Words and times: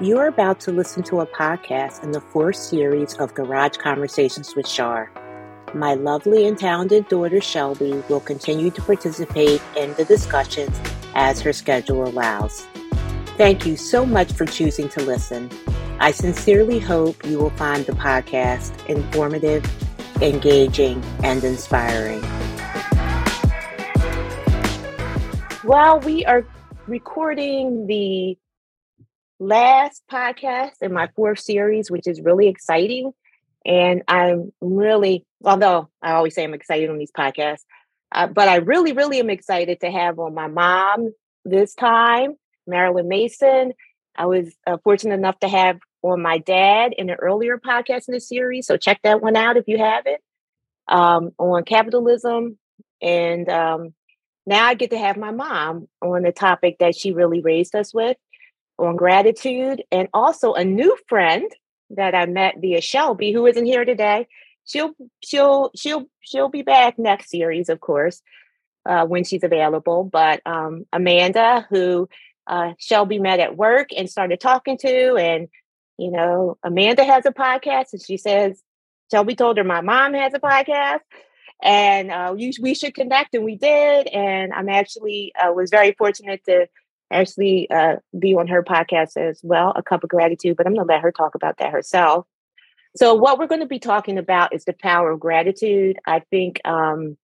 You 0.00 0.16
are 0.18 0.28
about 0.28 0.60
to 0.60 0.70
listen 0.70 1.02
to 1.04 1.22
a 1.22 1.26
podcast 1.26 2.04
in 2.04 2.12
the 2.12 2.20
fourth 2.20 2.54
series 2.54 3.14
of 3.14 3.34
Garage 3.34 3.78
Conversations 3.78 4.54
with 4.54 4.68
Shar. 4.68 5.10
My 5.74 5.94
lovely 5.94 6.46
and 6.46 6.56
talented 6.56 7.08
daughter 7.08 7.40
Shelby 7.40 8.04
will 8.08 8.20
continue 8.20 8.70
to 8.70 8.80
participate 8.80 9.60
in 9.76 9.94
the 9.94 10.04
discussions 10.04 10.80
as 11.16 11.40
her 11.40 11.52
schedule 11.52 12.06
allows. 12.06 12.64
Thank 13.36 13.66
you 13.66 13.76
so 13.76 14.06
much 14.06 14.30
for 14.30 14.46
choosing 14.46 14.88
to 14.90 15.02
listen. 15.02 15.50
I 15.98 16.12
sincerely 16.12 16.78
hope 16.78 17.26
you 17.26 17.40
will 17.40 17.50
find 17.50 17.84
the 17.84 17.90
podcast 17.90 18.86
informative, 18.86 19.64
engaging, 20.22 21.02
and 21.24 21.42
inspiring. 21.42 22.22
Well, 25.64 25.98
we 25.98 26.24
are 26.24 26.46
recording 26.86 27.88
the 27.88 28.38
last 29.38 30.02
podcast 30.10 30.72
in 30.80 30.92
my 30.92 31.08
fourth 31.14 31.38
series, 31.38 31.90
which 31.90 32.06
is 32.06 32.20
really 32.20 32.48
exciting. 32.48 33.12
And 33.64 34.02
I'm 34.08 34.52
really, 34.60 35.26
although 35.44 35.88
I 36.02 36.12
always 36.12 36.34
say 36.34 36.44
I'm 36.44 36.54
excited 36.54 36.90
on 36.90 36.98
these 36.98 37.12
podcasts, 37.12 37.64
uh, 38.12 38.26
but 38.26 38.48
I 38.48 38.56
really, 38.56 38.92
really 38.92 39.18
am 39.18 39.30
excited 39.30 39.80
to 39.80 39.90
have 39.90 40.18
on 40.18 40.34
my 40.34 40.48
mom 40.48 41.12
this 41.44 41.74
time, 41.74 42.34
Marilyn 42.66 43.08
Mason. 43.08 43.72
I 44.16 44.26
was 44.26 44.54
uh, 44.66 44.78
fortunate 44.82 45.14
enough 45.14 45.38
to 45.40 45.48
have 45.48 45.78
on 46.02 46.22
my 46.22 46.38
dad 46.38 46.94
in 46.96 47.10
an 47.10 47.16
earlier 47.16 47.58
podcast 47.58 48.08
in 48.08 48.14
the 48.14 48.20
series. 48.20 48.66
So 48.66 48.76
check 48.76 49.00
that 49.02 49.20
one 49.20 49.36
out 49.36 49.56
if 49.56 49.64
you 49.66 49.78
haven't 49.78 50.20
um, 50.88 51.32
on 51.38 51.64
capitalism. 51.64 52.58
And 53.02 53.48
um, 53.48 53.94
now 54.46 54.66
I 54.66 54.74
get 54.74 54.90
to 54.90 54.98
have 54.98 55.16
my 55.16 55.30
mom 55.30 55.88
on 56.00 56.22
the 56.22 56.32
topic 56.32 56.78
that 56.80 56.96
she 56.96 57.12
really 57.12 57.40
raised 57.40 57.74
us 57.74 57.92
with 57.92 58.16
on 58.78 58.96
gratitude 58.96 59.82
and 59.90 60.08
also 60.14 60.54
a 60.54 60.64
new 60.64 60.96
friend 61.08 61.50
that 61.90 62.14
I 62.14 62.26
met 62.26 62.56
via 62.60 62.80
Shelby, 62.80 63.32
who 63.32 63.46
isn't 63.46 63.64
here 63.64 63.84
today. 63.84 64.26
She'll 64.64 64.92
she'll 65.22 65.70
she'll 65.76 66.06
she'll 66.20 66.48
be 66.48 66.62
back 66.62 66.98
next 66.98 67.30
series, 67.30 67.68
of 67.68 67.80
course, 67.80 68.22
uh, 68.86 69.06
when 69.06 69.24
she's 69.24 69.42
available. 69.42 70.04
But 70.04 70.42
um, 70.46 70.84
Amanda, 70.92 71.66
who 71.70 72.08
uh, 72.46 72.72
Shelby 72.78 73.18
met 73.18 73.40
at 73.40 73.56
work 73.56 73.88
and 73.96 74.10
started 74.10 74.40
talking 74.40 74.76
to, 74.78 75.16
and 75.16 75.48
you 75.98 76.10
know, 76.10 76.58
Amanda 76.62 77.04
has 77.04 77.24
a 77.26 77.32
podcast, 77.32 77.92
and 77.92 78.02
she 78.02 78.18
says 78.18 78.62
Shelby 79.10 79.34
told 79.34 79.56
her 79.56 79.64
my 79.64 79.80
mom 79.80 80.12
has 80.14 80.34
a 80.34 80.38
podcast, 80.38 81.00
and 81.62 82.10
uh, 82.10 82.34
you, 82.36 82.52
we 82.60 82.74
should 82.74 82.94
connect, 82.94 83.34
and 83.34 83.44
we 83.44 83.56
did. 83.56 84.06
And 84.08 84.52
I'm 84.52 84.68
actually 84.68 85.32
uh, 85.34 85.52
was 85.52 85.70
very 85.70 85.92
fortunate 85.92 86.44
to 86.44 86.68
actually 87.10 87.70
uh, 87.70 87.96
be 88.18 88.34
on 88.34 88.48
her 88.48 88.62
podcast 88.62 89.16
as 89.16 89.40
well, 89.42 89.72
A 89.76 89.82
Cup 89.82 90.04
of 90.04 90.10
Gratitude, 90.10 90.56
but 90.56 90.66
I'm 90.66 90.74
going 90.74 90.86
to 90.86 90.92
let 90.92 91.02
her 91.02 91.12
talk 91.12 91.34
about 91.34 91.58
that 91.58 91.72
herself. 91.72 92.26
So, 92.96 93.14
what 93.14 93.38
we're 93.38 93.46
going 93.46 93.60
to 93.60 93.66
be 93.66 93.78
talking 93.78 94.18
about 94.18 94.54
is 94.54 94.64
the 94.64 94.72
power 94.72 95.12
of 95.12 95.20
gratitude. 95.20 95.98
I 96.06 96.20
think 96.30 96.60
um, 96.64 97.16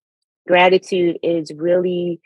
gratitude 0.47 1.19
is 1.23 1.51
really 1.55 2.21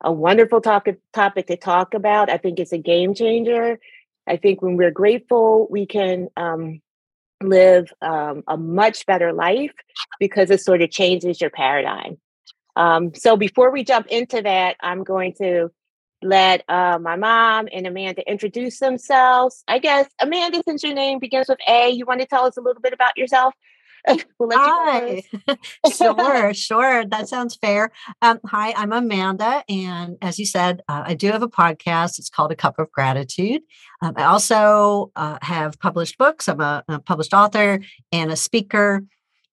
a 0.00 0.12
wonderful 0.12 0.60
talk- 0.60 0.88
topic 1.12 1.46
to 1.48 1.56
talk 1.56 1.94
about. 1.94 2.30
I 2.30 2.38
think 2.38 2.58
it's 2.58 2.72
a 2.72 2.78
game 2.78 3.14
changer. 3.14 3.78
I 4.26 4.36
think 4.36 4.62
when 4.62 4.76
we're 4.76 4.90
grateful, 4.90 5.66
we 5.70 5.86
can 5.86 6.28
um, 6.36 6.80
live 7.42 7.92
um, 8.00 8.42
a 8.46 8.56
much 8.56 9.06
better 9.06 9.32
life 9.32 9.72
because 10.18 10.50
it 10.50 10.60
sort 10.60 10.82
of 10.82 10.90
changes 10.90 11.40
your 11.40 11.50
paradigm. 11.50 12.18
Um, 12.76 13.14
so, 13.14 13.36
before 13.36 13.70
we 13.70 13.84
jump 13.84 14.06
into 14.06 14.42
that, 14.42 14.76
I'm 14.80 15.04
going 15.04 15.34
to 15.34 15.70
let 16.24 16.64
uh, 16.68 16.98
my 17.00 17.16
mom 17.16 17.68
and 17.72 17.86
Amanda 17.86 18.28
introduce 18.28 18.78
themselves. 18.78 19.62
I 19.68 19.78
guess, 19.78 20.08
Amanda, 20.20 20.62
since 20.66 20.82
your 20.82 20.94
name 20.94 21.18
begins 21.18 21.48
with 21.48 21.58
A, 21.68 21.90
you 21.90 22.06
want 22.06 22.20
to 22.20 22.26
tell 22.26 22.46
us 22.46 22.56
a 22.56 22.60
little 22.60 22.82
bit 22.82 22.92
about 22.92 23.16
yourself? 23.16 23.54
we'll 24.38 24.50
hi. 24.52 25.22
sure, 25.94 26.54
sure. 26.54 27.06
That 27.06 27.28
sounds 27.28 27.56
fair. 27.56 27.90
Um, 28.20 28.40
hi, 28.44 28.72
I'm 28.76 28.92
Amanda. 28.92 29.64
And 29.68 30.18
as 30.20 30.38
you 30.38 30.46
said, 30.46 30.82
uh, 30.88 31.04
I 31.06 31.14
do 31.14 31.30
have 31.32 31.42
a 31.42 31.48
podcast. 31.48 32.18
It's 32.18 32.28
called 32.28 32.52
A 32.52 32.56
Cup 32.56 32.78
of 32.78 32.90
Gratitude. 32.92 33.62
Um, 34.02 34.14
I 34.16 34.24
also 34.24 35.10
uh, 35.16 35.38
have 35.42 35.78
published 35.78 36.18
books. 36.18 36.48
I'm 36.48 36.60
a, 36.60 36.84
a 36.88 36.98
published 36.98 37.32
author 37.32 37.80
and 38.12 38.30
a 38.30 38.36
speaker. 38.36 39.04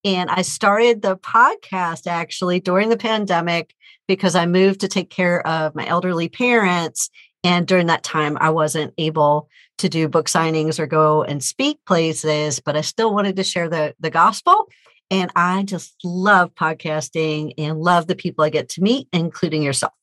And 0.04 0.30
I 0.30 0.42
started 0.42 1.02
the 1.02 1.18
podcast 1.18 2.08
actually 2.08 2.60
during 2.60 2.90
the 2.90 2.98
pandemic 2.98 3.76
because 4.08 4.36
I 4.36 4.46
moved 4.46 4.82
to 4.82 4.88
take 4.88 5.10
care 5.10 5.46
of 5.48 5.76
my 5.76 5.86
elderly 5.86 6.28
parents. 6.28 7.10
And 7.44 7.68
during 7.68 7.88
that 7.88 8.04
time, 8.04 8.38
I 8.40 8.50
wasn't 8.50 8.94
able 8.98 9.50
to 9.78 9.90
do 9.90 10.08
book 10.08 10.28
signings 10.28 10.80
or 10.80 10.88
go 10.88 11.24
and 11.24 11.44
speak 11.44 11.80
places, 11.86 12.60
but 12.60 12.76
I 12.76 12.82
still 12.82 13.14
wanted 13.14 13.36
to 13.36 13.44
share 13.44 13.70
the, 13.70 13.96
the 14.00 14.10
gospel. 14.10 14.68
And 15.10 15.32
I 15.36 15.64
just 15.64 15.96
love 16.04 16.54
podcasting 16.56 17.54
and 17.58 17.80
love 17.80 18.08
the 18.08 18.16
people 18.16 18.44
I 18.44 18.50
get 18.50 18.70
to 18.70 18.82
meet, 18.82 19.08
including 19.12 19.62
yourself. 19.62 19.94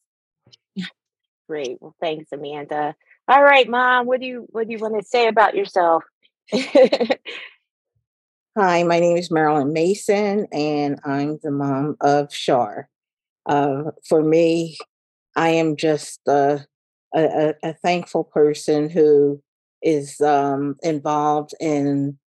Great. 1.49 1.79
Well, 1.81 1.95
thanks, 2.01 2.31
Amanda. 2.31 2.95
All 3.27 3.43
right, 3.43 3.69
Mom, 3.69 4.07
what 4.07 4.21
do 4.21 4.27
you 4.27 4.47
what 4.51 4.67
do 4.67 4.73
you 4.73 4.79
want 4.79 5.01
to 5.01 5.07
say 5.07 5.29
about 5.29 5.55
yourself? 5.55 6.05
Hi, 8.61 8.83
my 8.83 8.99
name 8.99 9.17
is 9.17 9.31
Marilyn 9.31 9.73
Mason, 9.73 10.49
and 10.51 10.99
I'm 11.05 11.39
the 11.45 11.53
mom 11.53 11.97
of 12.01 12.35
Shar. 12.35 12.89
Uh, 13.47 13.93
for 14.09 14.21
me, 14.21 14.77
I 15.37 15.51
am 15.51 15.77
just 15.77 16.19
a, 16.27 16.67
a, 17.15 17.55
a 17.63 17.75
thankful 17.75 18.25
person 18.25 18.91
who 18.91 19.41
is 19.81 20.21
um, 20.21 20.75
involved 20.83 21.53
in 21.61 22.19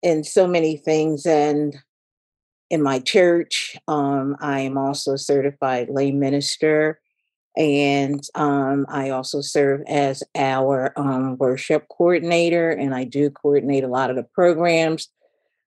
in 0.00 0.22
so 0.22 0.46
many 0.46 0.76
things 0.76 1.26
and 1.26 1.76
in 2.70 2.82
my 2.82 3.00
church 3.00 3.76
um, 3.88 4.36
i 4.40 4.60
am 4.60 4.78
also 4.78 5.14
a 5.14 5.18
certified 5.18 5.88
lay 5.90 6.12
minister 6.12 7.00
and 7.56 8.22
um, 8.36 8.86
i 8.88 9.10
also 9.10 9.40
serve 9.40 9.82
as 9.88 10.22
our 10.36 10.92
um, 10.96 11.36
worship 11.38 11.86
coordinator 11.88 12.70
and 12.70 12.94
i 12.94 13.02
do 13.02 13.28
coordinate 13.28 13.82
a 13.82 13.88
lot 13.88 14.08
of 14.08 14.14
the 14.14 14.22
programs 14.22 15.08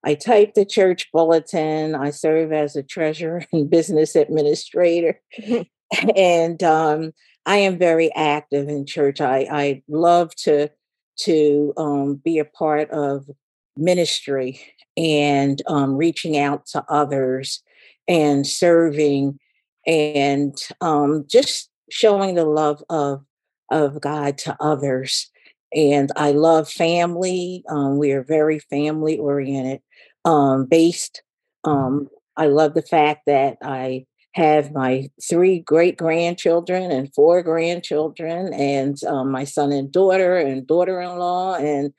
I 0.03 0.15
type 0.15 0.53
the 0.53 0.65
church 0.65 1.09
bulletin. 1.11 1.95
I 1.95 2.09
serve 2.09 2.51
as 2.51 2.75
a 2.75 2.83
treasurer 2.83 3.45
and 3.53 3.69
business 3.69 4.15
administrator. 4.15 5.19
and 6.15 6.61
um, 6.63 7.11
I 7.45 7.57
am 7.57 7.77
very 7.77 8.13
active 8.13 8.67
in 8.67 8.85
church. 8.85 9.21
I, 9.21 9.47
I 9.51 9.83
love 9.87 10.35
to 10.37 10.69
to 11.15 11.73
um, 11.77 12.15
be 12.15 12.39
a 12.39 12.45
part 12.45 12.89
of 12.89 13.29
ministry 13.77 14.59
and 14.97 15.61
um, 15.67 15.95
reaching 15.95 16.37
out 16.37 16.65
to 16.65 16.83
others 16.89 17.61
and 18.07 18.47
serving 18.47 19.39
and 19.85 20.57
um, 20.81 21.25
just 21.27 21.69
showing 21.91 22.35
the 22.35 22.45
love 22.45 22.83
of 22.89 23.23
of 23.71 24.01
God 24.01 24.37
to 24.39 24.55
others. 24.59 25.29
And 25.75 26.11
I 26.15 26.31
love 26.31 26.69
family. 26.69 27.63
Um, 27.69 27.97
we 27.97 28.11
are 28.11 28.23
very 28.23 28.59
family 28.59 29.17
oriented 29.17 29.81
um, 30.25 30.65
based. 30.65 31.21
Um, 31.63 32.09
I 32.35 32.47
love 32.47 32.73
the 32.73 32.81
fact 32.81 33.21
that 33.27 33.57
I 33.61 34.05
have 34.33 34.71
my 34.71 35.09
three 35.29 35.59
great 35.59 35.97
grandchildren 35.97 36.91
and 36.91 37.13
four 37.13 37.43
grandchildren, 37.43 38.53
and 38.53 39.01
um, 39.05 39.31
my 39.31 39.43
son 39.43 39.71
and 39.71 39.91
daughter 39.91 40.37
and 40.37 40.65
daughter-in-law, 40.65 41.55
and 41.55 41.93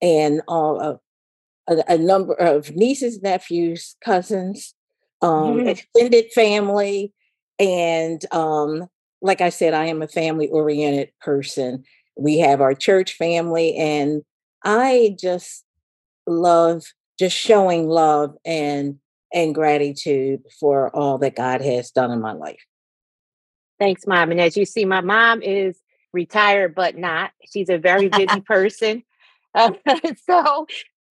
and 0.00 0.40
all 0.46 0.80
uh, 0.80 0.94
a, 1.68 1.94
a, 1.94 1.98
number 1.98 2.34
of 2.34 2.74
nieces, 2.74 3.20
nephews, 3.22 3.96
cousins, 4.02 4.74
um, 5.20 5.58
mm-hmm. 5.58 5.68
extended 5.68 6.32
family, 6.32 7.12
and 7.58 8.24
um, 8.32 8.86
like 9.20 9.40
I 9.40 9.50
said, 9.50 9.74
I 9.74 9.86
am 9.86 10.00
a 10.00 10.08
family-oriented 10.08 11.10
person. 11.20 11.84
We 12.16 12.38
have 12.38 12.60
our 12.60 12.74
church 12.74 13.14
family, 13.14 13.76
and 13.76 14.22
I 14.64 15.16
just 15.20 15.64
love 16.26 16.84
just 17.20 17.36
showing 17.36 17.86
love 17.86 18.34
and 18.46 18.98
and 19.32 19.54
gratitude 19.54 20.40
for 20.58 20.94
all 20.96 21.18
that 21.18 21.36
God 21.36 21.60
has 21.60 21.92
done 21.92 22.10
in 22.10 22.20
my 22.20 22.32
life. 22.32 22.64
Thanks, 23.78 24.06
mom. 24.06 24.32
And 24.32 24.40
as 24.40 24.56
you 24.56 24.64
see, 24.64 24.84
my 24.84 25.02
mom 25.02 25.40
is 25.42 25.78
retired, 26.12 26.74
but 26.74 26.96
not. 26.96 27.30
She's 27.52 27.68
a 27.68 27.78
very 27.78 28.08
busy 28.08 28.40
person. 28.46 29.04
Uh, 29.54 29.72
so 30.28 30.66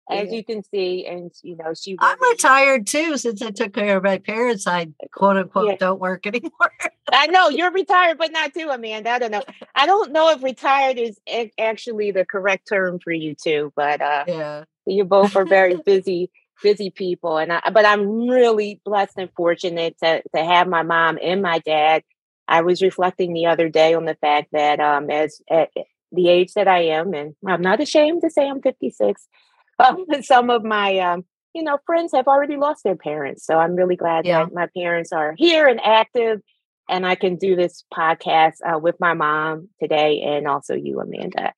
as 0.10 0.32
you 0.32 0.44
can 0.44 0.64
see, 0.64 1.06
and 1.06 1.32
you 1.44 1.56
know, 1.56 1.74
she. 1.74 1.92
Really, 1.92 2.00
I'm 2.02 2.32
retired 2.32 2.88
too, 2.88 3.16
since 3.18 3.42
I 3.42 3.52
took 3.52 3.74
care 3.74 3.98
of 3.98 4.04
my 4.04 4.18
parents. 4.18 4.66
I 4.66 4.88
quote 5.14 5.38
unquote 5.38 5.68
yeah. 5.68 5.76
don't 5.78 6.00
work 6.00 6.26
anymore. 6.28 6.72
I 7.12 7.28
know 7.28 7.50
you're 7.50 7.72
retired, 7.72 8.18
but 8.18 8.32
not 8.32 8.54
too, 8.54 8.70
Amanda. 8.70 9.12
I 9.12 9.20
don't 9.20 9.32
know. 9.32 9.44
I 9.76 9.86
don't 9.86 10.12
know 10.12 10.32
if 10.32 10.44
retired 10.44 10.98
is 10.98 11.20
actually 11.60 12.12
the 12.12 12.26
correct 12.26 12.68
term 12.68 13.00
for 13.00 13.12
you 13.12 13.36
too, 13.36 13.72
but 13.76 14.02
uh, 14.02 14.26
yeah, 14.28 14.64
you 14.90 15.06
both 15.06 15.36
are 15.36 15.46
very 15.46 15.76
busy, 15.86 16.32
busy 16.62 16.90
people, 16.90 17.38
and 17.38 17.54
I. 17.54 17.62
But 17.72 17.86
I'm 17.86 18.28
really 18.28 18.82
blessed 18.84 19.18
and 19.18 19.30
fortunate 19.36 19.96
to 20.04 20.22
to 20.36 20.44
have 20.44 20.68
my 20.68 20.84
mom 20.84 21.18
and 21.22 21.42
my 21.42 21.60
dad. 21.60 22.04
I 22.48 22.62
was 22.62 22.82
reflecting 22.82 23.34
the 23.34 23.46
other 23.46 23.70
day 23.70 23.94
on 23.94 24.06
the 24.06 24.16
fact 24.16 24.50
that 24.54 24.80
um, 24.80 25.10
as 25.10 25.42
at 25.50 25.70
the 26.12 26.30
age 26.30 26.54
that 26.54 26.68
I 26.68 26.86
am, 26.86 27.14
and 27.14 27.36
I'm 27.48 27.62
not 27.62 27.80
ashamed 27.80 28.22
to 28.22 28.30
say 28.30 28.48
I'm 28.48 28.62
56. 28.62 29.28
Um, 29.82 30.06
some 30.24 30.50
of 30.50 30.66
my, 30.66 30.98
um, 31.00 31.24
you 31.54 31.64
know, 31.64 31.78
friends 31.86 32.12
have 32.14 32.28
already 32.28 32.58
lost 32.58 32.84
their 32.84 32.98
parents, 32.98 33.46
so 33.46 33.58
I'm 33.58 33.76
really 33.76 33.96
glad 33.96 34.26
yeah. 34.26 34.44
that 34.44 34.54
my 34.54 34.68
parents 34.76 35.14
are 35.14 35.34
here 35.38 35.68
and 35.68 35.80
active, 35.82 36.42
and 36.90 37.08
I 37.08 37.16
can 37.16 37.38
do 37.38 37.56
this 37.56 37.86
podcast 37.94 38.56
uh, 38.66 38.78
with 38.78 39.00
my 39.00 39.14
mom 39.14 39.70
today, 39.82 40.22
and 40.22 40.50
also 40.50 40.76
you, 40.76 41.00
Amanda. 41.00 41.54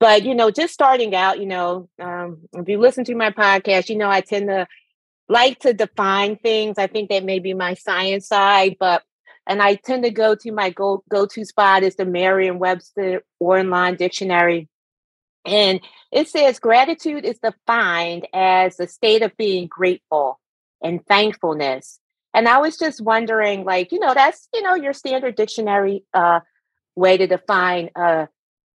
But 0.00 0.24
you 0.24 0.34
know, 0.34 0.50
just 0.50 0.74
starting 0.74 1.14
out, 1.14 1.40
you 1.40 1.46
know, 1.46 1.88
um, 2.00 2.48
if 2.52 2.68
you 2.68 2.78
listen 2.78 3.04
to 3.04 3.14
my 3.14 3.30
podcast, 3.30 3.88
you 3.88 3.96
know, 3.96 4.08
I 4.08 4.20
tend 4.20 4.48
to 4.48 4.66
like 5.28 5.58
to 5.60 5.72
define 5.72 6.36
things. 6.36 6.78
I 6.78 6.86
think 6.86 7.10
that 7.10 7.24
may 7.24 7.38
be 7.38 7.54
my 7.54 7.74
science 7.74 8.26
side, 8.28 8.76
but 8.78 9.02
and 9.46 9.62
I 9.62 9.76
tend 9.76 10.04
to 10.04 10.10
go 10.10 10.34
to 10.36 10.52
my 10.52 10.70
go 10.70 11.02
go 11.08 11.26
to 11.26 11.44
spot 11.44 11.82
is 11.82 11.96
the 11.96 12.04
Merriam-Webster 12.04 13.22
online 13.40 13.96
dictionary, 13.96 14.68
and 15.44 15.80
it 16.12 16.28
says 16.28 16.58
gratitude 16.58 17.24
is 17.24 17.38
defined 17.38 18.28
as 18.32 18.76
the 18.76 18.86
state 18.86 19.22
of 19.22 19.36
being 19.36 19.66
grateful 19.66 20.38
and 20.82 21.04
thankfulness. 21.06 21.98
And 22.34 22.46
I 22.46 22.58
was 22.58 22.76
just 22.76 23.00
wondering, 23.00 23.64
like, 23.64 23.90
you 23.90 23.98
know, 23.98 24.14
that's 24.14 24.48
you 24.54 24.62
know 24.62 24.74
your 24.74 24.92
standard 24.92 25.34
dictionary 25.34 26.04
uh, 26.14 26.40
way 26.94 27.16
to 27.16 27.26
define 27.26 27.90
uh, 27.96 28.26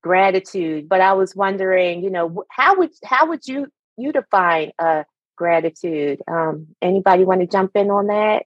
gratitude. 0.02 0.88
But 0.88 1.00
I 1.00 1.12
was 1.14 1.34
wondering, 1.34 2.02
you 2.02 2.10
know, 2.10 2.44
how 2.50 2.76
would 2.76 2.90
how 3.04 3.28
would 3.28 3.46
you 3.46 3.66
you 3.96 4.12
define 4.12 4.72
uh, 4.78 5.04
gratitude? 5.36 6.20
Um, 6.28 6.68
anybody 6.80 7.24
want 7.24 7.40
to 7.40 7.46
jump 7.46 7.72
in 7.74 7.90
on 7.90 8.06
that? 8.08 8.44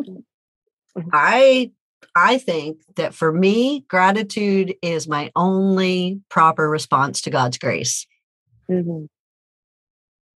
Mm-hmm. 0.00 1.08
I 1.12 1.72
I 2.14 2.38
think 2.38 2.82
that 2.96 3.14
for 3.14 3.32
me, 3.32 3.84
gratitude 3.88 4.74
is 4.82 5.08
my 5.08 5.30
only 5.34 6.20
proper 6.28 6.68
response 6.68 7.22
to 7.22 7.30
God's 7.30 7.58
grace. 7.58 8.06
Mm-hmm. 8.70 9.06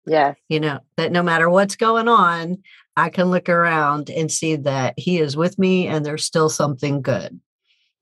Yes. 0.07 0.37
You 0.49 0.61
know, 0.61 0.81
that 0.97 1.11
no 1.11 1.23
matter 1.23 1.51
what's 1.51 1.77
going 1.77 2.09
on, 2.09 2.63
I 2.97 3.11
can 3.11 3.31
look 3.31 3.49
around 3.49 4.09
and 4.09 4.31
see 4.31 4.57
that 4.57 4.95
He 4.97 5.19
is 5.19 5.37
with 5.37 5.59
me 5.59 5.89
and 5.89 6.07
there's 6.07 6.25
still 6.25 6.49
something 6.49 7.03
good. 7.03 7.41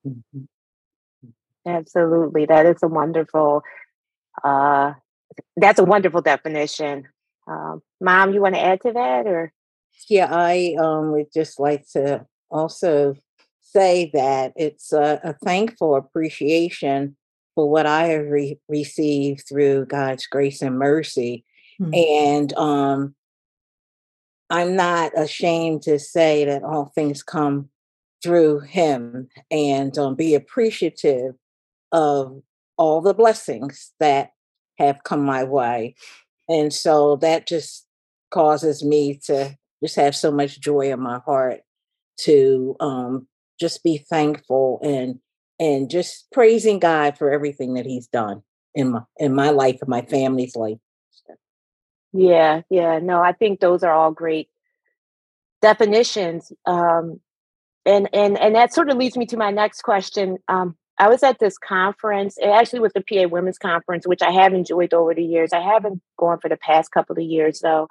Mm-hmm. 0.06 0.42
Absolutely. 1.66 2.46
That 2.46 2.66
is 2.66 2.82
a 2.82 2.88
wonderful, 2.88 3.62
uh, 4.42 4.94
that's 5.56 5.78
a 5.78 5.84
wonderful 5.84 6.20
definition. 6.20 7.08
Um, 7.46 7.82
Mom, 8.00 8.32
you 8.32 8.40
want 8.40 8.54
to 8.54 8.60
add 8.60 8.80
to 8.82 8.92
that 8.92 9.26
or? 9.26 9.52
Yeah, 10.08 10.28
I 10.30 10.76
um, 10.78 11.12
would 11.12 11.32
just 11.32 11.58
like 11.58 11.86
to 11.92 12.26
also 12.50 13.14
say 13.60 14.10
that 14.14 14.52
it's 14.56 14.92
a, 14.92 15.20
a 15.24 15.32
thankful 15.44 15.96
appreciation 15.96 17.16
for 17.54 17.68
what 17.68 17.86
I 17.86 18.06
have 18.06 18.26
re- 18.26 18.58
received 18.68 19.44
through 19.48 19.86
God's 19.86 20.26
grace 20.26 20.62
and 20.62 20.78
mercy. 20.78 21.44
Mm-hmm. 21.80 21.94
And 21.94 22.54
um, 22.54 23.14
I'm 24.50 24.76
not 24.76 25.12
ashamed 25.16 25.82
to 25.82 25.98
say 25.98 26.44
that 26.44 26.62
all 26.62 26.92
things 26.94 27.22
come 27.22 27.70
through 28.22 28.60
Him 28.60 29.28
and 29.50 29.96
um, 29.98 30.14
be 30.14 30.34
appreciative 30.34 31.34
of 31.94 32.42
all 32.76 33.00
the 33.00 33.14
blessings 33.14 33.92
that 34.00 34.32
have 34.78 35.04
come 35.04 35.24
my 35.24 35.44
way. 35.44 35.94
And 36.48 36.72
so 36.72 37.16
that 37.16 37.46
just 37.46 37.86
causes 38.30 38.84
me 38.84 39.20
to 39.26 39.56
just 39.82 39.96
have 39.96 40.16
so 40.16 40.32
much 40.32 40.60
joy 40.60 40.92
in 40.92 41.00
my 41.00 41.20
heart 41.24 41.60
to 42.22 42.76
um, 42.80 43.28
just 43.58 43.82
be 43.82 43.98
thankful 43.98 44.80
and 44.82 45.20
and 45.60 45.88
just 45.88 46.26
praising 46.32 46.80
God 46.80 47.16
for 47.16 47.30
everything 47.30 47.74
that 47.74 47.86
He's 47.86 48.08
done 48.08 48.42
in 48.74 48.90
my 48.90 49.02
in 49.18 49.34
my 49.34 49.50
life 49.50 49.78
and 49.80 49.88
my 49.88 50.02
family's 50.02 50.56
life. 50.56 50.78
Yeah, 52.12 52.62
yeah. 52.70 52.98
No, 52.98 53.22
I 53.22 53.32
think 53.32 53.60
those 53.60 53.84
are 53.84 53.92
all 53.92 54.10
great 54.10 54.48
definitions. 55.62 56.52
Um, 56.66 57.20
and 57.86 58.08
and 58.12 58.36
and 58.38 58.54
that 58.56 58.74
sort 58.74 58.90
of 58.90 58.96
leads 58.96 59.16
me 59.16 59.26
to 59.26 59.36
my 59.36 59.52
next 59.52 59.82
question. 59.82 60.38
Um, 60.48 60.76
I 60.98 61.08
was 61.08 61.22
at 61.22 61.38
this 61.40 61.58
conference, 61.58 62.36
eh, 62.40 62.50
actually 62.50 62.80
with 62.80 62.92
the 62.92 63.02
PA 63.02 63.28
Women's 63.28 63.58
Conference, 63.58 64.06
which 64.06 64.22
I 64.22 64.30
have 64.30 64.54
enjoyed 64.54 64.94
over 64.94 65.14
the 65.14 65.24
years. 65.24 65.52
I 65.52 65.60
haven't 65.60 66.00
gone 66.18 66.38
for 66.40 66.48
the 66.48 66.56
past 66.56 66.92
couple 66.92 67.16
of 67.16 67.24
years 67.24 67.60
though. 67.60 67.88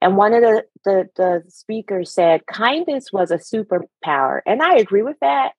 And 0.00 0.16
one 0.16 0.34
of 0.34 0.42
the, 0.42 0.64
the, 0.84 1.08
the 1.16 1.42
speakers 1.48 2.12
said 2.12 2.46
kindness 2.46 3.10
was 3.12 3.30
a 3.30 3.38
superpower. 3.38 4.40
And 4.44 4.62
I 4.62 4.76
agree 4.76 5.02
with 5.02 5.18
that. 5.20 5.52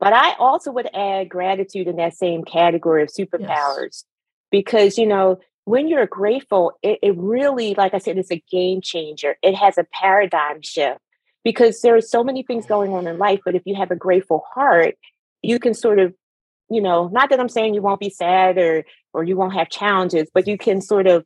But 0.00 0.12
I 0.12 0.34
also 0.38 0.72
would 0.72 0.88
add 0.94 1.28
gratitude 1.28 1.86
in 1.86 1.96
that 1.96 2.16
same 2.16 2.42
category 2.42 3.02
of 3.02 3.10
superpowers 3.10 3.78
yes. 3.82 4.04
because, 4.50 4.98
you 4.98 5.06
know, 5.06 5.38
when 5.66 5.88
you're 5.88 6.06
grateful, 6.06 6.72
it, 6.82 6.98
it 7.02 7.16
really, 7.16 7.74
like 7.74 7.94
I 7.94 7.98
said, 7.98 8.18
it's 8.18 8.32
a 8.32 8.42
game 8.50 8.80
changer. 8.80 9.36
It 9.42 9.54
has 9.54 9.78
a 9.78 9.86
paradigm 9.92 10.62
shift 10.62 11.00
because 11.44 11.80
there 11.82 11.94
are 11.94 12.00
so 12.00 12.24
many 12.24 12.42
things 12.42 12.66
going 12.66 12.92
on 12.92 13.06
in 13.06 13.18
life. 13.18 13.40
But 13.44 13.54
if 13.54 13.62
you 13.66 13.76
have 13.76 13.90
a 13.90 13.96
grateful 13.96 14.42
heart, 14.52 14.96
you 15.42 15.58
can 15.58 15.74
sort 15.74 15.98
of, 15.98 16.14
you 16.70 16.80
know, 16.80 17.08
not 17.08 17.30
that 17.30 17.40
I'm 17.40 17.48
saying 17.48 17.74
you 17.74 17.82
won't 17.82 18.00
be 18.00 18.10
sad 18.10 18.58
or 18.58 18.84
or 19.12 19.24
you 19.24 19.36
won't 19.36 19.54
have 19.54 19.68
challenges, 19.68 20.28
but 20.32 20.46
you 20.46 20.56
can 20.56 20.80
sort 20.80 21.06
of 21.06 21.24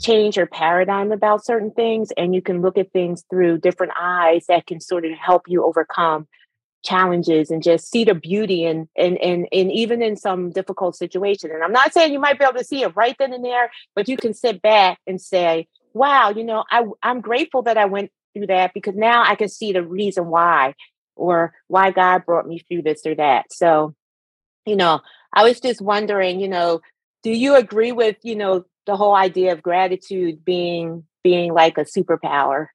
change 0.00 0.36
your 0.36 0.46
paradigm 0.46 1.12
about 1.12 1.44
certain 1.44 1.70
things 1.70 2.10
and 2.16 2.34
you 2.34 2.42
can 2.42 2.60
look 2.60 2.76
at 2.76 2.92
things 2.92 3.24
through 3.30 3.58
different 3.58 3.92
eyes 3.98 4.44
that 4.48 4.66
can 4.66 4.80
sort 4.80 5.04
of 5.04 5.12
help 5.12 5.42
you 5.48 5.64
overcome 5.64 6.26
challenges 6.84 7.50
and 7.50 7.62
just 7.62 7.90
see 7.90 8.04
the 8.04 8.14
beauty 8.14 8.64
and 8.64 8.86
and 8.96 9.18
and 9.18 9.48
and 9.50 9.72
even 9.72 10.00
in 10.00 10.16
some 10.16 10.50
difficult 10.50 10.94
situation. 10.94 11.50
And 11.50 11.62
i'm 11.62 11.72
not 11.72 11.92
saying 11.92 12.12
you 12.12 12.20
might 12.20 12.38
be 12.38 12.44
able 12.44 12.58
to 12.58 12.64
see 12.64 12.82
it 12.82 12.94
right 12.96 13.16
then 13.18 13.32
and 13.32 13.44
there 13.44 13.70
but 13.96 14.08
you 14.08 14.16
can 14.16 14.32
sit 14.32 14.62
back 14.62 14.98
and 15.06 15.20
say 15.20 15.66
wow 15.92 16.30
you 16.30 16.44
know 16.44 16.64
i 16.70 16.84
i'm 17.02 17.20
grateful 17.20 17.62
that 17.62 17.76
i 17.76 17.86
went 17.86 18.12
through 18.32 18.46
that 18.46 18.72
because 18.74 18.94
now 18.94 19.24
i 19.24 19.34
can 19.34 19.48
see 19.48 19.72
the 19.72 19.82
reason 19.82 20.26
why 20.26 20.74
or 21.18 21.52
why 21.66 21.90
god 21.90 22.24
brought 22.24 22.46
me 22.46 22.58
through 22.58 22.82
this 22.82 23.04
or 23.04 23.14
that 23.14 23.52
so 23.52 23.94
you 24.64 24.76
know 24.76 25.00
i 25.32 25.44
was 25.44 25.60
just 25.60 25.80
wondering 25.80 26.40
you 26.40 26.48
know 26.48 26.80
do 27.22 27.30
you 27.30 27.54
agree 27.54 27.92
with 27.92 28.16
you 28.22 28.36
know 28.36 28.64
the 28.86 28.96
whole 28.96 29.14
idea 29.14 29.52
of 29.52 29.62
gratitude 29.62 30.44
being 30.44 31.04
being 31.22 31.52
like 31.52 31.76
a 31.78 31.84
superpower 31.84 32.68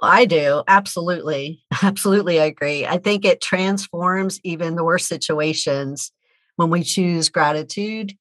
I 0.00 0.26
do. 0.26 0.62
Absolutely. 0.68 1.62
Absolutely. 1.82 2.40
I 2.40 2.44
agree. 2.44 2.86
I 2.86 2.98
think 2.98 3.24
it 3.24 3.40
transforms 3.40 4.40
even 4.44 4.76
the 4.76 4.84
worst 4.84 5.08
situations 5.08 6.12
when 6.56 6.70
we 6.70 6.82
choose 6.82 7.28
gratitude. 7.28 8.16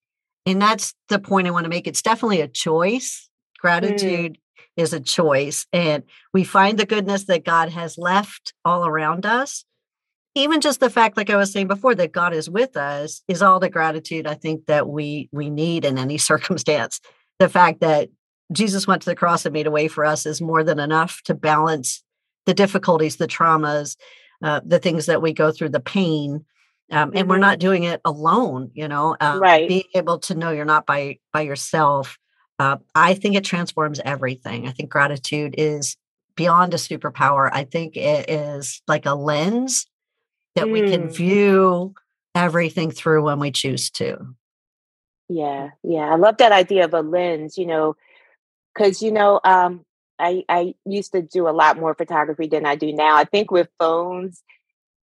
And 0.45 0.62
that's 0.62 0.93
the 1.10 1.19
point 1.19 1.48
I 1.48 1.51
want 1.51 1.65
to 1.65 1.69
make. 1.69 1.88
It's 1.88 2.01
definitely 2.01 2.41
a 2.41 2.48
choice. 2.48 3.29
Mm. 3.29 3.62
Gratitude 3.62 4.33
mm. 4.33 4.38
Is 4.77 4.93
a 4.93 4.99
choice. 4.99 5.65
And 5.73 6.03
we 6.33 6.43
find 6.43 6.77
the 6.77 6.85
goodness 6.85 7.25
that 7.25 7.45
God 7.45 7.69
has 7.69 7.97
left 7.97 8.53
all 8.63 8.85
around 8.85 9.25
us 9.25 9.65
even 10.35 10.61
just 10.61 10.79
the 10.79 10.89
fact 10.89 11.17
like 11.17 11.29
i 11.29 11.35
was 11.35 11.51
saying 11.51 11.67
before 11.67 11.95
that 11.95 12.11
god 12.11 12.33
is 12.33 12.49
with 12.49 12.77
us 12.77 13.21
is 13.27 13.41
all 13.41 13.59
the 13.59 13.69
gratitude 13.69 14.27
i 14.27 14.33
think 14.33 14.65
that 14.65 14.87
we 14.87 15.29
we 15.31 15.49
need 15.49 15.85
in 15.85 15.97
any 15.97 16.17
circumstance 16.31 16.99
the 17.39 17.49
fact 17.49 17.81
that 17.81 18.09
jesus 18.51 18.87
went 18.87 19.01
to 19.01 19.09
the 19.09 19.15
cross 19.15 19.45
and 19.45 19.53
made 19.53 19.67
a 19.67 19.71
way 19.71 19.87
for 19.87 20.05
us 20.05 20.25
is 20.25 20.41
more 20.41 20.63
than 20.63 20.79
enough 20.79 21.21
to 21.23 21.33
balance 21.33 22.03
the 22.45 22.53
difficulties 22.53 23.17
the 23.17 23.27
traumas 23.27 23.95
uh, 24.43 24.59
the 24.65 24.79
things 24.79 25.05
that 25.05 25.21
we 25.21 25.33
go 25.33 25.51
through 25.51 25.69
the 25.69 25.79
pain 25.79 26.45
um, 26.91 27.09
and 27.09 27.13
mm-hmm. 27.13 27.29
we're 27.29 27.37
not 27.37 27.59
doing 27.59 27.83
it 27.83 28.01
alone 28.05 28.71
you 28.73 28.87
know 28.87 29.15
um, 29.19 29.39
right 29.39 29.67
being 29.67 29.83
able 29.95 30.19
to 30.19 30.35
know 30.35 30.51
you're 30.51 30.65
not 30.65 30.85
by 30.85 31.17
by 31.31 31.41
yourself 31.41 32.17
uh, 32.61 32.77
i 32.95 33.13
think 33.13 33.35
it 33.35 33.43
transforms 33.43 33.99
everything 34.05 34.67
i 34.67 34.71
think 34.71 34.89
gratitude 34.89 35.55
is 35.57 35.97
beyond 36.35 36.73
a 36.73 36.77
superpower 36.77 37.49
i 37.51 37.63
think 37.63 37.97
it 37.97 38.29
is 38.29 38.81
like 38.87 39.05
a 39.05 39.15
lens 39.15 39.87
that 40.55 40.65
mm. 40.65 40.71
we 40.71 40.81
can 40.89 41.07
mm. 41.07 41.15
view 41.15 41.95
everything 42.35 42.91
through 42.91 43.23
when 43.23 43.39
we 43.39 43.51
choose 43.51 43.89
to. 43.91 44.35
Yeah, 45.29 45.69
yeah. 45.83 46.11
I 46.11 46.15
love 46.15 46.37
that 46.37 46.51
idea 46.51 46.85
of 46.85 46.93
a 46.93 47.01
lens, 47.01 47.57
you 47.57 47.65
know, 47.65 47.95
because, 48.73 49.01
you 49.01 49.11
know, 49.11 49.39
um, 49.43 49.85
I, 50.19 50.43
I 50.49 50.75
used 50.85 51.13
to 51.13 51.21
do 51.21 51.47
a 51.47 51.51
lot 51.51 51.77
more 51.77 51.95
photography 51.95 52.47
than 52.47 52.65
I 52.65 52.75
do 52.75 52.93
now. 52.93 53.15
I 53.15 53.23
think 53.23 53.49
with 53.49 53.69
phones, 53.79 54.43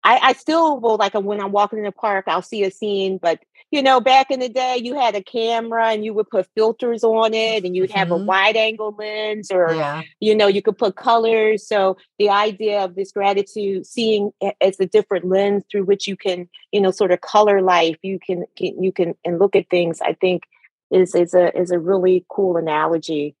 I, 0.03 0.17
I 0.21 0.33
still 0.33 0.79
will 0.79 0.97
like 0.97 1.13
when 1.13 1.41
I'm 1.41 1.51
walking 1.51 1.79
in 1.79 1.85
the 1.85 1.91
park, 1.91 2.25
I'll 2.27 2.41
see 2.41 2.63
a 2.63 2.71
scene, 2.71 3.17
but 3.21 3.39
you 3.73 3.81
know, 3.81 3.99
back 3.99 4.29
in 4.29 4.39
the 4.39 4.49
day, 4.49 4.79
you 4.79 4.93
had 4.93 5.15
a 5.15 5.23
camera 5.23 5.87
and 5.87 6.05
you 6.05 6.13
would 6.13 6.29
put 6.29 6.47
filters 6.55 7.03
on 7.03 7.33
it 7.33 7.65
and 7.65 7.75
you'd 7.75 7.89
have 7.89 8.09
mm-hmm. 8.09 8.21
a 8.21 8.25
wide 8.25 8.55
angle 8.55 8.95
lens 8.95 9.49
or, 9.49 9.73
yeah. 9.73 10.03
you 10.19 10.35
know, 10.35 10.45
you 10.45 10.61
could 10.61 10.77
put 10.77 10.95
colors. 10.95 11.67
So 11.67 11.97
the 12.19 12.29
idea 12.29 12.83
of 12.83 12.93
this 12.93 13.11
gratitude, 13.11 13.87
seeing 13.87 14.29
as 14.61 14.79
a 14.79 14.85
different 14.85 15.25
lens 15.25 15.63
through 15.71 15.85
which 15.85 16.07
you 16.07 16.15
can, 16.15 16.47
you 16.71 16.81
know, 16.81 16.91
sort 16.91 17.11
of 17.11 17.21
color 17.21 17.63
life, 17.63 17.97
you 18.03 18.19
can, 18.19 18.45
you 18.59 18.91
can, 18.91 19.15
and 19.25 19.39
look 19.39 19.55
at 19.55 19.71
things, 19.71 20.01
I 20.01 20.13
think 20.13 20.43
is, 20.91 21.15
is 21.15 21.33
a, 21.33 21.57
is 21.57 21.71
a 21.71 21.79
really 21.79 22.27
cool 22.29 22.57
analogy. 22.57 23.35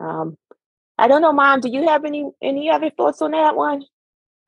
Um, 0.00 0.38
I 0.96 1.08
don't 1.08 1.20
know, 1.20 1.34
mom, 1.34 1.60
do 1.60 1.68
you 1.68 1.86
have 1.86 2.06
any, 2.06 2.24
any 2.40 2.70
other 2.70 2.88
thoughts 2.88 3.20
on 3.20 3.32
that 3.32 3.54
one? 3.54 3.84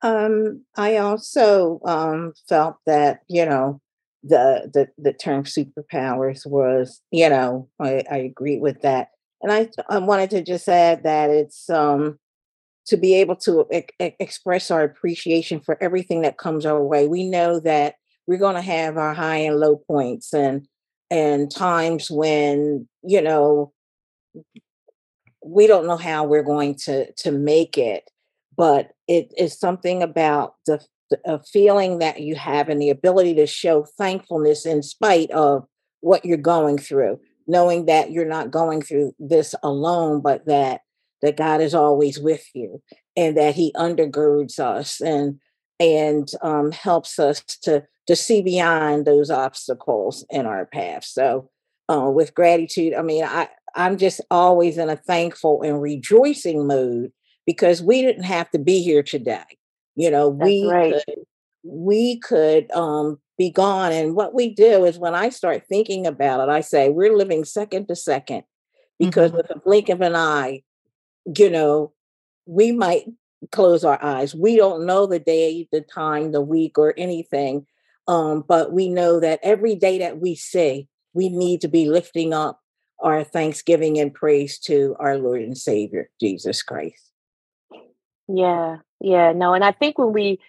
Um, 0.01 0.65
I 0.75 0.97
also 0.97 1.79
um, 1.85 2.33
felt 2.49 2.77
that, 2.87 3.19
you 3.27 3.45
know, 3.45 3.81
the 4.23 4.69
the 4.73 4.87
the 4.97 5.13
term 5.13 5.43
superpowers 5.43 6.45
was, 6.45 7.01
you 7.11 7.29
know, 7.29 7.69
I, 7.79 8.03
I 8.09 8.17
agree 8.17 8.59
with 8.59 8.81
that. 8.81 9.09
And 9.41 9.51
I 9.51 9.69
I 9.89 9.97
wanted 9.99 10.29
to 10.31 10.43
just 10.43 10.67
add 10.69 11.03
that 11.03 11.29
it's 11.29 11.69
um 11.69 12.19
to 12.87 12.97
be 12.97 13.15
able 13.15 13.35
to 13.35 13.65
e- 13.71 14.13
express 14.19 14.71
our 14.71 14.83
appreciation 14.83 15.59
for 15.59 15.81
everything 15.81 16.21
that 16.21 16.37
comes 16.37 16.65
our 16.65 16.83
way. 16.83 17.07
We 17.07 17.29
know 17.29 17.59
that 17.61 17.95
we're 18.27 18.37
going 18.37 18.55
to 18.55 18.61
have 18.61 18.97
our 18.97 19.13
high 19.13 19.37
and 19.37 19.59
low 19.59 19.77
points 19.77 20.33
and 20.33 20.67
and 21.09 21.51
times 21.51 22.09
when 22.09 22.87
you 23.03 23.21
know 23.21 23.73
we 25.43 25.67
don't 25.67 25.87
know 25.87 25.97
how 25.97 26.23
we're 26.23 26.43
going 26.43 26.75
to 26.75 27.11
to 27.13 27.31
make 27.31 27.77
it 27.77 28.09
but 28.55 28.91
it 29.07 29.33
is 29.37 29.57
something 29.57 30.03
about 30.03 30.55
the, 30.65 30.79
the 31.11 31.41
feeling 31.51 31.99
that 31.99 32.21
you 32.21 32.35
have 32.35 32.69
and 32.69 32.81
the 32.81 32.89
ability 32.89 33.35
to 33.35 33.45
show 33.45 33.83
thankfulness 33.97 34.65
in 34.65 34.81
spite 34.81 35.29
of 35.31 35.65
what 36.01 36.25
you're 36.25 36.37
going 36.37 36.77
through 36.77 37.19
knowing 37.47 37.85
that 37.85 38.11
you're 38.11 38.25
not 38.25 38.51
going 38.51 38.81
through 38.81 39.13
this 39.19 39.53
alone 39.63 40.21
but 40.21 40.45
that 40.45 40.81
that 41.21 41.37
God 41.37 41.61
is 41.61 41.75
always 41.75 42.19
with 42.19 42.45
you 42.53 42.81
and 43.15 43.37
that 43.37 43.55
he 43.55 43.73
undergirds 43.75 44.59
us 44.59 45.01
and 45.01 45.39
and 45.79 46.29
um, 46.41 46.71
helps 46.71 47.19
us 47.19 47.41
to 47.63 47.83
to 48.07 48.15
see 48.15 48.41
beyond 48.41 49.05
those 49.05 49.29
obstacles 49.29 50.25
in 50.29 50.45
our 50.45 50.65
path. 50.65 51.05
So 51.05 51.49
uh, 51.89 52.09
with 52.09 52.33
gratitude, 52.33 52.93
I 52.93 53.01
mean, 53.01 53.23
I 53.23 53.49
I'm 53.75 53.97
just 53.97 54.21
always 54.29 54.77
in 54.77 54.89
a 54.89 54.95
thankful 54.95 55.61
and 55.61 55.81
rejoicing 55.81 56.67
mood 56.67 57.11
because 57.45 57.81
we 57.81 58.01
didn't 58.01 58.23
have 58.23 58.49
to 58.51 58.59
be 58.59 58.81
here 58.81 59.03
today. 59.03 59.43
You 59.95 60.11
know, 60.11 60.31
That's 60.31 60.47
we 60.47 60.67
right. 60.67 60.93
could 60.93 61.15
we 61.63 62.19
could 62.19 62.71
um, 62.71 63.19
be 63.37 63.49
gone. 63.49 63.91
And 63.91 64.15
what 64.15 64.33
we 64.33 64.53
do 64.53 64.85
is 64.85 64.97
when 64.97 65.15
I 65.15 65.29
start 65.29 65.63
thinking 65.67 66.07
about 66.07 66.39
it, 66.39 66.51
I 66.51 66.61
say 66.61 66.89
we're 66.89 67.15
living 67.15 67.45
second 67.45 67.87
to 67.87 67.95
second 67.95 68.43
because 68.99 69.29
mm-hmm. 69.29 69.37
with 69.37 69.49
a 69.51 69.59
blink 69.59 69.89
of 69.89 70.01
an 70.01 70.15
eye, 70.15 70.63
you 71.37 71.49
know, 71.49 71.93
we 72.45 72.71
might 72.71 73.05
close 73.51 73.83
our 73.83 74.01
eyes. 74.03 74.35
We 74.35 74.55
don't 74.55 74.85
know 74.85 75.05
the 75.05 75.19
day, 75.19 75.67
the 75.71 75.81
time, 75.81 76.31
the 76.31 76.41
week, 76.41 76.77
or 76.77 76.93
anything. 76.97 77.65
Um, 78.07 78.43
but 78.47 78.73
we 78.73 78.89
know 78.89 79.19
that 79.19 79.39
every 79.43 79.75
day 79.75 79.99
that 79.99 80.19
we 80.19 80.35
see, 80.35 80.87
we 81.13 81.29
need 81.29 81.61
to 81.61 81.67
be 81.67 81.89
lifting 81.89 82.33
up 82.33 82.59
our 82.99 83.23
thanksgiving 83.23 83.99
and 83.99 84.13
praise 84.13 84.59
to 84.59 84.95
our 84.99 85.17
Lord 85.17 85.41
and 85.41 85.57
Savior, 85.57 86.09
Jesus 86.19 86.61
Christ. 86.61 87.11
Yeah, 88.27 88.77
yeah, 89.01 89.33
no. 89.33 89.53
And 89.53 89.63
I 89.63 89.71
think 89.71 89.97
when 89.97 90.13
we, 90.13 90.39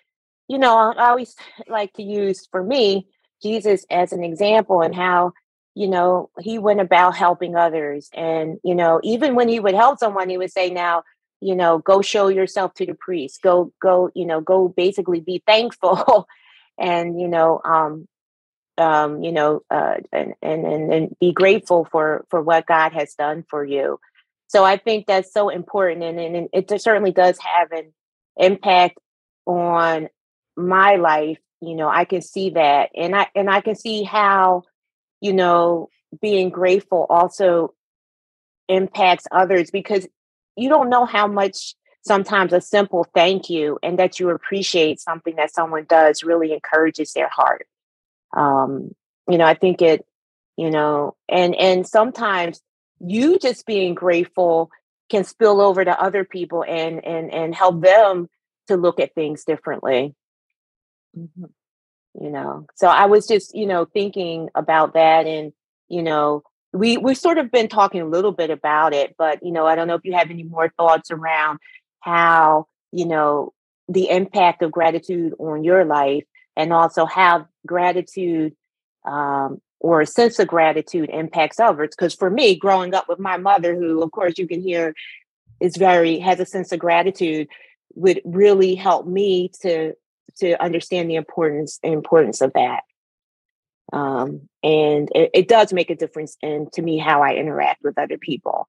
you 0.49 0.59
know, 0.59 0.77
I 0.77 1.09
always 1.09 1.35
like 1.69 1.93
to 1.95 2.03
use 2.03 2.47
for 2.51 2.63
me, 2.63 3.09
Jesus 3.43 3.85
as 3.91 4.13
an 4.13 4.23
example 4.23 4.83
and 4.83 4.95
how 4.95 5.33
you 5.75 5.89
know, 5.89 6.31
he 6.41 6.59
went 6.59 6.81
about 6.81 7.17
helping 7.17 7.57
others. 7.57 8.11
And, 8.13 8.59
you 8.63 8.75
know, 8.75 9.01
even 9.03 9.35
when 9.35 9.49
he 9.49 9.59
would 9.59 9.75
help 9.75 9.99
someone, 9.99 10.29
he 10.29 10.39
would 10.39 10.53
say, 10.53 10.71
now, 10.71 11.03
you 11.41 11.55
know, 11.55 11.79
go 11.79 12.03
show 12.03 12.29
yourself 12.29 12.75
to 12.75 12.87
the 12.87 12.95
priest. 12.95 13.43
Go, 13.43 13.73
go, 13.81 14.11
you 14.15 14.27
know, 14.27 14.41
go 14.41 14.69
basically 14.69 15.21
be 15.21 15.43
thankful 15.47 16.29
and, 16.79 17.21
you 17.21 17.29
know, 17.29 17.61
um, 17.65 18.07
um, 18.79 19.23
you 19.23 19.33
know, 19.33 19.63
uh, 19.71 19.97
and, 20.13 20.35
and, 20.43 20.67
and, 20.67 20.93
and 20.93 21.17
be 21.21 21.33
grateful 21.33 21.87
for, 21.91 22.27
for 22.29 22.43
what 22.43 22.67
God 22.67 22.93
has 22.93 23.15
done 23.15 23.45
for 23.49 23.65
you. 23.65 23.99
So 24.49 24.65
I 24.65 24.77
think 24.77 25.07
that's 25.07 25.33
so 25.33 25.49
important. 25.49 26.03
And, 26.03 26.19
and 26.21 26.49
it 26.53 26.83
certainly 26.83 27.13
does 27.13 27.39
have 27.39 27.73
an 27.73 27.93
impact 28.37 28.99
on 29.47 30.09
my 30.57 30.97
life. 30.97 31.39
You 31.61 31.77
know, 31.77 31.89
I 31.89 32.05
can 32.05 32.23
see 32.23 32.51
that. 32.51 32.91
And 32.97 33.15
I, 33.15 33.29
and 33.35 33.49
I 33.51 33.61
can 33.61 33.77
see 33.77 34.03
how, 34.03 34.65
you 35.21 35.33
know, 35.33 35.89
being 36.21 36.51
grateful 36.51 37.07
also 37.09 37.75
impacts 38.69 39.27
others 39.31 39.71
because 39.71 40.07
you 40.57 40.69
don't 40.69 40.91
know 40.91 41.05
how 41.05 41.27
much 41.27 41.75
sometimes 42.03 42.53
a 42.53 42.61
simple 42.61 43.07
thank 43.15 43.49
you 43.49 43.79
and 43.83 43.99
that 43.99 44.19
you 44.19 44.31
appreciate 44.31 45.01
something 45.01 45.37
that 45.37 45.55
someone 45.55 45.87
does 45.89 46.25
really 46.25 46.53
encourages 46.53 47.13
their 47.13 47.29
heart. 47.29 47.67
Um, 48.37 48.95
you 49.29 49.39
know, 49.39 49.45
I 49.45 49.55
think 49.55 49.83
it, 49.83 50.05
you 50.57 50.71
know, 50.71 51.17
and 51.29 51.55
and 51.55 51.87
sometimes 51.87 52.61
you 53.01 53.39
just 53.39 53.67
being 53.67 53.95
grateful 53.95 54.71
can 55.13 55.25
spill 55.25 55.61
over 55.61 55.85
to 55.85 56.03
other 56.03 56.25
people 56.25 56.65
and 56.67 57.05
and 57.05 57.33
and 57.33 57.55
help 57.55 57.81
them 57.81 58.29
to 58.67 58.77
look 58.77 58.99
at 58.99 59.15
things 59.15 59.45
differently. 59.45 60.15
Mm-hmm 61.17 61.45
you 62.21 62.31
know 62.31 62.67
so 62.75 62.87
i 62.87 63.07
was 63.07 63.27
just 63.27 63.55
you 63.55 63.67
know 63.67 63.85
thinking 63.85 64.49
about 64.55 64.95
that 64.95 65.27
and 65.27 65.53
you 65.89 66.03
know 66.03 66.43
we 66.73 66.97
we've 66.97 67.19
sort 67.19 67.39
of 67.39 67.51
been 67.51 67.69
talking 67.69 68.01
a 68.01 68.07
little 68.07 68.33
bit 68.33 68.51
about 68.51 68.93
it 68.93 69.15
but 69.17 69.45
you 69.45 69.53
know 69.53 69.67
i 69.67 69.75
don't 69.75 69.89
know 69.89 69.95
if 69.95 70.05
you 70.05 70.13
have 70.13 70.31
any 70.31 70.43
more 70.43 70.69
thoughts 70.77 71.11
around 71.11 71.59
how 72.01 72.67
you 72.91 73.07
know 73.07 73.53
the 73.89 74.11
impact 74.11 74.63
of 74.63 74.71
gratitude 74.71 75.35
on 75.39 75.65
your 75.65 75.85
life 75.85 76.25
and 76.57 76.73
also 76.73 77.07
how 77.07 77.47
gratitude 77.67 78.55
um, 79.05 79.61
or 79.83 80.01
a 80.01 80.07
sense 80.07 80.39
of 80.39 80.49
gratitude 80.49 81.11
impacts 81.11 81.61
others 81.61 81.91
because 81.91 82.15
for 82.15 82.31
me 82.31 82.57
growing 82.57 82.95
up 82.95 83.09
with 83.09 83.19
my 83.19 83.37
mother 83.37 83.75
who 83.75 84.03
of 84.03 84.11
course 84.13 84.39
you 84.39 84.47
can 84.47 84.61
hear 84.61 84.95
is 85.61 85.77
very 85.77 86.19
has 86.19 86.41
a 86.41 86.47
sense 86.47 86.73
of 86.73 86.79
gratitude 86.79 87.49
would 87.95 88.21
really 88.25 88.75
help 88.75 89.07
me 89.07 89.51
to 89.61 89.95
to 90.37 90.63
understand 90.63 91.11
the 91.11 91.17
importance 91.17 91.79
importance 91.83 92.41
of 92.41 92.53
that. 92.55 92.83
Um, 93.93 94.49
and 94.63 95.11
it, 95.15 95.31
it, 95.35 95.49
does 95.49 95.73
make 95.73 95.91
a 95.91 95.95
difference 95.95 96.39
in 96.41 96.69
to 96.73 96.81
me 96.81 96.97
how 96.97 97.23
I 97.23 97.35
interact 97.35 97.83
with 97.83 97.99
other 97.99 98.17
people 98.17 98.69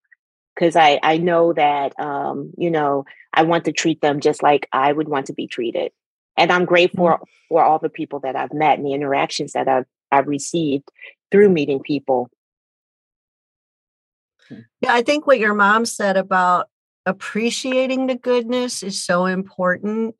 because 0.53 0.75
I 0.75 0.99
I 1.01 1.17
know 1.17 1.53
that 1.53 1.97
um, 1.99 2.51
you 2.57 2.69
know 2.69 3.05
I 3.33 3.43
want 3.43 3.65
to 3.65 3.71
treat 3.71 4.01
them 4.01 4.19
just 4.19 4.43
like 4.43 4.67
I 4.73 4.91
would 4.91 5.07
want 5.07 5.27
to 5.27 5.33
be 5.33 5.47
treated, 5.47 5.91
and 6.37 6.51
I'm 6.51 6.65
grateful 6.65 7.07
mm-hmm. 7.07 7.23
for 7.47 7.63
all 7.63 7.79
the 7.79 7.89
people 7.89 8.19
that 8.21 8.35
I've 8.35 8.53
met 8.53 8.77
and 8.77 8.85
the 8.85 8.93
interactions 8.93 9.53
that 9.53 9.67
I've 9.67 9.85
I've 10.13 10.27
received 10.27 10.89
through 11.31 11.49
meeting 11.49 11.79
people. 11.79 12.29
Yeah, 14.81 14.93
I 14.93 15.01
think 15.01 15.25
what 15.25 15.39
your 15.39 15.53
mom 15.53 15.85
said 15.85 16.17
about 16.17 16.67
appreciating 17.05 18.07
the 18.07 18.15
goodness 18.15 18.83
is 18.83 19.01
so 19.01 19.25
important 19.25 20.15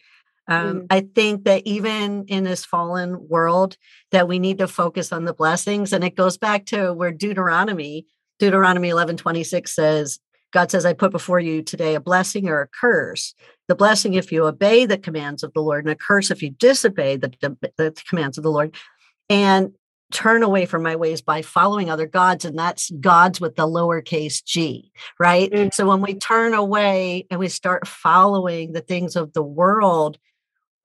um, 0.47 0.81
mm. 0.81 0.87
I 0.89 1.01
think 1.15 1.45
that 1.45 1.63
even 1.65 2.25
in 2.27 2.43
this 2.43 2.65
fallen 2.65 3.27
world, 3.27 3.77
that 4.11 4.27
we 4.27 4.39
need 4.39 4.57
to 4.57 4.67
focus 4.67 5.11
on 5.13 5.25
the 5.25 5.33
blessings. 5.33 5.93
And 5.93 6.03
it 6.03 6.15
goes 6.15 6.37
back 6.37 6.65
to 6.67 6.93
where 6.93 7.11
Deuteronomy, 7.11 8.05
Deuteronomy 8.39 8.89
11 8.89 9.17
26 9.17 9.73
says, 9.73 10.19
God 10.51 10.69
says, 10.69 10.85
I 10.85 10.93
put 10.93 11.11
before 11.11 11.39
you 11.39 11.63
today 11.63 11.95
a 11.95 11.99
blessing 11.99 12.47
or 12.47 12.61
a 12.61 12.67
curse. 12.67 13.33
The 13.67 13.75
blessing 13.75 14.13
if 14.13 14.31
you 14.31 14.45
obey 14.45 14.85
the 14.85 14.97
commands 14.97 15.41
of 15.41 15.53
the 15.53 15.61
Lord, 15.61 15.85
and 15.85 15.91
a 15.91 15.95
curse 15.95 16.29
if 16.29 16.43
you 16.43 16.51
disobey 16.51 17.15
the, 17.15 17.31
the 17.77 17.95
commands 18.07 18.37
of 18.37 18.43
the 18.43 18.51
Lord. 18.51 18.75
And 19.29 19.71
turn 20.13 20.43
away 20.43 20.65
from 20.65 20.83
my 20.83 20.95
ways 20.95 21.21
by 21.21 21.41
following 21.41 21.89
other 21.89 22.05
gods 22.05 22.45
and 22.45 22.57
that's 22.57 22.91
gods 23.01 23.41
with 23.41 23.55
the 23.55 23.67
lowercase 23.67 24.43
g 24.45 24.91
right 25.19 25.51
mm-hmm. 25.51 25.69
so 25.73 25.87
when 25.87 26.01
we 26.01 26.13
turn 26.13 26.53
away 26.53 27.25
and 27.29 27.39
we 27.39 27.49
start 27.49 27.87
following 27.87 28.71
the 28.71 28.81
things 28.81 29.15
of 29.15 29.33
the 29.33 29.43
world 29.43 30.17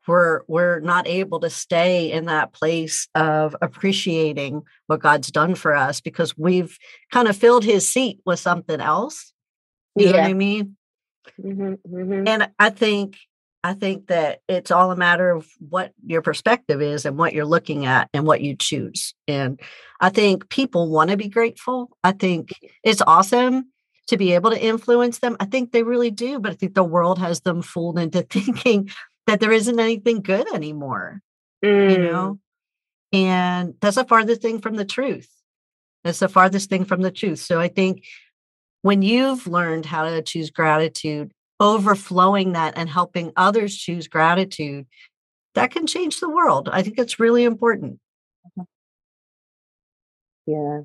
we're 0.09 0.41
we're 0.49 0.81
not 0.81 1.07
able 1.07 1.39
to 1.41 1.51
stay 1.51 2.11
in 2.11 2.25
that 2.25 2.53
place 2.53 3.07
of 3.15 3.55
appreciating 3.61 4.63
what 4.87 5.01
God's 5.01 5.31
done 5.31 5.55
for 5.55 5.77
us 5.77 6.01
because 6.01 6.37
we've 6.37 6.77
kind 7.13 7.29
of 7.29 7.37
filled 7.37 7.63
his 7.63 7.87
seat 7.87 8.21
with 8.25 8.41
something 8.41 8.81
else. 8.81 9.33
You 9.95 10.07
yeah. 10.07 10.13
know 10.13 10.19
what 10.19 10.31
I 10.31 10.33
mean? 10.33 10.77
Mm-hmm, 11.41 11.95
mm-hmm. 11.95 12.27
And 12.27 12.51
I 12.59 12.71
think 12.71 13.19
I 13.65 13.75
think 13.75 14.07
that 14.07 14.41
it's 14.49 14.71
all 14.71 14.93
a 14.93 14.97
matter 14.97 15.31
of 15.31 15.49
what 15.59 15.93
your 16.07 16.23
perspective 16.23 16.81
is 16.81 17.05
and 17.05 17.19
what 17.19 17.33
you're 17.33 17.45
looking 17.45 17.87
at 17.87 18.09
and 18.15 18.27
what 18.27 18.41
you 18.41 18.55
choose. 18.55 19.15
And 19.27 19.61
I 20.01 20.11
think 20.11 20.49
people 20.49 20.89
want 20.89 21.11
to 21.11 21.17
be 21.17 21.29
grateful. 21.29 21.91
I 22.05 22.13
think 22.13 22.51
it's 22.85 23.03
awesome 23.07 23.71
to 24.09 24.17
be 24.17 24.33
able 24.33 24.51
to 24.51 24.65
influence 24.65 25.19
them. 25.19 25.37
I 25.41 25.45
think 25.45 25.73
they 25.73 25.83
really 25.83 26.11
do, 26.11 26.39
but 26.39 26.53
I 26.53 26.55
think 26.55 26.75
the 26.75 26.85
world 26.85 27.19
has 27.19 27.41
them 27.41 27.63
fooled 27.63 27.99
into 27.99 28.23
thinking 28.31 28.91
that 29.27 29.41
there 29.41 29.53
isn't 29.53 29.81
anything 29.81 30.23
good 30.23 30.53
anymore, 30.55 31.21
mm. 31.65 31.91
you 31.91 31.99
know? 31.99 32.39
And 33.13 33.75
that's 33.81 33.97
the 33.97 34.05
farthest 34.05 34.41
thing 34.41 34.61
from 34.61 34.77
the 34.77 34.85
truth. 34.85 35.29
That's 36.05 36.21
the 36.21 36.29
farthest 36.29 36.71
thing 36.71 36.85
from 36.85 37.03
the 37.03 37.11
truth. 37.11 37.41
So 37.41 37.59
I 37.61 37.69
think 37.69 38.05
when 38.83 39.03
you've 39.03 39.47
learned 39.47 39.85
how 39.85 40.05
to 40.05 40.23
choose 40.23 40.51
gratitude, 40.51 41.33
overflowing 41.61 42.53
that 42.53 42.75
and 42.77 42.89
helping 42.89 43.33
others 43.37 43.77
choose 43.77 44.09
gratitude, 44.09 44.87
that 45.55 45.71
can 45.71 45.87
change 45.87 46.21
the 46.21 46.31
world. 46.31 46.69
I 46.73 46.83
think 46.83 46.99
it's 46.99 47.21
really 47.21 47.45
important. 47.45 47.99
Mm-hmm. 48.59 48.63
Yes. 50.47 50.85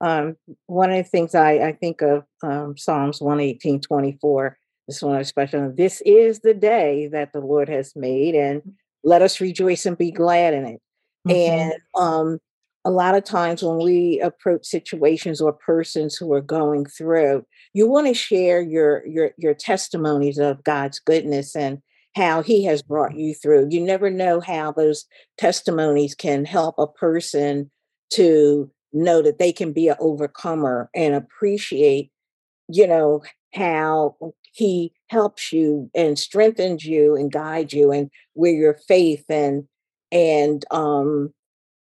Um, 0.00 0.36
one 0.66 0.90
of 0.90 0.96
the 0.96 1.04
things 1.04 1.34
I, 1.34 1.52
I 1.52 1.72
think 1.72 2.02
of 2.02 2.24
um, 2.42 2.76
Psalms 2.76 3.20
118, 3.20 3.80
24, 3.80 4.58
this 4.86 5.02
one 5.02 5.20
is 5.20 5.28
special. 5.28 5.72
This 5.74 6.02
is 6.04 6.40
the 6.40 6.54
day 6.54 7.08
that 7.12 7.32
the 7.32 7.40
Lord 7.40 7.68
has 7.68 7.94
made, 7.96 8.34
and 8.34 8.62
let 9.02 9.22
us 9.22 9.40
rejoice 9.40 9.86
and 9.86 9.96
be 9.96 10.10
glad 10.10 10.52
in 10.52 10.66
it. 10.66 10.80
Mm-hmm. 11.26 11.30
And 11.30 11.72
um, 11.94 12.38
a 12.84 12.90
lot 12.90 13.14
of 13.14 13.24
times 13.24 13.62
when 13.62 13.78
we 13.78 14.20
approach 14.20 14.66
situations 14.66 15.40
or 15.40 15.52
persons 15.52 16.16
who 16.16 16.32
are 16.32 16.40
going 16.42 16.84
through, 16.86 17.44
you 17.72 17.88
want 17.88 18.06
to 18.06 18.14
share 18.14 18.60
your 18.60 19.06
your 19.06 19.30
your 19.38 19.54
testimonies 19.54 20.38
of 20.38 20.62
God's 20.64 20.98
goodness 20.98 21.56
and 21.56 21.78
how 22.14 22.42
he 22.42 22.64
has 22.64 22.82
brought 22.82 23.16
you 23.16 23.34
through. 23.34 23.68
You 23.70 23.80
never 23.80 24.10
know 24.10 24.40
how 24.40 24.72
those 24.72 25.06
testimonies 25.38 26.14
can 26.14 26.44
help 26.44 26.76
a 26.78 26.86
person 26.86 27.70
to 28.12 28.70
know 28.92 29.22
that 29.22 29.38
they 29.38 29.52
can 29.52 29.72
be 29.72 29.88
an 29.88 29.96
overcomer 29.98 30.88
and 30.94 31.14
appreciate, 31.14 32.10
you 32.68 32.86
know, 32.86 33.22
how 33.54 34.16
he 34.52 34.92
helps 35.08 35.52
you 35.52 35.90
and 35.94 36.18
strengthens 36.18 36.84
you 36.84 37.16
and 37.16 37.32
guides 37.32 37.72
you 37.72 37.90
and 37.92 38.10
where 38.34 38.52
your 38.52 38.78
faith 38.86 39.24
and 39.28 39.64
and 40.12 40.64
um 40.70 41.32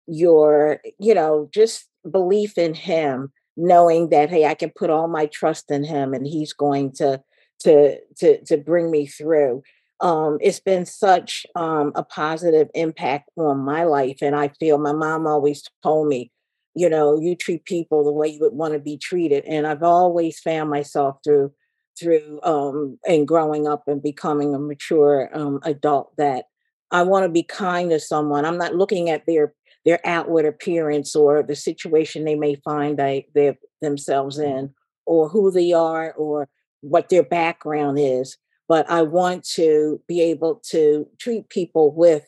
your 0.08 0.80
you 1.00 1.14
know 1.14 1.50
just 1.54 1.88
belief 2.10 2.58
in 2.58 2.74
him 2.74 3.32
knowing 3.56 4.10
that 4.10 4.30
hey 4.30 4.46
i 4.46 4.54
can 4.54 4.72
put 4.76 4.90
all 4.90 5.08
my 5.08 5.26
trust 5.28 5.72
in 5.72 5.84
him 5.84 6.14
and 6.14 6.28
he's 6.28 6.54
going 6.54 6.92
to 6.92 7.22
to 7.64 7.98
to 8.18 8.44
to 8.46 8.58
bring 8.58 8.92
me 8.92 9.08
through. 9.08 9.64
Um 10.00 10.38
it's 10.42 10.60
been 10.60 10.86
such 10.86 11.46
um 11.56 11.92
a 11.96 12.04
positive 12.04 12.68
impact 12.74 13.30
on 13.38 13.60
my 13.60 13.84
life 13.84 14.18
and 14.22 14.36
i 14.36 14.50
feel 14.60 14.78
my 14.78 14.92
mom 14.92 15.28
always 15.28 15.64
told 15.82 16.08
me 16.08 16.32
you 16.76 16.90
know 16.90 17.20
you 17.20 17.36
treat 17.36 17.64
people 17.66 18.04
the 18.04 18.12
way 18.12 18.28
you 18.28 18.40
would 18.42 18.54
want 18.54 18.74
to 18.74 18.80
be 18.80 18.98
treated 18.98 19.46
and 19.46 19.66
i've 19.66 19.84
always 19.84 20.40
found 20.40 20.70
myself 20.70 21.18
through 21.24 21.54
through 21.98 22.42
um 22.44 22.98
and 23.08 23.28
growing 23.28 23.68
up 23.68 23.84
and 23.88 24.02
becoming 24.02 24.54
a 24.54 24.60
mature 24.60 25.30
um 25.34 25.60
adult 25.64 26.12
that 26.18 26.46
i 26.92 27.02
want 27.04 27.24
to 27.24 27.30
be 27.30 27.44
kind 27.44 27.92
to 27.92 28.00
someone. 28.00 28.46
I'm 28.46 28.58
not 28.58 28.76
looking 28.76 29.10
at 29.10 29.26
their 29.26 29.54
their 29.86 30.00
outward 30.06 30.46
appearance 30.46 31.16
or 31.16 31.44
the 31.44 31.56
situation 31.56 32.24
they 32.24 32.36
may 32.36 32.56
find 32.56 32.98
they, 32.98 33.28
they 33.36 33.58
themselves 33.82 34.40
in 34.40 34.74
or 35.06 35.30
who 35.30 35.52
they 35.52 35.74
are 35.74 36.14
or 36.14 36.48
what 36.82 37.10
their 37.10 37.24
background 37.24 37.98
is 38.00 38.38
but 38.68 38.90
i 38.90 39.02
want 39.02 39.44
to 39.44 40.02
be 40.08 40.22
able 40.22 40.62
to 40.64 41.08
treat 41.20 41.50
people 41.50 41.94
with 41.94 42.26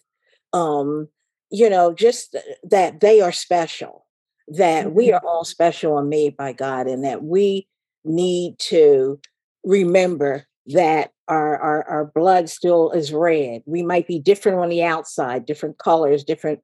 um 0.53 1.07
you 1.51 1.69
know 1.69 1.93
just 1.93 2.35
that 2.63 2.99
they 2.99 3.21
are 3.21 3.31
special 3.31 4.05
that 4.47 4.93
we 4.93 5.11
are 5.11 5.19
mm-hmm. 5.19 5.27
all 5.27 5.45
special 5.45 5.97
and 5.97 6.09
made 6.09 6.35
by 6.37 6.51
god 6.53 6.87
and 6.87 7.03
that 7.03 7.23
we 7.23 7.67
need 8.03 8.57
to 8.59 9.19
remember 9.63 10.45
that 10.67 11.11
our, 11.27 11.57
our, 11.57 11.83
our 11.85 12.05
blood 12.13 12.49
still 12.49 12.91
is 12.91 13.11
red 13.11 13.61
we 13.65 13.81
might 13.81 14.07
be 14.07 14.19
different 14.19 14.59
on 14.59 14.69
the 14.69 14.83
outside 14.83 15.45
different 15.45 15.77
colors 15.77 16.23
different 16.23 16.59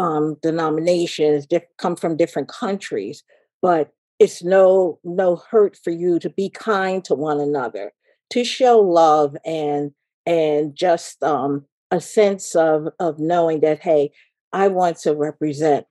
um, 0.00 0.36
denominations 0.42 1.46
diff- 1.46 1.64
come 1.78 1.96
from 1.96 2.16
different 2.16 2.48
countries, 2.48 3.22
but 3.62 3.92
it's 4.18 4.42
no 4.44 4.98
no 5.04 5.36
hurt 5.50 5.76
for 5.82 5.90
you 5.90 6.18
to 6.18 6.30
be 6.30 6.50
kind 6.50 7.04
to 7.04 7.14
one 7.14 7.40
another, 7.40 7.92
to 8.30 8.44
show 8.44 8.78
love 8.80 9.36
and 9.44 9.92
and 10.26 10.76
just 10.76 11.22
um, 11.22 11.64
a 11.90 12.00
sense 12.00 12.54
of 12.54 12.88
of 12.98 13.18
knowing 13.18 13.60
that 13.60 13.80
hey, 13.80 14.12
I 14.52 14.68
want 14.68 14.98
to 14.98 15.14
represent 15.14 15.86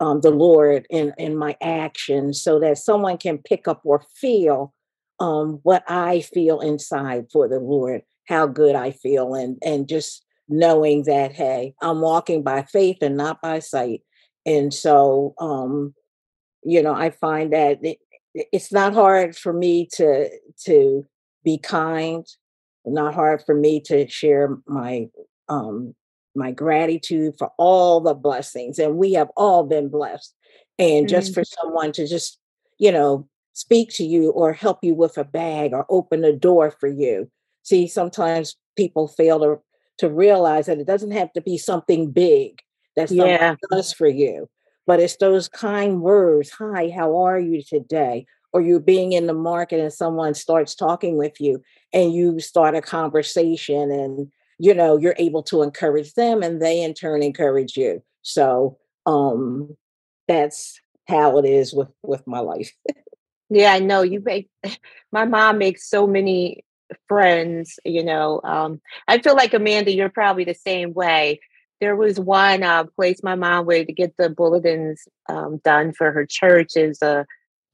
um, 0.00 0.20
the 0.20 0.30
Lord 0.30 0.86
in 0.90 1.12
in 1.18 1.36
my 1.36 1.56
actions, 1.62 2.42
so 2.42 2.58
that 2.60 2.78
someone 2.78 3.18
can 3.18 3.38
pick 3.38 3.68
up 3.68 3.82
or 3.84 4.02
feel 4.16 4.74
um, 5.20 5.60
what 5.62 5.84
I 5.88 6.20
feel 6.20 6.60
inside 6.60 7.26
for 7.32 7.48
the 7.48 7.60
Lord, 7.60 8.02
how 8.28 8.46
good 8.46 8.74
I 8.74 8.90
feel, 8.92 9.34
and 9.34 9.58
and 9.62 9.88
just 9.88 10.24
knowing 10.52 11.04
that 11.04 11.32
hey 11.32 11.74
i'm 11.82 12.00
walking 12.00 12.42
by 12.42 12.62
faith 12.62 12.98
and 13.00 13.16
not 13.16 13.40
by 13.40 13.58
sight. 13.58 14.02
And 14.44 14.72
so 14.74 15.34
um 15.38 15.94
you 16.64 16.82
know 16.82 16.94
i 16.94 17.10
find 17.10 17.52
that 17.52 17.78
it, 17.82 17.98
it's 18.34 18.72
not 18.72 18.94
hard 18.94 19.36
for 19.36 19.52
me 19.52 19.88
to 19.94 20.28
to 20.64 21.06
be 21.44 21.58
kind 21.58 22.26
not 22.84 23.14
hard 23.14 23.42
for 23.44 23.54
me 23.54 23.80
to 23.80 24.08
share 24.08 24.56
my 24.66 25.08
um 25.48 25.94
my 26.34 26.50
gratitude 26.50 27.34
for 27.38 27.50
all 27.58 28.00
the 28.00 28.14
blessings 28.14 28.78
and 28.78 28.96
we 28.96 29.12
have 29.12 29.28
all 29.36 29.64
been 29.64 29.88
blessed. 29.88 30.34
And 30.78 31.08
just 31.08 31.32
mm-hmm. 31.32 31.40
for 31.40 31.44
someone 31.44 31.92
to 31.92 32.06
just 32.06 32.38
you 32.78 32.90
know 32.90 33.28
speak 33.52 33.90
to 33.90 34.04
you 34.04 34.30
or 34.30 34.52
help 34.52 34.78
you 34.82 34.94
with 34.94 35.18
a 35.18 35.24
bag 35.24 35.72
or 35.72 35.86
open 35.88 36.24
a 36.24 36.32
door 36.32 36.70
for 36.70 36.88
you. 36.88 37.30
See 37.62 37.86
sometimes 37.86 38.56
people 38.76 39.08
fail 39.08 39.38
to 39.40 39.60
to 39.98 40.08
realize 40.08 40.66
that 40.66 40.78
it 40.78 40.86
doesn't 40.86 41.12
have 41.12 41.32
to 41.32 41.40
be 41.40 41.58
something 41.58 42.10
big 42.10 42.60
that 42.96 43.08
someone 43.08 43.28
yeah. 43.28 43.54
does 43.70 43.92
for 43.92 44.06
you, 44.06 44.48
but 44.86 45.00
it's 45.00 45.16
those 45.16 45.48
kind 45.48 46.00
words. 46.00 46.50
Hi, 46.50 46.92
how 46.94 47.16
are 47.16 47.40
you 47.40 47.62
today? 47.62 48.26
Or 48.52 48.60
you 48.60 48.80
being 48.80 49.12
in 49.12 49.26
the 49.26 49.34
market 49.34 49.80
and 49.80 49.92
someone 49.92 50.34
starts 50.34 50.74
talking 50.74 51.16
with 51.16 51.40
you 51.40 51.62
and 51.92 52.12
you 52.12 52.38
start 52.38 52.74
a 52.74 52.82
conversation 52.82 53.90
and 53.90 54.30
you 54.58 54.74
know 54.74 54.98
you're 54.98 55.16
able 55.18 55.42
to 55.44 55.62
encourage 55.62 56.12
them 56.14 56.42
and 56.42 56.60
they 56.60 56.82
in 56.82 56.92
turn 56.92 57.22
encourage 57.22 57.76
you. 57.76 58.02
So 58.20 58.78
um 59.06 59.74
that's 60.28 60.80
how 61.08 61.38
it 61.38 61.46
is 61.46 61.72
with 61.72 61.88
with 62.02 62.26
my 62.26 62.40
life. 62.40 62.72
yeah, 63.48 63.72
I 63.72 63.78
know 63.78 64.02
you 64.02 64.20
make 64.20 64.50
my 65.12 65.24
mom 65.24 65.56
makes 65.56 65.88
so 65.88 66.06
many 66.06 66.62
friends, 67.08 67.78
you 67.84 68.04
know. 68.04 68.40
Um, 68.44 68.80
I 69.08 69.18
feel 69.18 69.36
like 69.36 69.54
Amanda, 69.54 69.92
you're 69.92 70.08
probably 70.08 70.44
the 70.44 70.54
same 70.54 70.92
way. 70.94 71.40
There 71.80 71.96
was 71.96 72.20
one 72.20 72.62
uh, 72.62 72.84
place 72.84 73.22
my 73.22 73.34
mom 73.34 73.66
would 73.66 73.94
get 73.96 74.16
the 74.16 74.30
bulletins 74.30 75.02
um, 75.28 75.58
done 75.64 75.92
for 75.92 76.12
her 76.12 76.24
church 76.24 76.76
is 76.76 77.02
a 77.02 77.26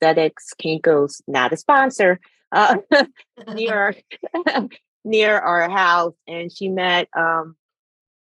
FedEx 0.03 0.33
Kinko's, 0.63 1.21
not 1.27 1.53
a 1.53 1.57
sponsor, 1.57 2.21
uh, 2.53 2.77
near 3.55 3.95
near 5.05 5.39
our 5.39 5.69
house, 5.69 6.15
and 6.27 6.51
she 6.53 6.69
met 6.69 7.09
um, 7.17 7.57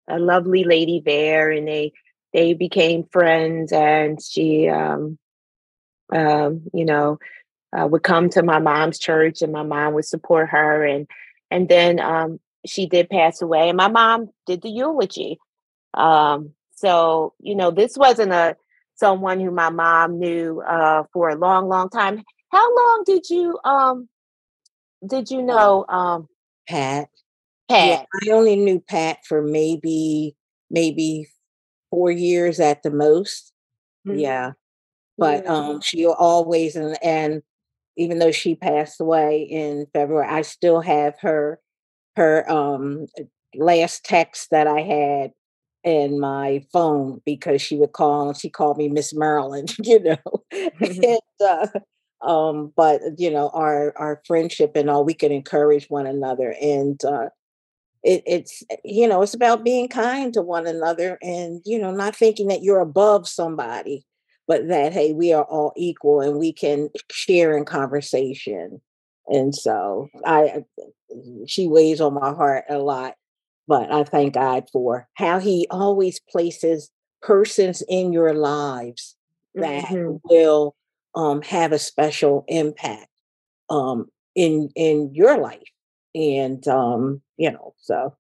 a 0.09 0.19
lovely 0.19 0.65
lady 0.65 1.03
there, 1.05 1.51
and 1.51 1.67
they 1.67 1.93
they 2.33 2.55
became 2.55 3.05
friends, 3.11 3.73
and 3.73 4.23
she, 4.23 4.69
um, 4.69 5.19
um, 6.13 6.63
you 6.73 6.85
know, 6.85 7.19
uh, 7.77 7.87
would 7.87 8.03
come 8.03 8.29
to 8.31 8.43
my 8.43 8.59
mom's 8.59 8.99
church 8.99 9.43
and 9.43 9.53
my 9.53 9.63
mom 9.63 9.95
would 9.95 10.05
support 10.05 10.49
her 10.51 10.85
and 10.85 11.07
and 11.51 11.69
then 11.69 11.99
um, 11.99 12.39
she 12.67 12.87
did 12.87 13.11
pass 13.11 13.43
away 13.43 13.69
and 13.69 13.77
my 13.77 13.89
mom 13.89 14.31
did 14.47 14.63
the 14.63 14.71
eulogy. 14.71 15.39
Um, 15.95 16.55
so 16.75 17.35
you 17.41 17.55
know 17.55 17.71
this 17.71 17.97
wasn't 17.97 18.33
a 18.33 18.57
someone 18.95 19.41
who 19.41 19.51
my 19.51 19.71
mom 19.71 20.19
knew 20.19 20.61
uh, 20.61 21.05
for 21.13 21.31
a 21.31 21.37
long 21.37 21.69
long 21.69 21.89
time. 21.89 22.23
How 22.51 22.75
long 22.75 23.03
did 23.07 23.31
you 23.31 23.59
um 23.65 24.09
did 25.07 25.31
you 25.31 25.43
know 25.43 25.85
um 25.89 26.29
pat? 26.69 27.09
Pat? 27.69 28.07
Yeah, 28.23 28.31
i 28.31 28.35
only 28.37 28.57
knew 28.57 28.81
pat 28.81 29.19
for 29.27 29.43
maybe 29.43 30.37
maybe 30.71 31.29
four 31.91 32.11
years 32.11 32.61
at 32.61 32.83
the 32.83 32.91
most. 32.91 33.53
Mm-hmm. 34.07 34.19
yeah. 34.19 34.53
But 35.19 35.47
um 35.47 35.81
she 35.81 36.07
always 36.07 36.77
and 36.77 36.97
and 37.03 37.43
even 38.01 38.19
though 38.19 38.33
she 38.33 38.55
passed 38.55 38.99
away 38.99 39.43
in 39.43 39.87
February, 39.93 40.27
I 40.27 40.41
still 40.41 40.81
have 40.81 41.15
her 41.21 41.61
her 42.17 42.51
um 42.51 43.07
last 43.55 44.05
text 44.05 44.49
that 44.51 44.67
I 44.67 44.81
had 44.81 45.33
in 45.85 46.19
my 46.19 46.65
phone 46.73 47.21
because 47.27 47.61
she 47.61 47.77
would 47.77 47.93
call 47.93 48.29
and 48.29 48.37
she 48.37 48.49
called 48.49 48.79
me 48.79 48.89
Miss 48.89 49.15
Marilyn, 49.15 49.67
you 49.83 50.01
know. 50.01 50.17
and, 50.53 51.21
uh, 51.47 51.67
um, 52.27 52.73
but 52.75 53.03
you 53.19 53.31
know, 53.31 53.51
our 53.53 53.93
our 53.97 54.23
friendship 54.27 54.73
and 54.77 54.89
all 54.89 55.05
we 55.05 55.15
can 55.15 55.31
encourage 55.31 55.87
one 55.91 56.07
another 56.07 56.55
and 56.61 57.05
uh 57.05 57.29
it, 58.03 58.23
it's 58.27 58.63
you 58.83 59.07
know 59.07 59.21
it's 59.21 59.35
about 59.35 59.63
being 59.63 59.87
kind 59.87 60.33
to 60.33 60.41
one 60.41 60.67
another 60.67 61.19
and 61.21 61.61
you 61.67 61.79
know 61.79 61.91
not 61.91 62.17
thinking 62.17 62.49
that 62.49 62.63
you're 62.63 62.81
above 62.81 63.29
somebody 63.29 64.07
but 64.51 64.67
that 64.67 64.93
hey 64.93 65.13
we 65.13 65.33
are 65.33 65.45
all 65.45 65.73
equal 65.77 66.21
and 66.21 66.37
we 66.37 66.53
can 66.53 66.91
share 67.09 67.57
in 67.57 67.65
conversation 67.65 68.81
and 69.29 69.55
so 69.55 70.09
i 70.27 70.65
she 71.47 71.69
weighs 71.69 72.01
on 72.01 72.15
my 72.15 72.31
heart 72.35 72.65
a 72.69 72.79
lot 72.79 73.15
but 73.69 73.93
i 73.93 74.03
thank 74.03 74.35
god 74.35 74.69
for 74.73 75.09
how 75.15 75.39
he 75.39 75.69
always 75.71 76.19
places 76.29 76.91
persons 77.23 77.81
in 77.89 78.13
your 78.13 78.35
lives 78.35 79.15
that 79.55 79.85
mm-hmm. 79.85 80.17
will 80.25 80.75
um, 81.15 81.43
have 81.43 81.71
a 81.71 81.79
special 81.79 82.45
impact 82.49 83.07
um, 83.69 84.07
in 84.35 84.69
in 84.75 85.15
your 85.15 85.39
life 85.39 85.63
and 86.13 86.67
um, 86.67 87.23
you 87.37 87.53
know 87.53 87.73
so 87.79 88.17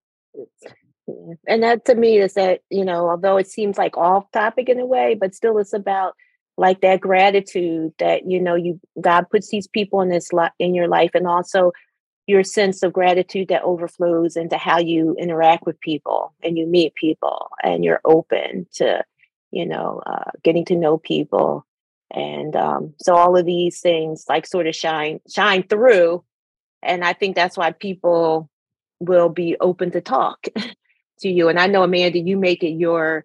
and 1.46 1.62
that 1.62 1.84
to 1.84 1.94
me 1.94 2.18
is 2.18 2.34
that 2.34 2.60
you 2.70 2.84
know 2.84 3.08
although 3.08 3.36
it 3.36 3.48
seems 3.48 3.78
like 3.78 3.96
off 3.96 4.30
topic 4.32 4.68
in 4.68 4.78
a 4.78 4.86
way 4.86 5.14
but 5.14 5.34
still 5.34 5.58
it's 5.58 5.72
about 5.72 6.14
like 6.56 6.80
that 6.80 7.00
gratitude 7.00 7.92
that 7.98 8.30
you 8.30 8.40
know 8.40 8.54
you 8.54 8.78
god 9.00 9.28
puts 9.30 9.48
these 9.48 9.66
people 9.66 10.00
in 10.00 10.08
this 10.08 10.32
li- 10.32 10.48
in 10.58 10.74
your 10.74 10.88
life 10.88 11.10
and 11.14 11.26
also 11.26 11.72
your 12.26 12.44
sense 12.44 12.82
of 12.82 12.92
gratitude 12.92 13.48
that 13.48 13.62
overflows 13.62 14.36
into 14.36 14.56
how 14.56 14.78
you 14.78 15.16
interact 15.18 15.66
with 15.66 15.80
people 15.80 16.32
and 16.42 16.56
you 16.56 16.66
meet 16.66 16.94
people 16.94 17.50
and 17.62 17.84
you're 17.84 18.00
open 18.04 18.66
to 18.72 19.02
you 19.50 19.66
know 19.66 20.00
uh, 20.06 20.30
getting 20.42 20.64
to 20.66 20.76
know 20.76 20.98
people. 20.98 21.66
And 22.12 22.56
um, 22.56 22.94
so 23.00 23.14
all 23.14 23.36
of 23.36 23.46
these 23.46 23.80
things 23.80 24.24
like 24.28 24.46
sort 24.46 24.66
of 24.66 24.74
shine 24.74 25.20
shine 25.28 25.62
through 25.62 26.24
and 26.82 27.04
i 27.04 27.12
think 27.12 27.34
that's 27.34 27.56
why 27.56 27.72
people 27.72 28.48
will 29.00 29.28
be 29.28 29.56
open 29.60 29.90
to 29.90 30.00
talk 30.00 30.46
to 31.20 31.28
you 31.28 31.48
and 31.48 31.58
i 31.58 31.66
know 31.66 31.82
amanda 31.82 32.18
you 32.18 32.36
make 32.36 32.62
it 32.62 32.70
your 32.70 33.24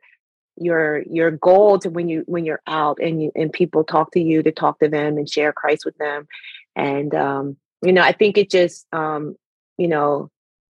your 0.58 1.04
your 1.10 1.32
goal 1.32 1.80
to 1.80 1.90
when 1.90 2.08
you 2.08 2.24
when 2.28 2.46
you're 2.46 2.62
out 2.68 2.98
and 3.02 3.22
you 3.22 3.32
and 3.36 3.52
people 3.52 3.84
talk 3.84 4.12
to 4.12 4.22
you 4.22 4.42
to 4.42 4.52
talk 4.52 4.80
to 4.80 4.88
them 4.88 5.18
and 5.18 5.30
share 5.30 5.52
christ 5.52 5.86
with 5.86 5.98
them. 5.98 6.28
And 6.76 7.14
um 7.14 7.58
you 7.82 7.92
know 7.92 8.02
i 8.02 8.12
think 8.12 8.38
it 8.38 8.50
just 8.50 8.86
um 8.94 9.36
you 9.78 9.88
know 9.88 10.30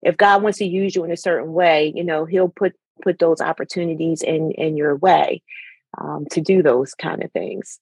if 0.02 0.16
god 0.16 0.42
wants 0.42 0.58
to 0.58 0.66
use 0.66 0.94
you 0.94 1.04
in 1.04 1.10
a 1.10 1.16
certain 1.16 1.52
way 1.52 1.92
you 1.94 2.04
know 2.04 2.24
he'll 2.24 2.48
put 2.48 2.74
put 3.02 3.18
those 3.18 3.40
opportunities 3.40 4.22
in 4.22 4.50
in 4.52 4.76
your 4.76 4.96
way 4.96 5.42
um, 5.98 6.26
to 6.30 6.40
do 6.40 6.62
those 6.62 6.94
kind 6.94 7.22
of 7.22 7.30
things. 7.32 7.78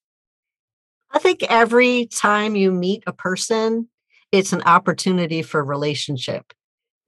I 1.10 1.20
think 1.20 1.44
every 1.48 2.06
time 2.06 2.56
you 2.56 2.72
meet 2.72 3.04
a 3.06 3.12
person 3.12 3.88
it's 4.32 4.52
an 4.52 4.62
opportunity 4.62 5.42
for 5.42 5.62
relationship 5.62 6.52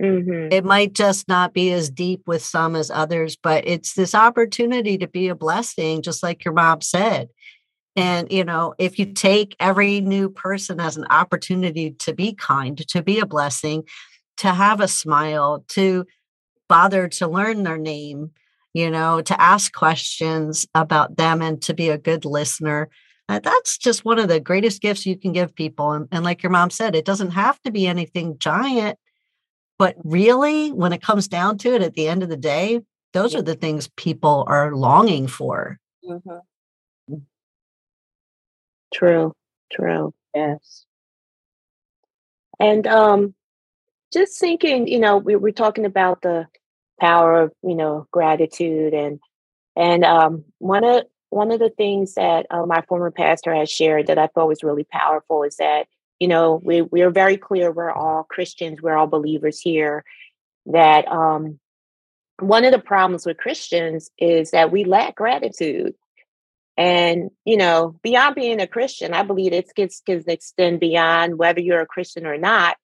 Mm-hmm. 0.03 0.53
It 0.53 0.65
might 0.65 0.93
just 0.93 1.27
not 1.27 1.55
be 1.55 1.73
as 1.73 1.89
deep 1.89 2.23
with 2.27 2.43
some 2.43 2.77
as 2.77 2.91
others, 2.91 3.37
but 3.37 3.67
it's 3.67 3.95
this 3.95 4.15
opportunity 4.15 4.99
to 4.99 5.07
be 5.07 5.29
a 5.29 5.35
blessing, 5.35 6.03
just 6.03 6.23
like 6.23 6.45
your 6.45 6.55
mom 6.55 6.83
said. 6.83 7.29
And, 7.97 8.31
you 8.31 8.45
know, 8.45 8.75
if 8.79 8.99
you 8.99 9.07
take 9.07 9.57
every 9.59 10.03
new 10.03 10.29
person 10.29 10.81
as 10.81 10.99
an 10.99 11.07
opportunity 11.09 11.93
to 11.93 12.13
be 12.13 12.35
kind, 12.35 12.77
to 12.89 13.03
be 13.03 13.21
a 13.21 13.27
blessing, 13.27 13.85
to 14.39 14.53
have 14.53 14.81
a 14.81 14.89
smile, 14.89 15.65
to 15.69 16.05
bother 16.69 17.09
to 17.09 17.27
learn 17.27 17.63
their 17.63 17.79
name, 17.79 18.33
you 18.75 18.91
know, 18.91 19.23
to 19.23 19.41
ask 19.41 19.73
questions 19.73 20.67
about 20.75 21.17
them 21.17 21.41
and 21.41 21.63
to 21.63 21.73
be 21.73 21.89
a 21.89 21.97
good 21.97 22.27
listener. 22.27 22.91
Uh, 23.31 23.39
that's 23.39 23.79
just 23.79 24.05
one 24.05 24.19
of 24.19 24.29
the 24.29 24.41
greatest 24.41 24.83
gifts 24.83 25.07
you 25.07 25.17
can 25.17 25.33
give 25.33 25.55
people. 25.55 25.93
And, 25.93 26.07
and 26.13 26.23
like 26.23 26.43
your 26.43 26.53
mom 26.53 26.69
said, 26.69 26.95
it 26.95 27.07
doesn't 27.07 27.31
have 27.31 27.61
to 27.63 27.71
be 27.71 27.87
anything 27.87 28.39
giant 28.39 28.99
but 29.79 29.97
really, 30.05 30.73
when 30.73 30.93
it 30.93 31.03
comes 31.03 31.29
down 31.29 31.59
to 31.59 31.75
it, 31.75 31.83
at 31.83 31.95
the 31.95 32.09
end 32.09 32.23
of 32.23 32.29
the 32.29 32.37
day, 32.37 32.81
those 33.13 33.35
are 33.35 33.43
the 33.43 33.55
things 33.55 33.89
people 33.97 34.45
are 34.47 34.75
longing 34.75 35.27
for. 35.27 35.79
Mm-hmm. 36.05 37.15
Mm. 37.15 37.23
True, 38.93 39.35
true. 39.73 40.15
Yes. 40.35 40.85
And 42.59 42.87
um, 42.87 43.35
just 44.13 44.39
thinking, 44.39 44.89
you 44.89 44.99
know, 44.99 45.19
we, 45.19 45.37
we're 45.37 45.53
talking 45.53 45.85
about 45.85 46.23
the 46.23 46.47
power 47.01 47.43
of, 47.43 47.53
you 47.63 47.75
know, 47.75 48.07
gratitude 48.11 48.95
and 48.95 49.21
and 49.77 50.05
um, 50.05 50.45
one 50.59 50.85
of 50.85 51.05
one 51.31 51.51
of 51.51 51.59
the 51.59 51.71
things 51.71 52.15
that 52.15 52.47
uh, 52.51 52.65
my 52.65 52.83
former 52.89 53.11
pastor 53.11 53.55
has 53.55 53.71
shared 53.71 54.07
that 54.07 54.19
I 54.19 54.29
thought 54.29 54.49
was 54.49 54.63
really 54.63 54.85
powerful 54.85 55.43
is 55.43 55.57
that 55.57 55.87
you 56.19 56.29
know 56.29 56.61
we, 56.63 56.83
we're 56.83 57.11
very 57.11 57.37
clear 57.37 57.71
we're 57.71 57.91
all 57.91 58.25
christians 58.25 58.81
we're 58.81 58.97
all 58.97 59.07
believers 59.07 59.61
here 59.61 60.05
that 60.67 61.07
um, 61.09 61.59
one 62.41 62.65
of 62.65 62.73
the 62.73 62.79
problems 62.79 63.27
with 63.27 63.37
christians 63.37 64.11
is 64.19 64.51
that 64.51 64.73
we 64.73 64.85
lack 64.85 65.15
gratitude. 65.17 65.95
And 66.79 67.31
you 67.45 67.57
know 67.57 67.99
beyond 68.03 68.35
being 68.35 68.61
a 68.61 68.67
christian 68.67 69.15
i 69.15 69.23
believe 69.23 69.55
it 69.55 69.71
gets 69.75 70.01
can 70.01 70.23
extend 70.27 70.81
beyond 70.81 71.39
whether 71.39 71.61
you're 71.61 71.81
a 71.81 71.87
christian 71.87 72.27
or 72.27 72.37
not. 72.37 72.77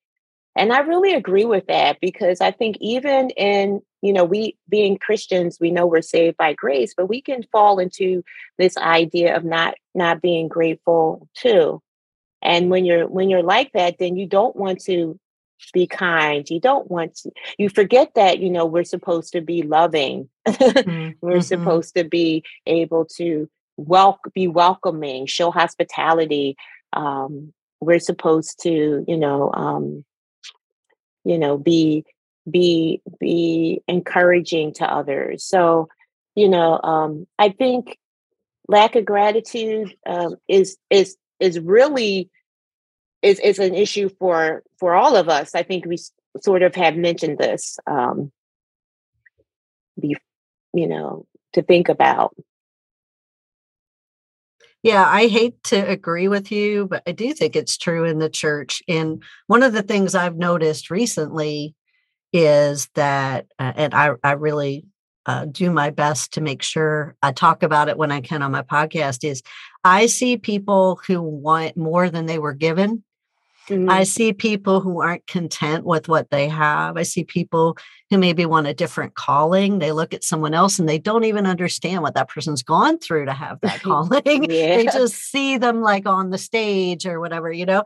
And 0.57 0.73
i 0.73 0.81
really 0.81 1.13
agree 1.13 1.45
with 1.45 1.67
that 1.67 1.99
because 2.01 2.41
i 2.41 2.51
think 2.51 2.77
even 2.81 3.31
in 3.31 3.83
you 4.01 4.13
know 4.13 4.25
we 4.25 4.57
being 4.69 4.97
christians 4.99 5.59
we 5.61 5.71
know 5.71 5.87
we're 5.87 6.03
saved 6.03 6.37
by 6.37 6.55
grace 6.55 6.95
but 6.97 7.09
we 7.09 7.21
can 7.21 7.43
fall 7.53 7.79
into 7.79 8.23
this 8.59 8.77
idea 8.79 9.37
of 9.37 9.45
not 9.45 9.75
not 9.95 10.23
being 10.23 10.49
grateful 10.49 11.29
too 11.35 11.83
and 12.43 12.71
when 12.71 12.85
you're 12.85 13.07
when 13.07 13.31
you're 13.31 13.43
like 13.43 13.73
that 13.73 13.97
then 13.99 14.17
you 14.17 14.27
don't 14.27 14.57
want 14.57 14.81
to 14.81 15.19
be 15.73 15.87
kind 15.87 16.51
you 16.51 16.61
don't 16.61 16.91
want 16.91 17.15
to 17.15 17.31
you 17.57 17.69
forget 17.69 18.13
that 18.15 18.41
you 18.41 18.51
know 18.51 18.67
we're 18.67 18.85
supposed 18.85 19.33
to 19.33 19.41
be 19.41 19.63
loving 19.63 20.29
mm-hmm. 20.47 21.11
we're 21.21 21.35
mm-hmm. 21.35 21.41
supposed 21.41 21.95
to 21.95 22.05
be 22.05 22.43
able 22.67 23.05
to 23.05 23.49
welcome 23.77 24.33
be 24.35 24.49
welcoming 24.49 25.27
show 25.27 25.51
hospitality 25.51 26.57
um 26.93 27.53
we're 27.81 28.01
supposed 28.01 28.61
to 28.61 29.05
you 29.07 29.17
know 29.17 29.53
um 29.55 30.05
you 31.25 31.39
know 31.39 31.57
be 31.57 32.05
be 32.51 33.01
be 33.21 33.83
encouraging 33.87 34.75
to 34.75 34.85
others 34.85 35.45
so 35.45 35.89
you 36.35 36.49
know 36.49 36.81
um 36.83 37.27
i 37.39 37.49
think 37.49 37.97
lack 38.69 38.97
of 38.97 39.05
gratitude 39.05 39.95
um 40.07 40.37
is 40.49 40.77
is 40.91 41.17
is 41.43 41.59
really 41.61 42.31
is 43.23 43.39
is 43.41 43.59
an 43.59 43.75
issue 43.75 44.09
for 44.19 44.63
for 44.79 44.95
all 44.95 45.17
of 45.17 45.29
us. 45.29 45.55
I 45.55 45.63
think 45.63 45.85
we 45.87 45.99
sort 46.41 46.63
of 46.63 46.75
have 46.75 46.97
mentioned 46.97 47.39
this, 47.39 47.79
um, 47.87 48.33
be, 50.01 50.17
you 50.73 50.87
know, 50.87 51.27
to 51.53 51.63
think 51.63 51.89
about. 51.89 52.35
Yeah, 54.83 55.05
I 55.07 55.29
hate 55.29 55.63
to 55.65 55.77
agree 55.77 56.27
with 56.27 56.51
you, 56.51 56.89
but 56.89 57.05
I 57.07 57.13
do 57.13 57.33
think 57.35 57.55
it's 57.55 57.77
true 57.77 58.05
in 58.05 58.19
the 58.19 58.29
church. 58.29 58.83
And 58.89 59.23
one 59.47 59.63
of 59.63 59.73
the 59.73 59.83
things 59.83 60.17
I've 60.17 60.37
noticed 60.37 60.91
recently 60.91 61.77
is 62.33 62.89
that, 62.97 63.47
uh, 63.61 63.73
and 63.77 63.95
I, 63.95 64.15
I 64.25 64.33
really 64.33 64.87
uh, 65.27 65.45
do 65.45 65.71
my 65.71 65.91
best 65.91 66.33
to 66.33 66.41
make 66.41 66.63
sure 66.63 67.15
I 67.23 67.31
talk 67.31 67.63
about 67.63 67.89
it 67.91 67.97
when 67.97 68.11
I 68.11 68.23
can 68.23 68.43
on 68.43 68.51
my 68.51 68.63
podcast, 68.63 69.23
is 69.23 69.43
I 69.85 70.07
see 70.07 70.37
people 70.37 71.01
who 71.07 71.21
want 71.21 71.77
more 71.77 72.09
than 72.09 72.27
they 72.27 72.39
were 72.39 72.55
given 72.55 73.03
Mm-hmm. 73.69 73.89
I 73.89 74.03
see 74.05 74.33
people 74.33 74.81
who 74.81 75.01
aren't 75.01 75.27
content 75.27 75.85
with 75.85 76.09
what 76.09 76.31
they 76.31 76.49
have. 76.49 76.97
I 76.97 77.05
see 77.05 77.23
people 77.23 77.77
who 78.11 78.19
maybe 78.19 78.45
want 78.45 78.67
a 78.67 78.75
different 78.75 79.15
calling. 79.15 79.79
They 79.79 79.93
look 79.93 80.13
at 80.13 80.25
someone 80.25 80.53
else 80.53 80.79
and 80.79 80.89
they 80.89 80.99
don't 80.99 81.25
even 81.25 81.47
understand 81.47 82.03
what 82.03 82.15
that 82.15 82.29
person's 82.29 82.63
gone 82.63 82.99
through 82.99 83.27
to 83.27 83.33
have 83.33 83.61
that 83.61 83.83
calling. 83.83 84.23
yeah. 84.51 84.77
They 84.77 84.85
just 84.87 85.15
see 85.15 85.59
them 85.59 85.81
like 85.81 86.07
on 86.07 86.31
the 86.31 86.39
stage 86.39 87.07
or 87.07 87.21
whatever, 87.21 87.53
you 87.53 87.67
know. 87.67 87.85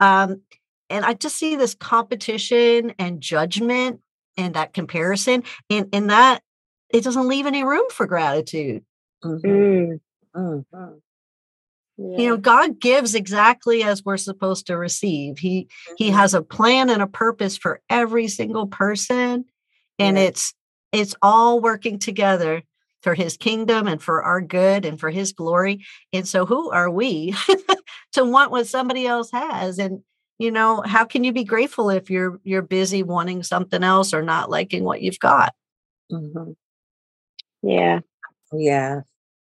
Um, 0.00 0.42
and 0.90 1.04
I 1.04 1.14
just 1.14 1.36
see 1.36 1.54
this 1.54 1.74
competition 1.74 2.92
and 2.98 3.20
judgment 3.20 4.00
and 4.36 4.54
that 4.54 4.74
comparison, 4.74 5.44
and 5.70 5.88
and 5.92 6.10
that 6.10 6.42
it 6.90 7.04
doesn't 7.04 7.28
leave 7.28 7.46
any 7.46 7.64
room 7.64 7.84
for 7.90 8.06
gratitude. 8.06 8.84
Mm-hmm. 9.24 9.48
Mm. 9.48 10.00
Mm-hmm. 10.34 10.92
Yeah. 12.02 12.18
You 12.18 12.28
know, 12.28 12.36
God 12.36 12.80
gives 12.80 13.14
exactly 13.14 13.84
as 13.84 14.04
we're 14.04 14.16
supposed 14.16 14.66
to 14.66 14.76
receive. 14.76 15.38
He 15.38 15.64
mm-hmm. 15.64 15.94
he 15.98 16.10
has 16.10 16.34
a 16.34 16.42
plan 16.42 16.90
and 16.90 17.02
a 17.02 17.06
purpose 17.06 17.56
for 17.56 17.80
every 17.88 18.28
single 18.28 18.66
person 18.66 19.44
and 19.98 20.16
yeah. 20.16 20.24
it's 20.24 20.54
it's 20.92 21.14
all 21.22 21.60
working 21.60 21.98
together 21.98 22.62
for 23.02 23.14
his 23.14 23.36
kingdom 23.36 23.86
and 23.86 24.02
for 24.02 24.22
our 24.22 24.40
good 24.40 24.84
and 24.84 25.00
for 25.00 25.10
his 25.10 25.32
glory. 25.32 25.84
And 26.12 26.26
so 26.26 26.46
who 26.46 26.70
are 26.70 26.90
we 26.90 27.34
to 28.12 28.24
want 28.24 28.50
what 28.50 28.66
somebody 28.66 29.06
else 29.06 29.30
has 29.32 29.78
and 29.78 30.02
you 30.38 30.50
know, 30.50 30.82
how 30.84 31.04
can 31.04 31.22
you 31.22 31.32
be 31.32 31.44
grateful 31.44 31.88
if 31.88 32.10
you're 32.10 32.40
you're 32.42 32.62
busy 32.62 33.02
wanting 33.02 33.44
something 33.44 33.84
else 33.84 34.12
or 34.12 34.22
not 34.22 34.50
liking 34.50 34.82
what 34.82 35.00
you've 35.00 35.20
got? 35.20 35.54
Mm-hmm. 36.10 36.52
Yeah. 37.62 38.00
Yeah. 38.52 39.02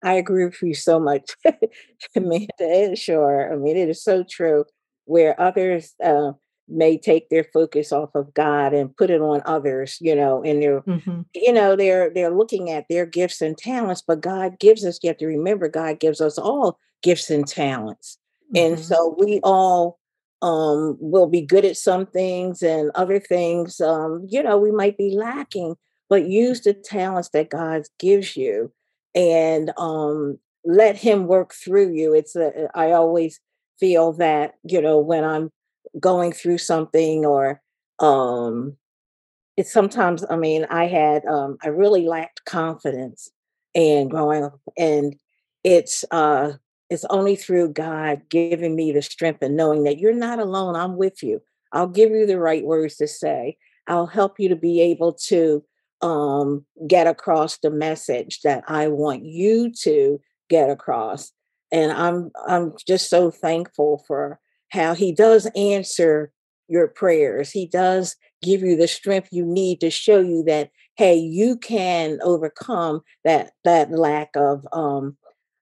I 0.02 0.14
agree 0.14 0.44
with 0.44 0.62
you 0.62 0.74
so 0.74 1.00
much, 1.00 1.30
Amanda. 2.16 2.96
Sure. 2.96 3.52
I 3.52 3.56
mean, 3.56 3.76
it 3.76 3.88
is 3.88 4.02
so 4.02 4.24
true. 4.28 4.64
Where 5.04 5.40
others 5.40 5.94
uh, 6.02 6.32
may 6.68 6.98
take 6.98 7.28
their 7.28 7.44
focus 7.44 7.92
off 7.92 8.10
of 8.14 8.34
God 8.34 8.74
and 8.74 8.96
put 8.96 9.10
it 9.10 9.20
on 9.20 9.40
others, 9.46 9.98
you 10.00 10.16
know, 10.16 10.42
and 10.42 10.60
they're, 10.60 10.80
mm-hmm. 10.80 11.20
you 11.34 11.52
know, 11.52 11.76
they're 11.76 12.10
they're 12.10 12.36
looking 12.36 12.70
at 12.70 12.86
their 12.90 13.06
gifts 13.06 13.40
and 13.40 13.56
talents, 13.56 14.02
but 14.06 14.20
God 14.20 14.58
gives 14.58 14.84
us. 14.84 14.98
You 15.02 15.10
have 15.10 15.18
to 15.18 15.26
remember, 15.26 15.68
God 15.68 16.00
gives 16.00 16.20
us 16.20 16.38
all 16.38 16.78
gifts 17.02 17.30
and 17.30 17.46
talents, 17.46 18.18
mm-hmm. 18.52 18.72
and 18.72 18.80
so 18.80 19.16
we 19.18 19.40
all 19.44 19.98
um 20.42 20.96
will 21.00 21.26
be 21.26 21.40
good 21.40 21.64
at 21.64 21.76
some 21.76 22.04
things 22.04 22.62
and 22.62 22.90
other 22.94 23.18
things 23.18 23.80
um 23.80 24.26
you 24.28 24.42
know 24.42 24.58
we 24.58 24.70
might 24.70 24.98
be 24.98 25.10
lacking 25.16 25.74
but 26.10 26.28
use 26.28 26.60
the 26.60 26.74
talents 26.74 27.30
that 27.30 27.48
god 27.48 27.84
gives 27.98 28.36
you 28.36 28.70
and 29.16 29.72
um, 29.78 30.38
let 30.64 30.96
him 30.96 31.26
work 31.26 31.54
through 31.54 31.92
you. 31.94 32.14
It's 32.14 32.36
a, 32.36 32.68
I 32.74 32.92
always 32.92 33.40
feel 33.80 34.12
that 34.14 34.54
you 34.62 34.80
know 34.80 34.98
when 34.98 35.24
I'm 35.24 35.50
going 35.98 36.32
through 36.32 36.58
something 36.58 37.24
or 37.24 37.60
um, 37.98 38.76
it's 39.56 39.72
sometimes 39.72 40.24
I 40.28 40.36
mean 40.36 40.66
I 40.70 40.86
had 40.86 41.24
um, 41.26 41.56
I 41.64 41.68
really 41.68 42.06
lacked 42.06 42.44
confidence 42.44 43.30
and 43.74 44.10
growing 44.10 44.44
up 44.44 44.60
and 44.78 45.16
it's 45.64 46.04
uh 46.10 46.52
it's 46.88 47.04
only 47.10 47.34
through 47.36 47.72
God 47.72 48.22
giving 48.30 48.76
me 48.76 48.92
the 48.92 49.02
strength 49.02 49.42
and 49.42 49.56
knowing 49.56 49.82
that 49.84 49.98
you're 49.98 50.14
not 50.14 50.38
alone. 50.38 50.76
I'm 50.76 50.96
with 50.96 51.22
you. 51.22 51.42
I'll 51.72 51.88
give 51.88 52.10
you 52.10 52.26
the 52.26 52.38
right 52.38 52.64
words 52.64 52.96
to 52.96 53.08
say. 53.08 53.56
I'll 53.88 54.06
help 54.06 54.38
you 54.38 54.48
to 54.48 54.56
be 54.56 54.80
able 54.80 55.12
to 55.26 55.64
um, 56.02 56.64
get 56.86 57.06
across 57.06 57.58
the 57.58 57.70
message 57.70 58.40
that 58.42 58.64
I 58.68 58.88
want 58.88 59.24
you 59.24 59.72
to 59.82 60.20
get 60.48 60.70
across. 60.70 61.32
And 61.72 61.92
I'm 61.92 62.30
I'm 62.46 62.74
just 62.86 63.10
so 63.10 63.30
thankful 63.30 64.04
for 64.06 64.38
how 64.70 64.94
he 64.94 65.12
does 65.12 65.46
answer 65.56 66.32
your 66.68 66.88
prayers. 66.88 67.50
He 67.50 67.66
does 67.66 68.16
give 68.42 68.60
you 68.60 68.76
the 68.76 68.88
strength 68.88 69.28
you 69.32 69.44
need 69.44 69.80
to 69.80 69.90
show 69.90 70.20
you 70.20 70.44
that 70.44 70.70
hey, 70.96 71.16
you 71.16 71.56
can 71.56 72.18
overcome 72.22 73.02
that 73.24 73.52
that 73.64 73.90
lack 73.90 74.30
of 74.36 74.66
um 74.72 75.16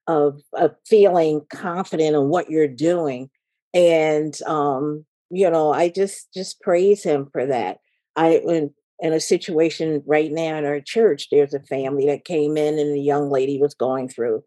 of, 0.07 0.41
of 0.53 0.75
feeling 0.87 1.43
confident 1.51 2.15
in 2.15 2.29
what 2.29 2.51
you're 2.51 2.69
doing. 2.69 3.31
And 3.73 4.39
um, 4.47 5.05
you 5.31 5.51
know, 5.51 5.73
I 5.73 5.89
just 5.89 6.33
just 6.33 6.61
praise 6.61 7.03
him 7.03 7.29
for 7.33 7.47
that. 7.47 7.79
I 8.17 8.41
in 8.47 8.73
in 9.05 9.13
a 9.13 9.21
situation 9.21 10.03
right 10.07 10.33
now 10.33 10.57
in 10.57 10.65
our 10.65 10.81
church, 10.81 11.29
there's 11.31 11.53
a 11.53 11.61
family 11.61 12.07
that 12.07 12.25
came 12.25 12.57
in 12.57 12.79
and 12.79 12.95
the 12.95 13.03
young 13.03 13.31
lady 13.31 13.61
was 13.61 13.75
going 13.75 14.09
through 14.09 14.43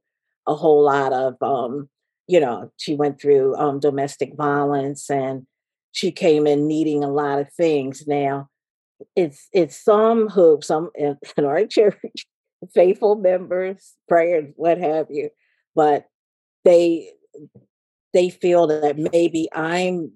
a 0.47 0.55
whole 0.55 0.83
lot 0.83 1.13
of 1.13 1.35
um, 1.43 1.87
you 2.27 2.39
know, 2.39 2.71
she 2.77 2.95
went 2.95 3.21
through 3.21 3.55
um 3.55 3.79
domestic 3.79 4.35
violence 4.35 5.09
and 5.11 5.45
she 5.91 6.11
came 6.11 6.47
in 6.47 6.67
needing 6.67 7.03
a 7.03 7.09
lot 7.09 7.37
of 7.39 7.53
things. 7.53 8.05
Now, 8.07 8.49
it's 9.15 9.47
it's 9.53 9.77
some 9.81 10.27
who 10.27 10.59
some 10.63 10.89
in, 10.95 11.17
in 11.37 11.45
our 11.45 11.67
church, 11.67 12.25
faithful 12.73 13.15
members, 13.15 13.93
prayers, 14.09 14.51
what 14.55 14.79
have 14.79 15.05
you, 15.11 15.29
but 15.75 16.07
they 16.65 17.11
they 18.11 18.31
feel 18.31 18.65
that 18.65 18.97
maybe 18.97 19.47
I'm 19.53 20.13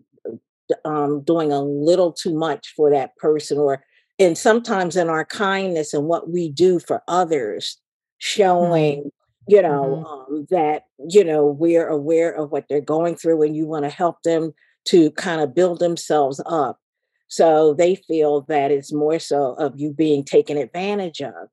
um, 0.83 1.21
doing 1.21 1.51
a 1.51 1.61
little 1.61 2.11
too 2.11 2.33
much 2.33 2.73
for 2.75 2.89
that 2.89 3.15
person, 3.17 3.59
or 3.59 3.83
and 4.21 4.37
sometimes 4.37 4.95
in 4.95 5.09
our 5.09 5.25
kindness 5.25 5.93
and 5.93 6.05
what 6.05 6.29
we 6.29 6.47
do 6.47 6.79
for 6.79 7.01
others, 7.07 7.77
showing 8.19 8.99
mm-hmm. 8.99 9.07
you 9.47 9.61
know 9.61 10.05
mm-hmm. 10.05 10.33
um, 10.33 10.47
that 10.51 10.83
you 11.09 11.23
know 11.23 11.47
we're 11.47 11.87
aware 11.87 12.31
of 12.31 12.51
what 12.51 12.65
they're 12.69 12.81
going 12.81 13.15
through, 13.15 13.41
and 13.41 13.55
you 13.55 13.65
want 13.65 13.83
to 13.83 13.89
help 13.89 14.21
them 14.23 14.53
to 14.85 15.11
kind 15.11 15.41
of 15.41 15.55
build 15.55 15.79
themselves 15.79 16.41
up. 16.45 16.79
So 17.27 17.73
they 17.73 17.95
feel 17.95 18.41
that 18.41 18.71
it's 18.71 18.93
more 18.93 19.17
so 19.17 19.53
of 19.53 19.79
you 19.79 19.91
being 19.91 20.23
taken 20.23 20.57
advantage 20.57 21.21
of 21.21 21.49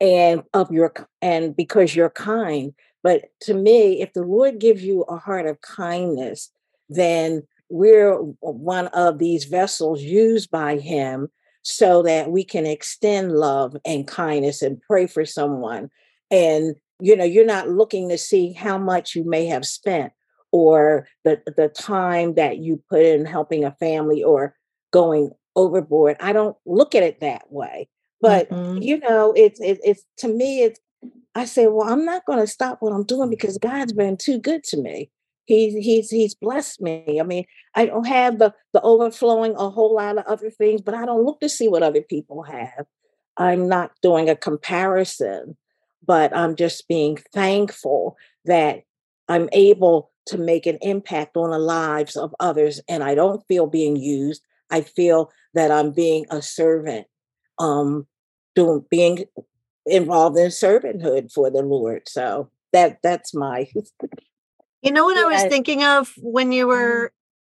and 0.00 0.42
of 0.54 0.72
your 0.72 0.92
and 1.22 1.54
because 1.54 1.94
you're 1.94 2.10
kind. 2.10 2.74
But 3.04 3.26
to 3.42 3.54
me, 3.54 4.02
if 4.02 4.12
the 4.12 4.22
Lord 4.22 4.58
gives 4.58 4.82
you 4.82 5.02
a 5.02 5.16
heart 5.16 5.46
of 5.46 5.60
kindness, 5.60 6.50
then 6.88 7.44
we're 7.68 8.16
one 8.40 8.88
of 8.88 9.18
these 9.18 9.44
vessels 9.44 10.02
used 10.02 10.50
by 10.50 10.78
him 10.78 11.28
so 11.62 12.02
that 12.02 12.30
we 12.30 12.44
can 12.44 12.66
extend 12.66 13.32
love 13.32 13.76
and 13.84 14.06
kindness 14.06 14.62
and 14.62 14.80
pray 14.82 15.06
for 15.06 15.24
someone. 15.24 15.90
And 16.30 16.76
you 17.00 17.16
know, 17.16 17.24
you're 17.24 17.46
not 17.46 17.68
looking 17.68 18.08
to 18.08 18.18
see 18.18 18.52
how 18.52 18.76
much 18.76 19.14
you 19.14 19.24
may 19.24 19.46
have 19.46 19.64
spent 19.64 20.12
or 20.50 21.06
the 21.24 21.40
the 21.56 21.68
time 21.68 22.34
that 22.34 22.58
you 22.58 22.82
put 22.90 23.02
in 23.02 23.24
helping 23.24 23.64
a 23.64 23.76
family 23.78 24.22
or 24.22 24.54
going 24.92 25.30
overboard. 25.56 26.16
I 26.20 26.32
don't 26.32 26.56
look 26.66 26.94
at 26.94 27.02
it 27.02 27.20
that 27.20 27.50
way. 27.52 27.88
But 28.20 28.50
mm-hmm. 28.50 28.82
you 28.82 28.98
know, 28.98 29.32
it's 29.36 29.60
it, 29.60 29.78
it's 29.84 30.04
to 30.18 30.28
me 30.28 30.62
it's 30.62 30.80
I 31.34 31.44
say, 31.44 31.68
well, 31.68 31.88
I'm 31.88 32.04
not 32.04 32.24
going 32.24 32.40
to 32.40 32.46
stop 32.46 32.78
what 32.80 32.92
I'm 32.92 33.04
doing 33.04 33.30
because 33.30 33.58
God's 33.58 33.92
been 33.92 34.16
too 34.16 34.38
good 34.38 34.64
to 34.64 34.76
me. 34.76 35.10
He's 35.48 35.72
he's 35.82 36.10
he's 36.10 36.34
blessed 36.34 36.82
me. 36.82 37.18
I 37.18 37.22
mean, 37.24 37.46
I 37.74 37.86
don't 37.86 38.06
have 38.06 38.38
the 38.38 38.54
the 38.74 38.82
overflowing 38.82 39.54
a 39.56 39.70
whole 39.70 39.94
lot 39.94 40.18
of 40.18 40.26
other 40.26 40.50
things, 40.50 40.82
but 40.82 40.92
I 40.92 41.06
don't 41.06 41.24
look 41.24 41.40
to 41.40 41.48
see 41.48 41.68
what 41.68 41.82
other 41.82 42.02
people 42.02 42.42
have. 42.42 42.84
I'm 43.38 43.66
not 43.66 43.92
doing 44.02 44.28
a 44.28 44.36
comparison, 44.36 45.56
but 46.06 46.36
I'm 46.36 46.54
just 46.54 46.86
being 46.86 47.16
thankful 47.32 48.18
that 48.44 48.82
I'm 49.26 49.48
able 49.52 50.10
to 50.26 50.36
make 50.36 50.66
an 50.66 50.76
impact 50.82 51.34
on 51.38 51.50
the 51.50 51.58
lives 51.58 52.14
of 52.14 52.34
others 52.40 52.82
and 52.86 53.02
I 53.02 53.14
don't 53.14 53.42
feel 53.48 53.66
being 53.66 53.96
used. 53.96 54.42
I 54.70 54.82
feel 54.82 55.30
that 55.54 55.70
I'm 55.70 55.92
being 55.92 56.26
a 56.30 56.42
servant, 56.42 57.06
um, 57.58 58.06
doing 58.54 58.84
being 58.90 59.24
involved 59.86 60.36
in 60.36 60.48
servanthood 60.48 61.32
for 61.32 61.50
the 61.50 61.62
Lord. 61.62 62.02
So 62.06 62.50
that 62.74 62.98
that's 63.02 63.32
my 63.32 63.66
You 64.82 64.92
know 64.92 65.04
what 65.04 65.16
yeah. 65.16 65.22
I 65.22 65.26
was 65.26 65.42
thinking 65.44 65.82
of 65.84 66.12
when 66.18 66.52
you 66.52 66.66
mm-hmm. 66.66 66.70
were 66.70 67.12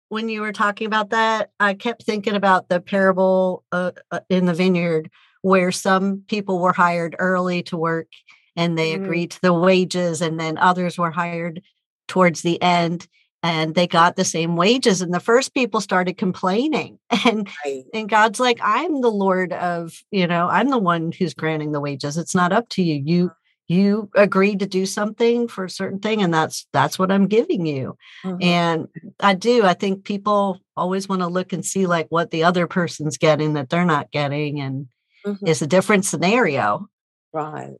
when 0.10 0.30
you 0.30 0.42
were 0.42 0.54
talking 0.54 0.88
about 0.88 1.10
that? 1.10 1.50
I 1.60 1.74
kept 1.74 2.04
thinking 2.04 2.36
about 2.36 2.70
the 2.70 2.80
parable 2.80 3.64
uh, 3.72 3.92
uh, 4.12 4.20
in 4.30 4.46
the 4.46 4.54
vineyard 4.54 5.10
where 5.42 5.72
some 5.72 6.24
people 6.28 6.60
were 6.60 6.74
hired 6.74 7.16
early 7.20 7.64
to 7.64 7.78
work 7.78 8.08
and 8.56 8.78
they 8.78 8.94
mm. 8.94 9.04
agreed 9.04 9.32
to 9.32 9.42
the 9.42 9.54
wages 9.54 10.22
and 10.22 10.40
then 10.40 10.58
others 10.58 10.98
were 10.98 11.12
hired 11.12 11.62
towards 12.08 12.42
the 12.42 12.62
end 12.62 13.08
and 13.44 13.76
they 13.76 13.86
got 13.86 14.16
the 14.16 14.26
same 14.26 14.56
wages 14.56 15.02
and 15.02 15.14
the 15.14 15.20
first 15.20 15.54
people 15.54 15.80
started 15.80 16.18
complaining 16.18 16.98
and 17.26 17.48
right. 17.64 17.86
and 17.94 18.10
god's 18.10 18.40
like 18.40 18.60
i'm 18.64 19.02
the 19.02 19.12
lord 19.12 19.54
of 19.54 20.04
you 20.12 20.26
know 20.26 20.48
i'm 20.50 20.70
the 20.70 20.78
one 20.78 21.12
who's 21.12 21.34
granting 21.34 21.72
the 21.72 21.82
wages 21.82 22.18
it's 22.18 22.36
not 22.36 22.52
up 22.52 22.68
to 22.70 22.82
you 22.82 23.02
you 23.06 23.32
you 23.68 24.10
agreed 24.16 24.60
to 24.60 24.68
do 24.68 24.86
something 24.86 25.48
for 25.48 25.66
a 25.66 25.70
certain 25.70 26.00
thing 26.00 26.22
and 26.22 26.34
that's 26.34 26.68
that's 26.72 27.00
what 27.00 27.12
i'm 27.12 27.28
giving 27.28 27.66
you 27.66 27.98
mm-hmm. 28.24 28.42
and 28.42 28.88
i 29.20 29.34
do 29.34 29.66
i 29.66 29.74
think 29.74 30.04
people 30.04 30.60
always 30.78 31.10
want 31.10 31.22
to 31.22 31.28
look 31.28 31.52
and 31.52 31.66
see 31.66 31.88
like 31.88 32.08
what 32.10 32.32
the 32.32 32.44
other 32.44 32.68
person's 32.68 33.18
getting 33.18 33.54
that 33.54 33.70
they're 33.70 33.86
not 33.86 34.12
getting 34.12 34.60
and 34.60 34.88
mm-hmm. 35.26 35.48
it's 35.48 35.62
a 35.62 35.68
different 35.68 36.06
scenario 36.06 36.88
right 37.34 37.76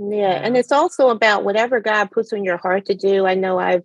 yeah, 0.00 0.40
and 0.42 0.56
it's 0.56 0.72
also 0.72 1.10
about 1.10 1.44
whatever 1.44 1.78
God 1.78 2.10
puts 2.10 2.32
on 2.32 2.42
your 2.42 2.56
heart 2.56 2.86
to 2.86 2.94
do. 2.94 3.26
I 3.26 3.34
know 3.34 3.58
I've, 3.58 3.84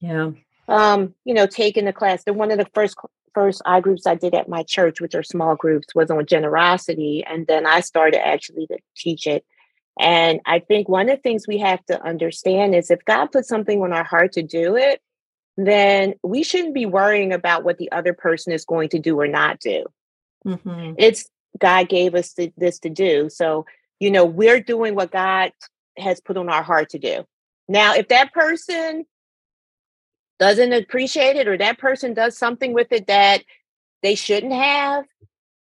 yeah, 0.00 0.30
um, 0.66 1.14
you 1.24 1.34
know, 1.34 1.46
taken 1.46 1.84
the 1.84 1.92
class. 1.92 2.24
The 2.24 2.32
one 2.32 2.50
of 2.50 2.58
the 2.58 2.66
first 2.74 2.96
first 3.32 3.62
I 3.64 3.80
groups 3.80 4.08
I 4.08 4.16
did 4.16 4.34
at 4.34 4.48
my 4.48 4.64
church, 4.64 5.00
which 5.00 5.14
are 5.14 5.22
small 5.22 5.54
groups, 5.54 5.94
was 5.94 6.10
on 6.10 6.26
generosity, 6.26 7.22
and 7.24 7.46
then 7.46 7.64
I 7.64 7.78
started 7.78 8.26
actually 8.26 8.66
to 8.66 8.78
teach 8.96 9.28
it. 9.28 9.44
And 9.98 10.40
I 10.44 10.58
think 10.58 10.88
one 10.88 11.08
of 11.08 11.16
the 11.16 11.22
things 11.22 11.46
we 11.48 11.58
have 11.58 11.84
to 11.86 12.02
understand 12.02 12.74
is 12.74 12.90
if 12.90 13.04
God 13.04 13.32
puts 13.32 13.48
something 13.48 13.82
on 13.82 13.92
our 13.92 14.04
heart 14.04 14.32
to 14.32 14.42
do 14.42 14.76
it, 14.76 15.00
then 15.56 16.14
we 16.22 16.42
shouldn't 16.42 16.74
be 16.74 16.84
worrying 16.84 17.32
about 17.32 17.64
what 17.64 17.78
the 17.78 17.90
other 17.92 18.12
person 18.12 18.52
is 18.52 18.64
going 18.64 18.90
to 18.90 18.98
do 18.98 19.18
or 19.18 19.26
not 19.26 19.58
do. 19.58 19.86
Mm-hmm. 20.46 20.94
It's 20.98 21.28
God 21.58 21.88
gave 21.88 22.14
us 22.14 22.34
this 22.58 22.78
to 22.80 22.90
do. 22.90 23.30
So 23.30 23.64
you 24.00 24.10
know, 24.10 24.24
we're 24.24 24.60
doing 24.60 24.94
what 24.94 25.10
God 25.10 25.52
has 25.96 26.20
put 26.20 26.36
on 26.36 26.48
our 26.48 26.62
heart 26.62 26.90
to 26.90 26.98
do. 26.98 27.24
Now, 27.68 27.94
if 27.94 28.08
that 28.08 28.32
person 28.32 29.06
doesn't 30.38 30.72
appreciate 30.72 31.36
it 31.36 31.48
or 31.48 31.56
that 31.56 31.78
person 31.78 32.14
does 32.14 32.36
something 32.36 32.74
with 32.74 32.92
it 32.92 33.06
that 33.06 33.42
they 34.02 34.14
shouldn't 34.14 34.52
have, 34.52 35.06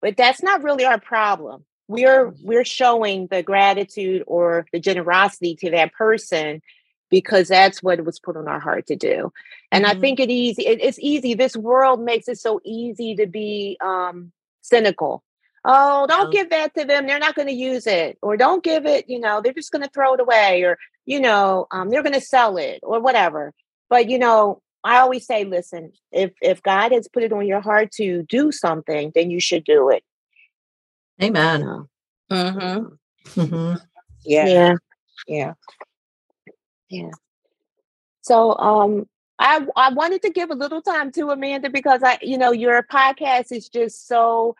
but 0.00 0.16
that's 0.16 0.42
not 0.42 0.62
really 0.62 0.84
our 0.84 0.98
problem. 0.98 1.64
We're 1.88 2.32
we're 2.42 2.64
showing 2.64 3.26
the 3.26 3.42
gratitude 3.42 4.24
or 4.26 4.66
the 4.72 4.80
generosity 4.80 5.56
to 5.56 5.70
that 5.72 5.92
person 5.92 6.62
because 7.10 7.48
that's 7.48 7.82
what 7.82 8.04
was 8.04 8.18
put 8.18 8.36
on 8.36 8.48
our 8.48 8.60
heart 8.60 8.86
to 8.86 8.96
do. 8.96 9.32
And 9.70 9.84
mm-hmm. 9.84 9.98
I 9.98 10.00
think 10.00 10.20
it 10.20 10.30
easy. 10.30 10.66
It, 10.66 10.80
it's 10.80 10.98
easy. 11.00 11.34
This 11.34 11.56
world 11.56 12.00
makes 12.00 12.28
it 12.28 12.38
so 12.38 12.60
easy 12.64 13.14
to 13.16 13.26
be 13.26 13.76
um, 13.82 14.32
cynical 14.62 15.22
oh 15.64 16.06
don't 16.08 16.32
give 16.32 16.50
that 16.50 16.74
to 16.74 16.84
them 16.84 17.06
they're 17.06 17.18
not 17.18 17.34
going 17.34 17.48
to 17.48 17.54
use 17.54 17.86
it 17.86 18.18
or 18.22 18.36
don't 18.36 18.64
give 18.64 18.86
it 18.86 19.08
you 19.08 19.20
know 19.20 19.40
they're 19.40 19.52
just 19.52 19.70
going 19.70 19.82
to 19.82 19.90
throw 19.90 20.14
it 20.14 20.20
away 20.20 20.62
or 20.62 20.78
you 21.06 21.20
know 21.20 21.66
um, 21.70 21.88
they're 21.88 22.02
going 22.02 22.14
to 22.14 22.20
sell 22.20 22.56
it 22.56 22.80
or 22.82 23.00
whatever 23.00 23.52
but 23.88 24.08
you 24.08 24.18
know 24.18 24.60
i 24.82 24.98
always 24.98 25.26
say 25.26 25.44
listen 25.44 25.92
if 26.10 26.32
if 26.40 26.62
god 26.62 26.92
has 26.92 27.08
put 27.08 27.22
it 27.22 27.32
on 27.32 27.46
your 27.46 27.60
heart 27.60 27.90
to 27.92 28.22
do 28.24 28.50
something 28.50 29.12
then 29.14 29.30
you 29.30 29.40
should 29.40 29.64
do 29.64 29.88
it 29.88 30.02
amen 31.22 31.60
you 31.60 31.66
know? 31.66 31.88
mm-hmm. 32.30 33.40
Mm-hmm. 33.40 33.74
yeah 34.24 34.46
yeah 34.46 34.74
yeah 35.28 35.52
yeah 36.88 37.10
so 38.22 38.56
um 38.58 39.06
I, 39.38 39.66
I 39.74 39.92
wanted 39.92 40.22
to 40.22 40.30
give 40.30 40.50
a 40.50 40.54
little 40.54 40.82
time 40.82 41.10
to 41.12 41.30
Amanda 41.30 41.68
because 41.68 42.00
I, 42.04 42.16
you 42.22 42.38
know, 42.38 42.52
your 42.52 42.80
podcast 42.84 43.50
is 43.50 43.68
just 43.68 44.06
so 44.06 44.54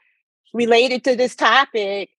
related 0.53 1.05
to 1.05 1.17
this 1.17 1.35
topic 1.35 2.11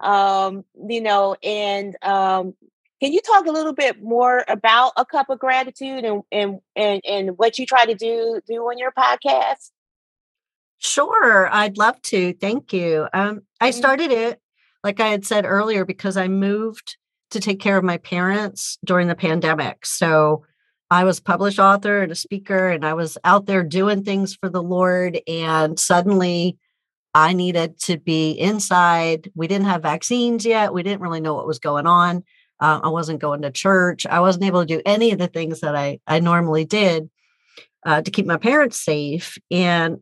um 0.00 0.64
you 0.88 1.00
know 1.00 1.36
and 1.42 1.96
um 2.02 2.54
can 3.00 3.12
you 3.12 3.20
talk 3.20 3.46
a 3.46 3.50
little 3.52 3.74
bit 3.74 4.02
more 4.02 4.44
about 4.48 4.92
a 4.96 5.04
cup 5.04 5.28
of 5.28 5.38
gratitude 5.38 6.04
and 6.04 6.22
and 6.32 6.60
and, 6.74 7.02
and 7.06 7.38
what 7.38 7.58
you 7.58 7.66
try 7.66 7.84
to 7.84 7.94
do 7.94 8.40
do 8.46 8.62
on 8.62 8.78
your 8.78 8.92
podcast 8.92 9.70
sure 10.82 11.48
i'd 11.52 11.78
love 11.78 12.00
to 12.02 12.32
thank 12.34 12.72
you 12.72 13.06
um 13.12 13.40
i 13.60 13.70
mm-hmm. 13.70 13.78
started 13.78 14.10
it 14.10 14.40
like 14.84 15.00
i 15.00 15.08
had 15.08 15.24
said 15.24 15.44
earlier 15.44 15.84
because 15.84 16.16
i 16.16 16.28
moved 16.28 16.96
to 17.30 17.40
take 17.40 17.60
care 17.60 17.78
of 17.78 17.84
my 17.84 17.96
parents 17.98 18.78
during 18.84 19.08
the 19.08 19.14
pandemic 19.14 19.86
so 19.86 20.44
I 20.92 21.04
was 21.04 21.20
a 21.20 21.22
published 21.22 21.58
author 21.58 22.02
and 22.02 22.12
a 22.12 22.14
speaker, 22.14 22.68
and 22.68 22.84
I 22.84 22.92
was 22.92 23.16
out 23.24 23.46
there 23.46 23.62
doing 23.62 24.04
things 24.04 24.34
for 24.34 24.50
the 24.50 24.62
Lord. 24.62 25.18
And 25.26 25.80
suddenly 25.80 26.58
I 27.14 27.32
needed 27.32 27.78
to 27.80 27.98
be 27.98 28.32
inside. 28.32 29.30
We 29.34 29.46
didn't 29.46 29.68
have 29.68 29.82
vaccines 29.82 30.44
yet. 30.44 30.74
We 30.74 30.82
didn't 30.82 31.00
really 31.00 31.22
know 31.22 31.32
what 31.32 31.46
was 31.46 31.58
going 31.58 31.86
on. 31.86 32.24
Uh, 32.60 32.80
I 32.84 32.88
wasn't 32.90 33.20
going 33.20 33.40
to 33.40 33.50
church. 33.50 34.06
I 34.06 34.20
wasn't 34.20 34.44
able 34.44 34.60
to 34.60 34.66
do 34.66 34.82
any 34.84 35.12
of 35.12 35.18
the 35.18 35.28
things 35.28 35.60
that 35.60 35.74
I, 35.74 35.98
I 36.06 36.20
normally 36.20 36.66
did 36.66 37.08
uh, 37.86 38.02
to 38.02 38.10
keep 38.10 38.26
my 38.26 38.36
parents 38.36 38.78
safe. 38.78 39.38
And 39.50 40.00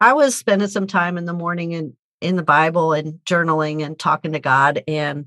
I 0.00 0.14
was 0.14 0.34
spending 0.34 0.68
some 0.68 0.86
time 0.86 1.18
in 1.18 1.26
the 1.26 1.32
morning 1.32 1.74
and 1.74 1.94
in 2.20 2.36
the 2.36 2.42
Bible 2.42 2.92
and 2.92 3.20
journaling 3.24 3.84
and 3.84 3.98
talking 3.98 4.32
to 4.32 4.40
God. 4.40 4.82
And 4.86 5.26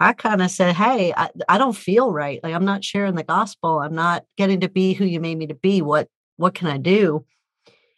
I 0.00 0.12
kind 0.12 0.42
of 0.42 0.50
said, 0.50 0.76
Hey, 0.76 1.12
I, 1.16 1.30
I 1.48 1.58
don't 1.58 1.76
feel 1.76 2.12
right. 2.12 2.40
Like 2.42 2.54
I'm 2.54 2.64
not 2.64 2.84
sharing 2.84 3.14
the 3.14 3.24
gospel. 3.24 3.80
I'm 3.80 3.94
not 3.94 4.24
getting 4.36 4.60
to 4.60 4.68
be 4.68 4.92
who 4.92 5.04
you 5.04 5.20
made 5.20 5.38
me 5.38 5.46
to 5.48 5.54
be. 5.54 5.82
What 5.82 6.08
what 6.36 6.54
can 6.54 6.68
I 6.68 6.78
do? 6.78 7.24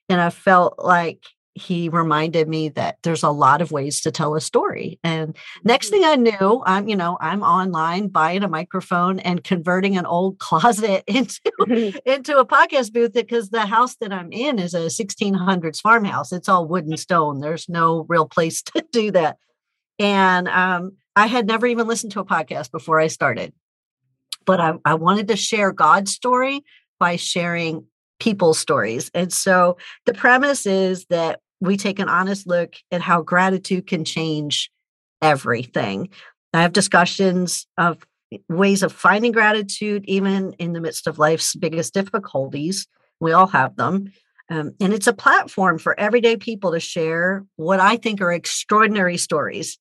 And 0.08 0.20
I 0.20 0.30
felt 0.30 0.78
like 0.78 1.24
he 1.60 1.88
reminded 1.88 2.48
me 2.48 2.70
that 2.70 2.96
there's 3.02 3.22
a 3.22 3.30
lot 3.30 3.60
of 3.60 3.70
ways 3.70 4.00
to 4.00 4.10
tell 4.10 4.34
a 4.34 4.40
story. 4.40 4.98
And 5.04 5.36
next 5.62 5.86
mm-hmm. 5.86 5.94
thing 5.96 6.04
I 6.04 6.16
knew, 6.16 6.62
I'm, 6.64 6.88
you 6.88 6.96
know, 6.96 7.18
I'm 7.20 7.42
online 7.42 8.08
buying 8.08 8.42
a 8.42 8.48
microphone 8.48 9.18
and 9.20 9.44
converting 9.44 9.96
an 9.96 10.06
old 10.06 10.38
closet 10.40 11.04
into 11.06 11.40
into 12.06 12.38
a 12.38 12.46
podcast 12.46 12.92
booth 12.92 13.12
because 13.12 13.50
the 13.50 13.66
house 13.66 13.96
that 13.96 14.12
I'm 14.12 14.32
in 14.32 14.58
is 14.58 14.74
a 14.74 14.86
1600s 14.86 15.80
farmhouse. 15.80 16.32
It's 16.32 16.48
all 16.48 16.66
wood 16.66 16.86
and 16.86 16.98
stone. 17.08 17.40
There's 17.40 17.68
no 17.68 18.06
real 18.08 18.26
place 18.26 18.62
to 18.62 18.84
do 18.90 19.10
that. 19.12 19.36
And 19.98 20.48
um, 20.48 20.92
I 21.14 21.26
had 21.26 21.46
never 21.46 21.66
even 21.66 21.86
listened 21.86 22.12
to 22.12 22.20
a 22.20 22.24
podcast 22.24 22.70
before 22.70 22.98
I 22.98 23.08
started. 23.08 23.52
But 24.46 24.60
I, 24.60 24.74
I 24.84 24.94
wanted 24.94 25.28
to 25.28 25.36
share 25.36 25.72
God's 25.72 26.12
story 26.12 26.64
by 26.98 27.16
sharing 27.16 27.84
people's 28.18 28.58
stories. 28.58 29.10
And 29.14 29.32
so 29.32 29.76
the 30.06 30.14
premise 30.14 30.66
is 30.66 31.06
that 31.06 31.40
we 31.60 31.76
take 31.76 31.98
an 31.98 32.08
honest 32.08 32.46
look 32.46 32.74
at 32.90 33.00
how 33.00 33.22
gratitude 33.22 33.86
can 33.86 34.04
change 34.04 34.70
everything. 35.22 36.08
I 36.52 36.62
have 36.62 36.72
discussions 36.72 37.66
of 37.76 37.98
ways 38.48 38.82
of 38.82 38.92
finding 38.92 39.32
gratitude, 39.32 40.04
even 40.06 40.54
in 40.54 40.72
the 40.72 40.80
midst 40.80 41.06
of 41.06 41.18
life's 41.18 41.54
biggest 41.54 41.94
difficulties. 41.94 42.86
We 43.20 43.32
all 43.32 43.48
have 43.48 43.76
them. 43.76 44.12
Um, 44.48 44.72
and 44.80 44.92
it's 44.92 45.06
a 45.06 45.12
platform 45.12 45.78
for 45.78 45.98
everyday 45.98 46.36
people 46.36 46.72
to 46.72 46.80
share 46.80 47.44
what 47.56 47.78
I 47.78 47.96
think 47.96 48.20
are 48.20 48.32
extraordinary 48.32 49.16
stories. 49.16 49.78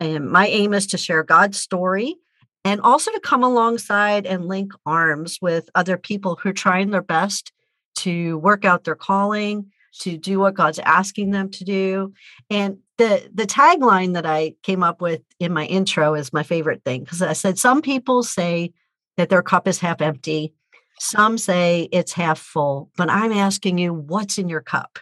And 0.00 0.30
my 0.30 0.46
aim 0.48 0.74
is 0.74 0.88
to 0.88 0.98
share 0.98 1.22
God's 1.22 1.58
story 1.58 2.16
and 2.64 2.80
also 2.80 3.10
to 3.12 3.20
come 3.20 3.42
alongside 3.42 4.26
and 4.26 4.46
link 4.46 4.72
arms 4.84 5.38
with 5.40 5.70
other 5.74 5.96
people 5.96 6.38
who 6.42 6.50
are 6.50 6.54
trying 6.54 6.90
their 6.90 7.02
best 7.02 7.52
to 7.96 8.38
work 8.38 8.64
out 8.64 8.84
their 8.84 8.94
calling, 8.94 9.70
to 10.00 10.16
do 10.18 10.38
what 10.40 10.54
God's 10.54 10.78
asking 10.78 11.30
them 11.30 11.50
to 11.50 11.64
do. 11.64 12.12
And 12.50 12.78
the 12.98 13.28
the 13.32 13.46
tagline 13.46 14.14
that 14.14 14.26
I 14.26 14.54
came 14.62 14.82
up 14.82 15.00
with 15.00 15.22
in 15.38 15.52
my 15.52 15.66
intro 15.66 16.14
is 16.14 16.32
my 16.32 16.42
favorite 16.42 16.82
thing 16.84 17.02
because 17.04 17.22
I 17.22 17.32
said 17.32 17.58
some 17.58 17.82
people 17.82 18.22
say 18.22 18.72
that 19.16 19.28
their 19.28 19.42
cup 19.42 19.68
is 19.68 19.78
half 19.78 20.00
empty. 20.00 20.54
Some 21.00 21.38
say 21.38 21.88
it's 21.92 22.12
half 22.12 22.38
full, 22.38 22.90
but 22.96 23.10
I'm 23.10 23.32
asking 23.32 23.78
you 23.78 23.92
what's 23.92 24.38
in 24.38 24.48
your 24.48 24.60
cup? 24.60 24.98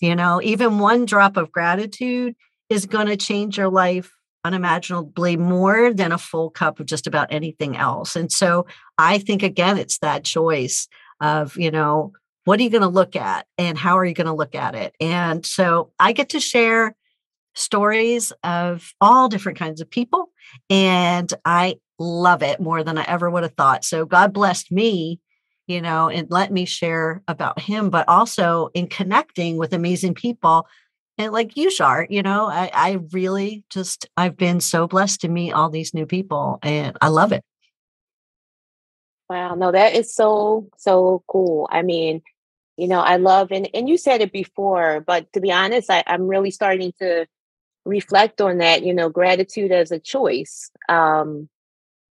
You 0.00 0.16
know, 0.16 0.40
even 0.42 0.78
one 0.78 1.06
drop 1.06 1.36
of 1.36 1.52
gratitude 1.52 2.34
is 2.68 2.86
going 2.86 3.06
to 3.06 3.16
change 3.16 3.56
your 3.56 3.70
life 3.70 4.10
unimaginably 4.44 5.36
more 5.36 5.92
than 5.92 6.10
a 6.10 6.18
full 6.18 6.50
cup 6.50 6.80
of 6.80 6.86
just 6.86 7.06
about 7.06 7.28
anything 7.32 7.76
else. 7.76 8.16
And 8.16 8.30
so 8.30 8.66
I 8.98 9.18
think 9.18 9.42
again 9.42 9.78
it's 9.78 9.98
that 9.98 10.24
choice 10.24 10.88
of, 11.20 11.56
you 11.56 11.70
know, 11.70 12.12
what 12.44 12.58
are 12.58 12.62
you 12.62 12.70
going 12.70 12.82
to 12.82 12.88
look 12.88 13.16
at 13.16 13.46
and 13.58 13.78
how 13.78 13.98
are 13.98 14.04
you 14.04 14.14
going 14.14 14.26
to 14.26 14.32
look 14.32 14.54
at 14.54 14.74
it? 14.74 14.94
And 15.00 15.44
so 15.46 15.92
I 15.98 16.12
get 16.12 16.30
to 16.30 16.40
share 16.40 16.96
stories 17.54 18.32
of 18.42 18.92
all 19.00 19.28
different 19.28 19.58
kinds 19.58 19.80
of 19.80 19.90
people. 19.90 20.30
And 20.70 21.32
I 21.44 21.76
love 21.98 22.42
it 22.42 22.60
more 22.60 22.82
than 22.82 22.98
I 22.98 23.04
ever 23.04 23.30
would 23.30 23.42
have 23.42 23.54
thought. 23.54 23.84
So 23.84 24.04
God 24.04 24.32
blessed 24.32 24.72
me, 24.72 25.20
you 25.66 25.80
know, 25.80 26.08
and 26.08 26.28
let 26.30 26.52
me 26.52 26.64
share 26.64 27.22
about 27.28 27.60
him, 27.60 27.90
but 27.90 28.08
also 28.08 28.70
in 28.74 28.88
connecting 28.88 29.56
with 29.56 29.72
amazing 29.72 30.14
people. 30.14 30.66
And 31.18 31.32
like 31.32 31.56
you, 31.56 31.70
Shar, 31.70 32.06
you 32.08 32.22
know, 32.22 32.46
I, 32.46 32.70
I 32.72 32.98
really 33.12 33.64
just, 33.70 34.06
I've 34.16 34.36
been 34.36 34.60
so 34.60 34.88
blessed 34.88 35.20
to 35.20 35.28
meet 35.28 35.52
all 35.52 35.70
these 35.70 35.94
new 35.94 36.06
people 36.06 36.58
and 36.62 36.96
I 37.00 37.08
love 37.08 37.32
it. 37.32 37.44
Wow, 39.28 39.54
no, 39.54 39.72
that 39.72 39.94
is 39.94 40.12
so, 40.14 40.68
so 40.76 41.22
cool. 41.26 41.68
I 41.70 41.82
mean, 41.82 42.22
you 42.76 42.88
know 42.88 43.00
i 43.00 43.16
love 43.16 43.50
and 43.50 43.68
and 43.74 43.88
you 43.88 43.96
said 43.96 44.20
it 44.20 44.32
before 44.32 45.02
but 45.06 45.30
to 45.32 45.40
be 45.40 45.52
honest 45.52 45.90
I, 45.90 46.02
i'm 46.06 46.26
really 46.26 46.50
starting 46.50 46.92
to 47.00 47.26
reflect 47.84 48.40
on 48.40 48.58
that 48.58 48.84
you 48.84 48.94
know 48.94 49.08
gratitude 49.08 49.72
as 49.72 49.90
a 49.90 49.98
choice 49.98 50.70
um 50.88 51.48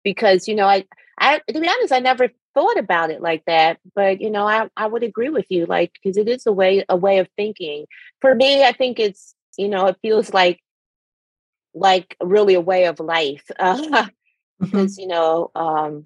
because 0.04 0.48
you 0.48 0.54
know 0.54 0.66
i 0.66 0.84
i 1.18 1.40
to 1.48 1.60
be 1.60 1.68
honest 1.68 1.92
i 1.92 2.00
never 2.00 2.28
thought 2.54 2.78
about 2.78 3.10
it 3.10 3.22
like 3.22 3.44
that 3.46 3.78
but 3.94 4.20
you 4.20 4.30
know 4.30 4.46
i 4.46 4.68
i 4.76 4.86
would 4.86 5.02
agree 5.02 5.30
with 5.30 5.46
you 5.48 5.66
like 5.66 5.92
because 5.94 6.16
it 6.16 6.28
is 6.28 6.46
a 6.46 6.52
way 6.52 6.84
a 6.88 6.96
way 6.96 7.18
of 7.18 7.28
thinking. 7.36 7.86
For 8.20 8.34
me 8.34 8.64
i 8.64 8.72
think 8.72 8.98
it's 8.98 9.34
you 9.56 9.68
know 9.68 9.86
it 9.86 9.96
feels 10.02 10.34
like 10.34 10.60
like 11.74 12.16
really 12.20 12.54
a 12.54 12.60
way 12.60 12.86
of 12.86 13.00
life 13.00 13.44
uh, 13.58 14.06
because 14.60 14.98
you 14.98 15.06
know 15.06 15.50
um 15.54 16.04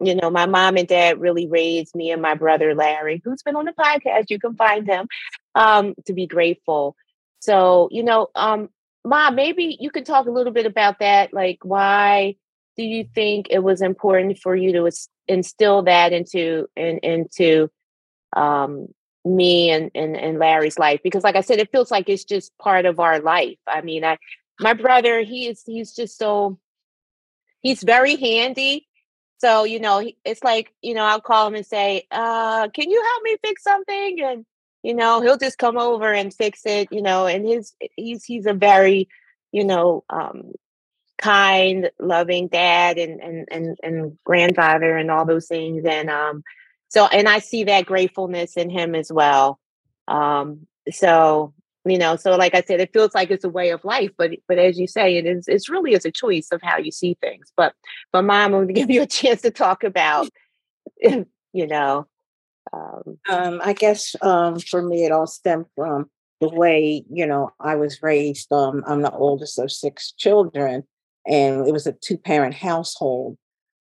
you 0.00 0.14
know, 0.14 0.30
my 0.30 0.46
mom 0.46 0.76
and 0.76 0.88
dad 0.88 1.20
really 1.20 1.46
raised 1.46 1.94
me 1.94 2.10
and 2.10 2.20
my 2.20 2.34
brother 2.34 2.74
Larry, 2.74 3.20
who's 3.24 3.42
been 3.42 3.56
on 3.56 3.64
the 3.64 3.72
podcast. 3.72 4.26
You 4.28 4.38
can 4.38 4.54
find 4.54 4.86
him 4.86 5.08
um, 5.54 5.94
to 6.06 6.12
be 6.12 6.26
grateful. 6.26 6.96
So, 7.40 7.88
you 7.90 8.02
know, 8.02 8.28
um, 8.34 8.68
mom, 9.04 9.34
maybe 9.34 9.76
you 9.80 9.90
could 9.90 10.04
talk 10.06 10.26
a 10.26 10.30
little 10.30 10.52
bit 10.52 10.66
about 10.66 10.98
that. 10.98 11.32
Like, 11.32 11.58
why 11.62 12.36
do 12.76 12.84
you 12.84 13.06
think 13.14 13.48
it 13.50 13.60
was 13.60 13.80
important 13.80 14.38
for 14.38 14.54
you 14.54 14.72
to 14.72 14.90
instill 15.28 15.82
that 15.84 16.12
into 16.12 16.66
in, 16.76 16.98
into 16.98 17.70
um, 18.34 18.88
me 19.24 19.70
and, 19.70 19.90
and 19.94 20.16
and 20.16 20.38
Larry's 20.38 20.78
life? 20.78 21.00
Because, 21.02 21.24
like 21.24 21.36
I 21.36 21.40
said, 21.40 21.58
it 21.58 21.72
feels 21.72 21.90
like 21.90 22.08
it's 22.08 22.24
just 22.24 22.56
part 22.58 22.84
of 22.84 23.00
our 23.00 23.20
life. 23.20 23.58
I 23.66 23.80
mean, 23.80 24.04
I 24.04 24.18
my 24.60 24.74
brother, 24.74 25.22
he 25.22 25.46
is 25.46 25.62
he's 25.64 25.94
just 25.94 26.18
so 26.18 26.58
he's 27.62 27.82
very 27.82 28.16
handy 28.16 28.86
so, 29.38 29.64
you 29.64 29.80
know, 29.80 30.02
it's 30.24 30.42
like, 30.42 30.72
you 30.82 30.94
know, 30.94 31.04
I'll 31.04 31.20
call 31.20 31.46
him 31.46 31.54
and 31.54 31.66
say, 31.66 32.06
uh, 32.10 32.68
can 32.68 32.90
you 32.90 33.02
help 33.02 33.22
me 33.22 33.36
fix 33.44 33.62
something? 33.62 34.20
And, 34.22 34.46
you 34.82 34.94
know, 34.94 35.20
he'll 35.20 35.36
just 35.36 35.58
come 35.58 35.76
over 35.76 36.12
and 36.12 36.32
fix 36.32 36.62
it, 36.64 36.88
you 36.90 37.02
know, 37.02 37.26
and 37.26 37.46
his 37.46 37.74
he's 37.96 38.24
he's 38.24 38.46
a 38.46 38.54
very, 38.54 39.08
you 39.52 39.64
know, 39.64 40.04
um, 40.10 40.52
kind, 41.18 41.90
loving 41.98 42.48
dad 42.48 42.98
and 42.98 43.20
and 43.20 43.48
and 43.50 43.78
and 43.82 44.18
grandfather 44.24 44.96
and 44.96 45.10
all 45.10 45.26
those 45.26 45.46
things. 45.46 45.84
And 45.84 46.10
um 46.10 46.42
so 46.88 47.06
and 47.06 47.28
I 47.28 47.40
see 47.40 47.64
that 47.64 47.86
gratefulness 47.86 48.56
in 48.56 48.70
him 48.70 48.94
as 48.94 49.12
well. 49.12 49.58
Um 50.08 50.66
so 50.90 51.52
you 51.86 51.98
know 51.98 52.16
so 52.16 52.36
like 52.36 52.54
i 52.54 52.62
said 52.62 52.80
it 52.80 52.92
feels 52.92 53.14
like 53.14 53.30
it's 53.30 53.44
a 53.44 53.48
way 53.48 53.70
of 53.70 53.84
life 53.84 54.10
but 54.18 54.30
but 54.48 54.58
as 54.58 54.78
you 54.78 54.86
say 54.86 55.16
it 55.16 55.26
is 55.26 55.46
it's 55.48 55.68
really 55.68 55.92
is 55.92 56.04
a 56.04 56.10
choice 56.10 56.48
of 56.52 56.60
how 56.62 56.76
you 56.76 56.90
see 56.90 57.16
things 57.20 57.52
but 57.56 57.74
but 58.12 58.22
mom 58.22 58.44
i'm 58.44 58.50
going 58.50 58.66
to 58.68 58.72
give 58.72 58.90
you 58.90 59.02
a 59.02 59.06
chance 59.06 59.42
to 59.42 59.50
talk 59.50 59.84
about 59.84 60.28
you 61.00 61.26
know 61.66 62.06
um, 62.72 63.18
um, 63.28 63.60
i 63.64 63.72
guess 63.72 64.16
um, 64.22 64.58
for 64.58 64.82
me 64.82 65.04
it 65.04 65.12
all 65.12 65.26
stemmed 65.26 65.66
from 65.74 66.10
the 66.40 66.48
way 66.48 67.04
you 67.10 67.26
know 67.26 67.50
i 67.60 67.76
was 67.76 68.02
raised 68.02 68.52
um, 68.52 68.82
i'm 68.86 69.02
the 69.02 69.12
oldest 69.12 69.58
of 69.58 69.70
six 69.70 70.12
children 70.12 70.82
and 71.26 71.66
it 71.66 71.72
was 71.72 71.86
a 71.86 71.92
two 71.92 72.18
parent 72.18 72.54
household 72.54 73.36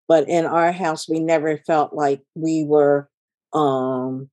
but 0.07 0.29
in 0.29 0.45
our 0.45 0.73
house 0.73 1.09
we 1.09 1.21
never 1.21 1.59
felt 1.67 1.95
like 1.95 2.21
we 2.35 2.65
were 2.65 3.09
um 3.53 4.29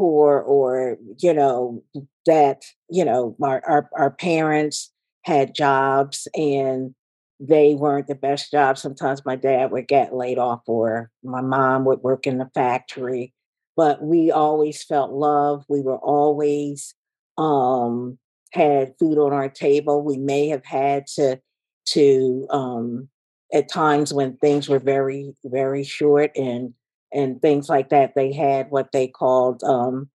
poor 0.00 0.40
or 0.40 0.96
you 1.18 1.34
know 1.34 1.82
that 2.26 2.62
you 2.88 3.04
know 3.04 3.36
our, 3.42 3.62
our, 3.66 3.90
our 3.96 4.10
parents 4.10 4.92
had 5.24 5.54
jobs 5.54 6.26
and 6.34 6.94
they 7.38 7.74
weren't 7.74 8.06
the 8.06 8.14
best 8.14 8.50
jobs 8.50 8.80
sometimes 8.80 9.26
my 9.26 9.36
dad 9.36 9.70
would 9.70 9.88
get 9.88 10.14
laid 10.14 10.38
off 10.38 10.62
or 10.66 11.10
my 11.22 11.42
mom 11.42 11.84
would 11.84 12.00
work 12.00 12.26
in 12.26 12.38
the 12.38 12.48
factory 12.54 13.34
but 13.76 14.02
we 14.02 14.30
always 14.30 14.82
felt 14.82 15.12
love 15.12 15.64
we 15.68 15.82
were 15.82 15.98
always 15.98 16.94
um 17.38 18.18
had 18.52 18.94
food 18.98 19.18
on 19.18 19.32
our 19.32 19.48
table. 19.48 20.02
We 20.02 20.16
may 20.16 20.48
have 20.48 20.64
had 20.64 21.06
to 21.14 21.40
to 21.86 22.46
um 22.50 23.08
at 23.52 23.70
times 23.70 24.12
when 24.12 24.36
things 24.36 24.68
were 24.68 24.78
very 24.78 25.32
very 25.44 25.84
short 25.84 26.30
and 26.36 26.74
and 27.12 27.40
things 27.40 27.68
like 27.68 27.90
that. 27.90 28.14
They 28.14 28.32
had 28.32 28.70
what 28.70 28.92
they 28.92 29.08
called, 29.08 29.62
um, 29.62 30.08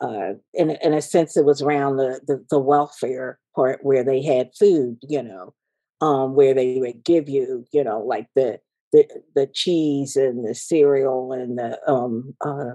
uh, 0.00 0.34
in 0.54 0.70
in 0.70 0.94
a 0.94 1.02
sense, 1.02 1.36
it 1.36 1.44
was 1.44 1.60
around 1.62 1.96
the, 1.96 2.20
the, 2.26 2.44
the 2.50 2.58
welfare 2.58 3.38
part 3.54 3.80
where 3.82 4.04
they 4.04 4.22
had 4.22 4.50
food, 4.58 4.98
you 5.02 5.22
know, 5.22 5.54
um, 6.00 6.34
where 6.34 6.54
they 6.54 6.78
would 6.78 7.04
give 7.04 7.28
you, 7.28 7.64
you 7.72 7.84
know, 7.84 8.00
like 8.00 8.26
the 8.34 8.60
the 8.92 9.06
the 9.34 9.46
cheese 9.46 10.16
and 10.16 10.46
the 10.46 10.54
cereal 10.54 11.32
and 11.32 11.58
the 11.58 11.78
um 11.88 12.34
uh 12.44 12.74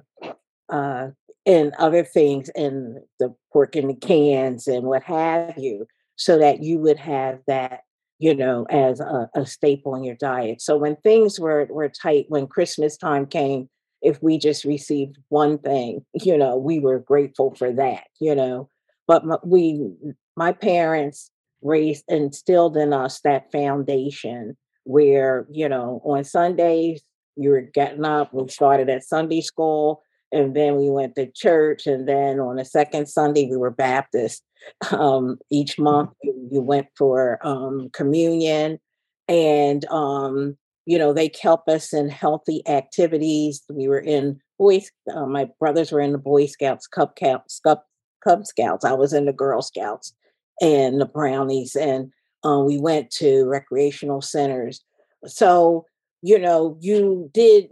uh 0.69 1.09
and 1.45 1.73
other 1.77 2.03
things 2.03 2.49
and 2.55 2.97
the 3.19 3.33
pork 3.53 3.75
in 3.75 3.87
the 3.87 3.95
cans 3.95 4.67
and 4.67 4.85
what 4.85 5.03
have 5.03 5.53
you 5.57 5.85
so 6.15 6.39
that 6.39 6.63
you 6.63 6.79
would 6.79 6.97
have 6.97 7.39
that 7.47 7.81
you 8.19 8.33
know 8.35 8.65
as 8.69 8.99
a, 8.99 9.29
a 9.35 9.45
staple 9.45 9.95
in 9.95 10.03
your 10.03 10.15
diet. 10.15 10.61
So 10.61 10.77
when 10.77 10.95
things 10.97 11.39
were 11.39 11.67
were 11.69 11.89
tight 11.89 12.25
when 12.29 12.47
christmas 12.47 12.97
time 12.97 13.25
came 13.25 13.69
if 14.01 14.21
we 14.21 14.37
just 14.37 14.65
received 14.65 15.17
one 15.29 15.57
thing 15.57 16.05
you 16.13 16.37
know 16.37 16.57
we 16.57 16.79
were 16.79 16.99
grateful 16.99 17.53
for 17.55 17.71
that 17.73 18.03
you 18.19 18.35
know. 18.35 18.69
But 19.07 19.25
my, 19.25 19.37
we 19.43 19.91
my 20.35 20.51
parents 20.51 21.29
raised 21.61 22.03
instilled 22.07 22.77
in 22.77 22.93
us 22.93 23.21
that 23.21 23.51
foundation 23.51 24.57
where 24.83 25.47
you 25.51 25.67
know 25.67 26.01
on 26.05 26.23
sundays 26.23 27.01
you 27.35 27.49
were 27.49 27.61
getting 27.61 28.05
up 28.05 28.33
we 28.33 28.47
started 28.47 28.89
at 28.89 29.03
sunday 29.03 29.41
school 29.41 30.01
and 30.31 30.55
then 30.55 30.75
we 30.75 30.89
went 30.89 31.15
to 31.15 31.31
church 31.31 31.85
and 31.87 32.07
then 32.07 32.39
on 32.39 32.55
the 32.55 32.65
second 32.65 33.07
sunday 33.07 33.47
we 33.49 33.57
were 33.57 33.71
baptist 33.71 34.43
um, 34.91 35.37
each 35.51 35.77
month 35.77 36.09
you, 36.23 36.49
you 36.51 36.61
went 36.61 36.87
for 36.97 37.39
um, 37.45 37.89
communion 37.93 38.79
and 39.27 39.85
um, 39.85 40.57
you 40.85 40.97
know 40.97 41.13
they 41.13 41.31
help 41.41 41.67
us 41.67 41.93
in 41.93 42.09
healthy 42.09 42.67
activities. 42.67 43.63
We 43.69 43.87
were 43.87 43.99
in 43.99 44.39
boy 44.57 44.81
uh, 45.13 45.25
my 45.25 45.49
brothers 45.59 45.91
were 45.91 46.01
in 46.01 46.11
the 46.11 46.17
boy 46.17 46.45
scouts 46.45 46.87
cub 46.87 47.11
scouts 47.17 47.59
cub, 47.63 47.79
cub 48.23 48.45
scouts. 48.45 48.85
I 48.85 48.93
was 48.93 49.13
in 49.13 49.25
the 49.25 49.33
girl 49.33 49.61
scouts 49.61 50.13
and 50.61 51.01
the 51.01 51.05
brownies 51.05 51.75
and 51.75 52.11
uh, 52.45 52.59
we 52.59 52.79
went 52.79 53.09
to 53.11 53.45
recreational 53.45 54.21
centers. 54.21 54.83
So 55.25 55.85
you 56.21 56.39
know 56.39 56.77
you 56.79 57.29
did 57.33 57.69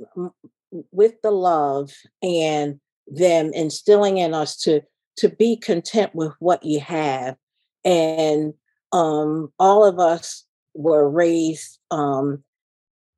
with 0.92 1.14
the 1.22 1.32
love 1.32 1.92
and 2.22 2.80
them 3.08 3.52
instilling 3.54 4.18
in 4.18 4.34
us 4.34 4.58
to 4.58 4.82
to 5.18 5.30
be 5.30 5.56
content 5.56 6.14
with 6.16 6.34
what 6.40 6.64
you 6.64 6.80
have. 6.80 7.36
And 7.86 8.54
um 8.92 9.52
all 9.60 9.86
of 9.86 10.00
us 10.00 10.46
were 10.74 11.10
raised 11.10 11.80
um 11.92 12.44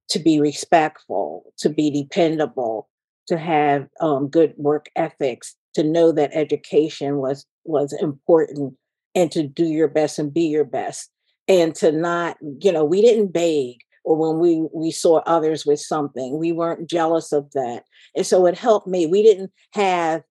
to 0.10 0.20
be 0.20 0.40
respectful 0.40 1.54
to 1.58 1.70
be 1.70 1.90
dependable 1.90 2.88
to 3.28 3.38
have 3.38 3.88
um, 4.02 4.28
good 4.28 4.54
work 4.58 4.90
ethics 4.96 5.56
to 5.74 5.84
know 5.84 6.12
that 6.12 6.32
education 6.34 7.18
was 7.18 7.46
was 7.64 7.94
important 7.94 8.76
and 9.14 9.32
to 9.32 9.44
do 9.44 9.66
your 9.66 9.88
best 9.88 10.20
and 10.20 10.34
be 10.34 10.44
your 10.44 10.66
best. 10.66 11.10
And 11.48 11.76
to 11.76 11.92
not 11.92 12.38
you 12.60 12.72
know 12.72 12.84
we 12.84 13.02
didn't 13.02 13.32
beg 13.32 13.78
or 14.06 14.16
when 14.16 14.40
we 14.40 14.68
we 14.74 14.92
saw 14.92 15.18
others 15.26 15.66
with 15.66 15.80
something 15.80 16.38
we 16.38 16.52
weren't 16.52 16.90
jealous 16.90 17.32
of 17.32 17.52
that. 17.52 17.84
And 18.16 18.26
so 18.26 18.46
it 18.46 18.58
helped 18.58 18.88
me 18.88 19.06
we 19.06 19.24
didn't 19.24 19.52
have 19.74 20.24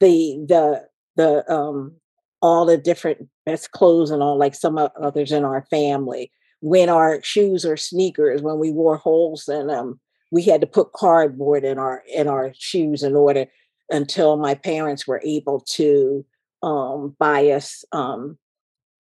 the 0.00 0.38
the 0.46 0.86
the 1.16 1.52
um 1.52 1.92
all 2.42 2.66
the 2.66 2.76
different 2.76 3.28
best 3.44 3.72
clothes 3.72 4.10
and 4.10 4.22
all 4.22 4.38
like 4.38 4.54
some 4.54 4.78
others 4.78 5.32
in 5.32 5.44
our 5.44 5.66
family. 5.70 6.30
When 6.60 6.88
our 6.88 7.22
shoes 7.22 7.64
or 7.64 7.76
sneakers 7.76 8.42
when 8.42 8.58
we 8.58 8.70
wore 8.70 8.96
holes 8.96 9.48
in 9.48 9.66
them 9.66 9.98
we 10.30 10.42
had 10.42 10.60
to 10.60 10.66
put 10.66 10.92
cardboard 10.92 11.64
in 11.64 11.78
our 11.78 12.02
in 12.12 12.28
our 12.28 12.52
shoes 12.56 13.02
in 13.02 13.16
order 13.16 13.46
until 13.90 14.36
my 14.36 14.54
parents 14.54 15.06
were 15.06 15.22
able 15.24 15.60
to 15.60 16.24
um, 16.62 17.14
buy 17.18 17.46
us 17.50 17.84
um, 17.92 18.36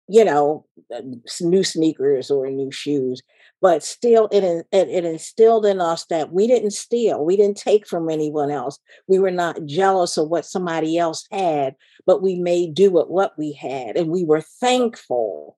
you 0.07 0.23
know, 0.23 0.65
uh, 0.93 1.01
new 1.41 1.63
sneakers 1.63 2.29
or 2.29 2.49
new 2.49 2.71
shoes, 2.71 3.21
but 3.61 3.83
still 3.83 4.27
it, 4.31 4.43
it, 4.43 4.89
it 4.89 5.05
instilled 5.05 5.65
in 5.65 5.81
us 5.81 6.05
that 6.05 6.31
we 6.31 6.47
didn't 6.47 6.71
steal, 6.71 7.23
we 7.23 7.37
didn't 7.37 7.57
take 7.57 7.87
from 7.87 8.09
anyone 8.09 8.51
else. 8.51 8.79
We 9.07 9.19
were 9.19 9.31
not 9.31 9.65
jealous 9.65 10.17
of 10.17 10.29
what 10.29 10.45
somebody 10.45 10.97
else 10.97 11.25
had, 11.31 11.75
but 12.05 12.21
we 12.21 12.35
made 12.35 12.73
do 12.73 12.91
with 12.91 13.07
what 13.07 13.37
we 13.37 13.53
had. 13.53 13.97
And 13.97 14.09
we 14.09 14.23
were 14.23 14.41
thankful 14.41 15.57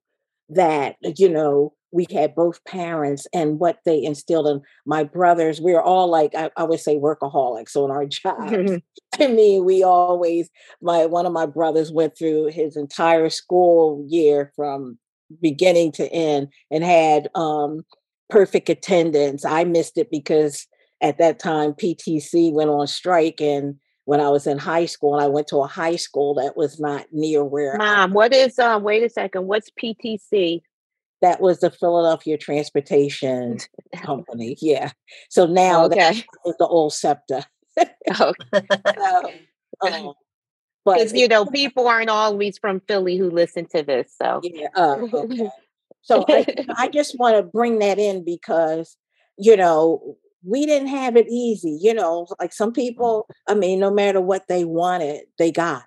that, 0.49 0.95
you 1.17 1.29
know, 1.29 1.73
we 1.91 2.05
had 2.11 2.35
both 2.35 2.63
parents 2.65 3.27
and 3.33 3.59
what 3.59 3.79
they 3.85 4.03
instilled 4.03 4.47
in 4.47 4.61
my 4.85 5.03
brothers. 5.03 5.61
We 5.61 5.73
are 5.73 5.81
all 5.81 6.07
like, 6.09 6.35
I, 6.35 6.51
I 6.57 6.63
would 6.63 6.79
say 6.79 6.97
workaholics 6.97 7.75
on 7.75 7.91
our 7.91 8.05
jobs. 8.05 8.81
I 9.19 9.27
mean, 9.27 9.65
we 9.65 9.83
always, 9.83 10.49
my 10.81 11.05
one 11.05 11.25
of 11.25 11.33
my 11.33 11.45
brothers 11.45 11.91
went 11.91 12.17
through 12.17 12.47
his 12.47 12.75
entire 12.75 13.29
school 13.29 14.05
year 14.07 14.51
from 14.55 14.97
beginning 15.41 15.91
to 15.93 16.11
end 16.11 16.49
and 16.71 16.83
had 16.83 17.29
um, 17.35 17.85
perfect 18.29 18.69
attendance. 18.69 19.45
I 19.45 19.63
missed 19.63 19.97
it 19.97 20.09
because 20.11 20.67
at 21.01 21.17
that 21.19 21.39
time 21.39 21.73
PTC 21.73 22.51
went 22.53 22.69
on 22.69 22.87
strike 22.87 23.41
and 23.41 23.75
when 24.05 24.21
I 24.21 24.29
was 24.29 24.47
in 24.47 24.57
high 24.57 24.85
school 24.85 25.15
and 25.15 25.23
I 25.23 25.27
went 25.27 25.47
to 25.47 25.57
a 25.57 25.67
high 25.67 25.97
school 25.97 26.33
that 26.35 26.55
was 26.55 26.79
not 26.79 27.07
near 27.11 27.43
where 27.43 27.75
Mom, 27.77 28.11
I, 28.11 28.13
what 28.13 28.33
is 28.33 28.57
uh 28.57 28.79
wait 28.81 29.03
a 29.03 29.09
second, 29.09 29.47
what's 29.47 29.69
PTC? 29.71 30.61
That 31.21 31.41
was 31.41 31.59
the 31.59 31.71
Philadelphia 31.71 32.37
Transportation 32.37 33.57
Company. 34.01 34.55
Yeah. 34.61 34.91
So 35.29 35.45
now 35.45 35.85
okay. 35.85 35.97
that 35.97 36.15
is 36.15 36.55
the 36.57 36.67
old 36.67 36.93
SEPTA. 36.93 37.43
okay. 37.77 38.67
um, 39.91 40.13
but 40.87 41.13
you 41.13 41.27
know, 41.27 41.45
people 41.61 41.87
aren't 41.87 42.09
always 42.09 42.57
from 42.57 42.79
Philly 42.87 43.17
who 43.17 43.29
listen 43.29 43.65
to 43.75 43.83
this. 43.83 44.13
So 44.19 44.39
yeah. 44.43 44.67
Uh, 44.73 44.95
okay. 45.13 45.49
So 46.01 46.23
I, 46.29 46.45
I 46.77 46.87
just 46.93 47.19
want 47.19 47.35
to 47.35 47.43
bring 47.43 47.79
that 47.79 47.99
in 47.99 48.23
because 48.23 48.95
you 49.37 49.57
know 49.57 50.15
we 50.43 50.65
didn't 50.65 50.87
have 50.87 51.17
it 51.17 51.27
easy. 51.29 51.77
You 51.81 51.93
know, 51.93 52.27
like 52.39 52.53
some 52.53 52.71
people. 52.71 53.27
I 53.47 53.53
mean, 53.53 53.79
no 53.79 53.91
matter 53.91 54.21
what 54.21 54.47
they 54.47 54.63
wanted, 54.63 55.25
they 55.37 55.51
got. 55.51 55.83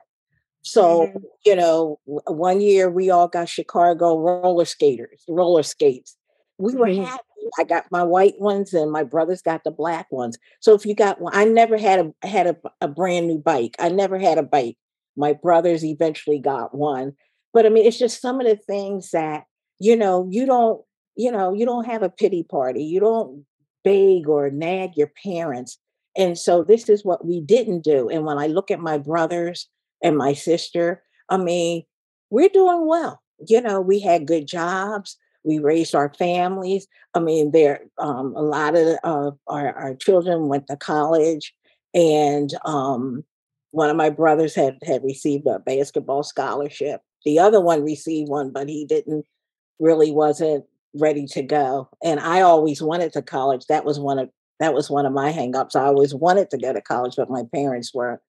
So, 0.63 1.07
mm-hmm. 1.07 1.19
you 1.47 1.57
know, 1.57 1.99
one 2.05 2.61
year 2.61 2.91
we 2.91 3.09
all 3.09 3.29
got 3.29 3.49
Chicago 3.49 4.19
roller 4.19 4.67
skaters, 4.67 5.25
roller 5.27 5.63
skates. 5.63 6.19
We 6.59 6.75
were 6.75 6.89
mm-hmm. 6.89 7.05
happy. 7.05 7.23
I 7.59 7.65
got 7.65 7.87
my 7.91 8.03
white 8.03 8.39
ones 8.39 8.75
and 8.75 8.93
my 8.93 9.03
brothers 9.03 9.41
got 9.41 9.65
the 9.65 9.71
black 9.71 10.13
ones. 10.13 10.37
So 10.61 10.75
if 10.75 10.85
you 10.85 10.95
got 10.95 11.19
one, 11.19 11.35
I 11.35 11.47
never 11.47 11.79
had 11.79 12.01
a 12.01 12.27
had 12.27 12.47
a, 12.47 12.57
a 12.83 12.89
brand 12.89 13.27
new 13.27 13.39
bike. 13.39 13.75
I 13.79 13.89
never 13.89 14.19
had 14.19 14.37
a 14.37 14.43
bike. 14.43 14.77
My 15.21 15.35
brothers 15.35 15.85
eventually 15.85 16.39
got 16.39 16.75
one. 16.75 17.13
But 17.53 17.67
I 17.67 17.69
mean, 17.69 17.87
it's 17.87 17.99
just 17.99 18.21
some 18.21 18.41
of 18.41 18.47
the 18.47 18.57
things 18.57 19.11
that, 19.11 19.45
you 19.79 19.97
know, 19.97 20.27
you 20.31 20.47
don't, 20.47 20.83
you 21.17 21.31
know, 21.31 21.53
you 21.53 21.67
don't 21.67 21.87
have 21.87 22.03
a 22.03 22.11
pity 22.11 22.43
party. 22.43 22.83
You 22.83 23.01
don't 23.01 23.45
beg 23.85 24.29
or 24.29 24.51
nag 24.51 24.97
your 24.97 25.13
parents. 25.23 25.79
And 26.17 26.39
so 26.39 26.65
this 26.65 26.89
is 26.89 27.05
what 27.05 27.25
we 27.25 27.41
didn't 27.41 27.83
do. 27.85 28.09
And 28.09 28.25
when 28.25 28.39
I 28.39 28.47
look 28.47 28.71
at 28.71 28.81
my 28.81 28.99
brothers, 28.99 29.69
and 30.03 30.17
my 30.17 30.33
sister. 30.33 31.03
I 31.29 31.37
mean, 31.37 31.85
we're 32.31 32.49
doing 32.49 32.87
well. 32.87 33.21
You 33.47 33.61
know, 33.61 33.81
we 33.81 34.01
had 34.01 34.27
good 34.27 34.47
jobs. 34.47 35.17
We 35.45 35.59
raised 35.59 35.95
our 35.95 36.13
families. 36.15 36.87
I 37.15 37.21
mean, 37.21 37.53
there 37.53 37.83
um, 37.99 38.35
a 38.37 38.43
lot 38.43 38.77
of 38.77 38.99
uh, 39.03 39.31
our, 39.47 39.73
our 39.73 39.95
children 39.95 40.49
went 40.49 40.67
to 40.67 40.77
college, 40.77 41.55
and 41.95 42.51
um, 42.65 43.25
one 43.73 43.91
of 43.91 43.97
my 43.97 44.11
brothers 44.11 44.55
had 44.55 44.79
had 44.83 45.05
received 45.05 45.47
a 45.47 45.59
basketball 45.59 46.23
scholarship. 46.23 47.01
The 47.25 47.39
other 47.39 47.61
one 47.61 47.83
received 47.85 48.29
one, 48.29 48.51
but 48.51 48.69
he 48.69 48.85
didn't 48.85 49.27
really 49.79 50.11
wasn't 50.11 50.65
ready 50.95 51.27
to 51.27 51.43
go. 51.43 51.89
And 52.03 52.21
I 52.21 52.41
always 52.41 52.83
wanted 52.83 53.13
to 53.13 53.23
college. 53.23 53.67
That 53.67 53.85
was 53.85 53.99
one 53.99 54.19
of 54.19 54.31
that 54.59 54.75
was 54.75 54.91
one 54.91 55.07
of 55.07 55.13
my 55.13 55.33
hangups. 55.33 55.75
I 55.75 55.85
always 55.85 56.15
wanted 56.15 56.51
to 56.51 56.59
go 56.59 56.73
to 56.73 56.83
college, 56.83 57.15
but 57.17 57.31
my 57.31 57.45
parents 57.55 57.95
were 57.95 58.21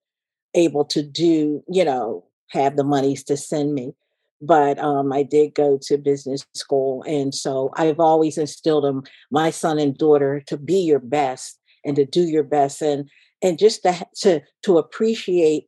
able 0.54 0.86
to 0.86 1.04
do, 1.04 1.64
you 1.70 1.84
know, 1.84 2.26
have 2.50 2.78
the 2.78 2.84
monies 2.84 3.24
to 3.26 3.38
send 3.38 3.74
me. 3.74 3.94
But 4.42 4.80
um, 4.80 5.12
I 5.14 5.24
did 5.24 5.54
go 5.54 5.78
to 5.84 5.98
business 5.98 6.46
school. 6.54 7.04
And 7.04 7.36
so 7.36 7.70
I've 7.76 8.00
always 8.00 8.38
instilled 8.38 8.86
in 8.86 9.04
my 9.30 9.50
son 9.50 9.78
and 9.78 9.96
daughter 9.96 10.42
to 10.48 10.58
be 10.58 10.80
your 10.80 11.00
best 11.00 11.60
and 11.86 11.96
to 11.98 12.06
do 12.06 12.22
your 12.22 12.44
best 12.44 12.82
and 12.82 13.10
and 13.42 13.58
just 13.58 13.84
to 13.84 14.06
to, 14.22 14.42
to 14.64 14.78
appreciate 14.78 15.68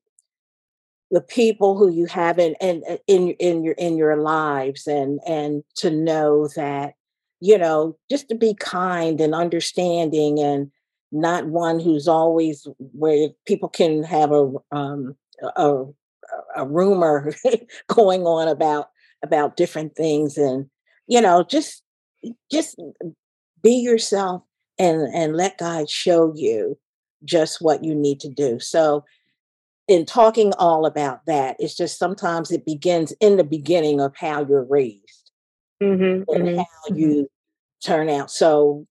the 1.12 1.22
people 1.22 1.78
who 1.78 1.90
you 1.90 2.08
have 2.08 2.40
in, 2.40 2.56
in 2.60 2.82
in 3.08 3.30
in 3.40 3.64
your 3.64 3.74
in 3.76 3.98
your 3.98 4.18
lives 4.18 4.88
and 4.88 5.20
and 5.28 5.64
to 5.76 5.92
know 5.92 6.48
that 6.56 6.94
you 7.40 7.58
know 7.58 7.96
just 8.10 8.28
to 8.30 8.36
be 8.36 8.56
kind 8.56 9.22
and 9.22 9.36
understanding 9.36 10.40
and 10.40 10.72
not 11.12 11.46
one 11.46 11.80
who's 11.80 12.08
always 12.08 12.68
where 12.94 13.30
people 13.46 13.70
can 13.70 14.02
have 14.02 14.32
a 14.32 14.52
um, 14.72 15.16
a, 15.56 15.84
a 16.56 16.66
rumor 16.66 17.32
going 17.88 18.24
on 18.24 18.48
about 18.48 18.90
about 19.22 19.56
different 19.56 19.96
things 19.96 20.38
and 20.38 20.66
you 21.08 21.22
know 21.22 21.44
just 21.44 21.84
just 22.52 22.80
be 23.62 23.76
yourself 23.76 24.42
and 24.80 25.14
and 25.14 25.38
let 25.38 25.60
God 25.60 25.90
show 25.90 26.34
you 26.36 26.78
just 27.24 27.62
what 27.62 27.84
you 27.84 27.96
need 27.96 28.20
to 28.22 28.30
do. 28.30 28.60
So 28.60 29.04
in 29.88 30.06
talking 30.06 30.54
all 30.58 30.86
about 30.86 31.26
that, 31.26 31.56
it's 31.60 31.76
just 31.76 32.00
sometimes 32.00 32.52
it 32.52 32.66
begins 32.66 33.12
in 33.20 33.38
the 33.38 33.44
beginning 33.44 34.00
of 34.00 34.16
how 34.16 34.46
you're 34.46 34.66
raised 34.66 35.32
mm-hmm, 35.82 36.24
and 36.32 36.48
mm-hmm. 36.48 36.58
how 36.58 36.64
mm-hmm. 36.64 36.96
you 36.96 37.30
turn 37.84 38.10
out. 38.10 38.32
So 38.32 38.88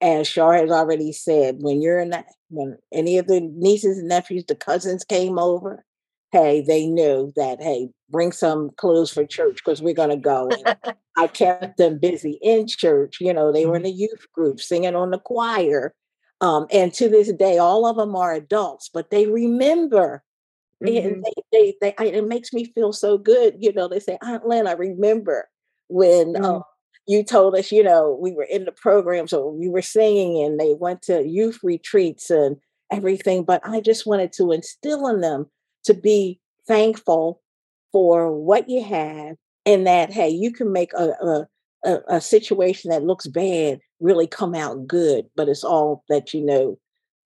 as 0.00 0.26
Shar 0.26 0.54
has 0.54 0.70
already 0.70 1.12
said, 1.12 1.58
when 1.60 1.80
you're 1.82 1.98
in 1.98 2.10
that, 2.10 2.26
when 2.48 2.78
any 2.92 3.18
of 3.18 3.26
the 3.26 3.40
nieces 3.40 3.98
and 3.98 4.08
nephews, 4.08 4.44
the 4.46 4.54
cousins 4.54 5.04
came 5.04 5.38
over, 5.38 5.84
hey, 6.32 6.62
they 6.66 6.86
knew 6.86 7.32
that, 7.36 7.60
hey, 7.60 7.88
bring 8.08 8.32
some 8.32 8.70
clothes 8.76 9.10
for 9.10 9.24
church 9.26 9.56
because 9.56 9.82
we're 9.82 9.94
going 9.94 10.10
to 10.10 10.16
go. 10.16 10.48
And 10.48 10.96
I 11.16 11.26
kept 11.26 11.76
them 11.76 11.98
busy 11.98 12.38
in 12.42 12.66
church. 12.66 13.18
You 13.20 13.32
know, 13.32 13.52
they 13.52 13.66
were 13.66 13.76
in 13.76 13.82
Mm-hmm. 13.82 13.98
youth 13.98 14.26
group 14.32 14.60
singing 14.60 14.96
on 14.96 15.10
the 15.10 15.18
choir. 15.18 15.94
Um, 16.40 16.66
and 16.72 16.92
to 16.94 17.08
this 17.08 17.32
day, 17.32 17.58
all 17.58 17.86
of 17.86 17.96
them 17.96 18.16
are 18.16 18.32
adults, 18.34 18.90
but 18.92 19.10
they 19.10 19.26
remember. 19.26 20.22
Mhm. 20.84 21.06
And 21.06 21.24
they, 21.52 21.74
they, 21.80 21.94
they, 21.98 22.08
it 22.12 22.26
makes 22.26 22.52
me 22.52 22.64
feel 22.64 22.92
so 22.92 23.18
good. 23.18 23.56
You 23.58 23.72
know, 23.72 23.88
they 23.88 24.00
say, 24.00 24.18
Aunt 24.22 24.46
Lynn, 24.46 24.66
I 24.66 24.72
remember 24.72 25.48
when 25.88 26.34
Mhm. 26.34 26.44
um, 26.44 26.62
you 27.06 27.24
told 27.24 27.54
us, 27.56 27.72
you 27.72 27.82
know, 27.82 28.16
we 28.20 28.32
were 28.32 28.44
in 28.44 28.64
the 28.64 28.72
program, 28.72 29.28
so 29.28 29.48
we 29.48 29.68
were 29.68 29.82
singing 29.82 30.42
and 30.44 30.58
they 30.60 30.74
went 30.74 31.02
to 31.02 31.26
youth 31.26 31.58
retreats 31.62 32.30
and 32.30 32.56
everything. 32.90 33.44
But 33.44 33.60
I 33.64 33.80
just 33.80 34.06
wanted 34.06 34.32
to 34.34 34.52
instill 34.52 35.06
in 35.08 35.20
them 35.20 35.50
to 35.84 35.94
be 35.94 36.40
thankful 36.66 37.42
for 37.92 38.32
what 38.32 38.68
you 38.68 38.82
have 38.84 39.36
and 39.66 39.86
that, 39.86 40.10
hey, 40.12 40.28
you 40.28 40.52
can 40.52 40.72
make 40.72 40.92
a, 40.94 41.08
a, 41.22 41.48
a, 41.84 42.00
a 42.16 42.20
situation 42.20 42.90
that 42.90 43.02
looks 43.04 43.26
bad 43.26 43.80
really 44.00 44.26
come 44.26 44.54
out 44.54 44.86
good, 44.86 45.26
but 45.36 45.48
it's 45.48 45.64
all 45.64 46.04
that 46.08 46.34
you 46.34 46.40
know 46.40 46.78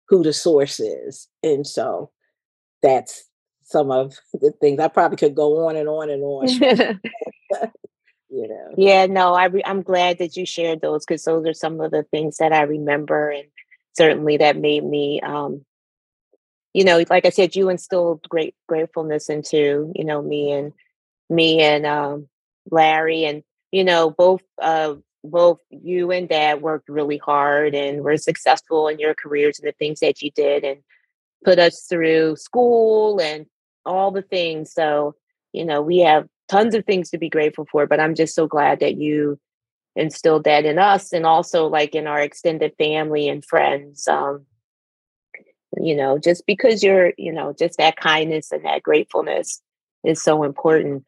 who 0.08 0.22
the 0.22 0.32
source 0.32 0.80
is. 0.80 1.28
And 1.42 1.66
so 1.66 2.10
that's 2.82 3.28
some 3.64 3.90
of 3.90 4.16
the 4.34 4.52
things 4.60 4.78
I 4.78 4.88
probably 4.88 5.16
could 5.16 5.34
go 5.34 5.66
on 5.66 5.76
and 5.76 5.88
on 5.88 6.10
and 6.10 6.22
on, 6.22 6.48
you 8.28 8.48
know. 8.48 8.74
yeah, 8.76 9.06
no, 9.06 9.34
I 9.34 9.46
re- 9.46 9.62
I'm 9.64 9.82
glad 9.82 10.18
that 10.18 10.36
you 10.36 10.44
shared 10.44 10.82
those 10.82 11.04
because 11.04 11.24
those 11.24 11.46
are 11.46 11.54
some 11.54 11.80
of 11.80 11.90
the 11.90 12.02
things 12.02 12.36
that 12.38 12.52
I 12.52 12.62
remember, 12.62 13.30
and 13.30 13.48
certainly 13.94 14.36
that 14.36 14.56
made 14.56 14.84
me, 14.84 15.20
um, 15.22 15.64
you 16.74 16.84
know, 16.84 17.02
like 17.08 17.24
I 17.24 17.30
said, 17.30 17.56
you 17.56 17.70
instilled 17.70 18.28
great 18.28 18.54
gratefulness 18.68 19.30
into 19.30 19.92
you 19.94 20.04
know 20.04 20.20
me 20.20 20.52
and 20.52 20.72
me 21.30 21.62
and 21.62 21.86
um, 21.86 22.28
Larry, 22.70 23.24
and 23.24 23.42
you 23.72 23.84
know 23.84 24.10
both 24.10 24.42
uh, 24.60 24.94
both 25.24 25.58
you 25.70 26.12
and 26.12 26.28
Dad 26.28 26.62
worked 26.62 26.88
really 26.88 27.18
hard 27.18 27.74
and 27.74 28.04
were 28.04 28.16
successful 28.16 28.88
in 28.88 28.98
your 28.98 29.14
careers 29.14 29.58
and 29.58 29.66
the 29.66 29.72
things 29.72 30.00
that 30.00 30.22
you 30.22 30.30
did, 30.30 30.64
and 30.64 30.80
put 31.44 31.58
us 31.58 31.86
through 31.88 32.36
school 32.36 33.20
and 33.20 33.46
all 33.84 34.10
the 34.10 34.22
things. 34.22 34.72
So 34.72 35.14
you 35.52 35.64
know 35.64 35.82
we 35.82 35.98
have 35.98 36.28
tons 36.48 36.74
of 36.74 36.84
things 36.84 37.10
to 37.10 37.18
be 37.18 37.28
grateful 37.28 37.66
for, 37.70 37.86
but 37.86 38.00
I'm 38.00 38.14
just 38.14 38.34
so 38.34 38.46
glad 38.46 38.80
that 38.80 38.96
you 38.96 39.38
instilled 39.96 40.44
that 40.44 40.64
in 40.64 40.78
us 40.78 41.12
and 41.12 41.24
also 41.24 41.66
like 41.66 41.94
in 41.94 42.06
our 42.06 42.20
extended 42.20 42.74
family 42.78 43.28
and 43.28 43.44
friends. 43.44 44.06
Um, 44.08 44.46
you 45.80 45.96
know, 45.96 46.18
just 46.18 46.46
because 46.46 46.82
you're, 46.82 47.12
you 47.18 47.32
know, 47.32 47.52
just 47.52 47.78
that 47.78 47.96
kindness 47.96 48.52
and 48.52 48.64
that 48.64 48.82
gratefulness 48.82 49.60
is 50.04 50.22
so 50.22 50.44
important. 50.44 51.04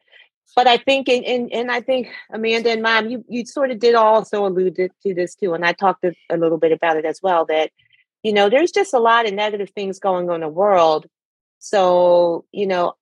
But 0.55 0.67
I 0.67 0.77
think, 0.77 1.07
and 1.09 1.23
and, 1.23 1.51
and 1.51 1.71
I 1.71 1.81
think 1.81 2.09
Amanda 2.31 2.71
and 2.71 2.81
Mom, 2.81 3.09
you 3.09 3.23
you 3.27 3.45
sort 3.45 3.71
of 3.71 3.79
did 3.79 3.95
also 3.95 4.45
allude 4.45 4.75
to, 4.75 4.89
to 5.03 5.13
this 5.13 5.35
too, 5.35 5.53
and 5.53 5.65
I 5.65 5.73
talked 5.73 6.03
a, 6.03 6.13
a 6.29 6.37
little 6.37 6.57
bit 6.57 6.71
about 6.71 6.97
it 6.97 7.05
as 7.05 7.19
well. 7.21 7.45
That 7.45 7.71
you 8.23 8.33
know, 8.33 8.49
there's 8.49 8.71
just 8.71 8.93
a 8.93 8.99
lot 8.99 9.27
of 9.27 9.33
negative 9.33 9.69
things 9.71 9.99
going 9.99 10.29
on 10.29 10.35
in 10.35 10.41
the 10.41 10.47
world. 10.47 11.07
So 11.59 12.45
you 12.51 12.67
know, 12.67 12.93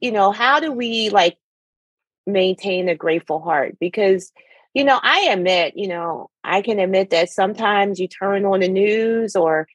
you 0.00 0.12
know, 0.12 0.32
how 0.32 0.60
do 0.60 0.70
we 0.70 1.10
like 1.10 1.38
maintain 2.26 2.88
a 2.88 2.94
grateful 2.94 3.40
heart? 3.40 3.78
Because 3.80 4.32
you 4.74 4.84
know, 4.84 4.98
I 5.02 5.28
admit, 5.30 5.74
you 5.76 5.88
know, 5.88 6.30
I 6.42 6.62
can 6.62 6.78
admit 6.78 7.10
that 7.10 7.30
sometimes 7.30 8.00
you 8.00 8.08
turn 8.08 8.44
on 8.44 8.60
the 8.60 8.68
news 8.68 9.36
or 9.36 9.66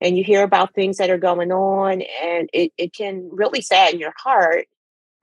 and 0.00 0.16
you 0.16 0.24
hear 0.24 0.42
about 0.42 0.74
things 0.74 0.98
that 0.98 1.10
are 1.10 1.18
going 1.18 1.50
on 1.50 2.02
and 2.22 2.48
it, 2.52 2.72
it 2.76 2.92
can 2.92 3.28
really 3.32 3.62
sadden 3.62 3.98
your 3.98 4.12
heart 4.16 4.66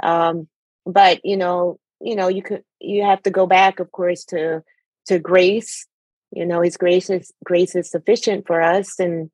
um, 0.01 0.47
but 0.85 1.19
you 1.23 1.37
know 1.37 1.79
you 1.99 2.15
know 2.15 2.27
you 2.27 2.41
could 2.41 2.63
you 2.79 3.03
have 3.03 3.21
to 3.23 3.29
go 3.29 3.45
back 3.47 3.79
of 3.79 3.91
course 3.91 4.25
to 4.25 4.63
to 5.05 5.19
grace 5.19 5.87
you 6.31 6.45
know 6.45 6.61
his 6.61 6.77
grace 6.77 7.09
is 7.09 7.31
grace 7.43 7.75
is 7.75 7.89
sufficient 7.89 8.45
for 8.47 8.61
us 8.61 8.99
and 8.99 9.29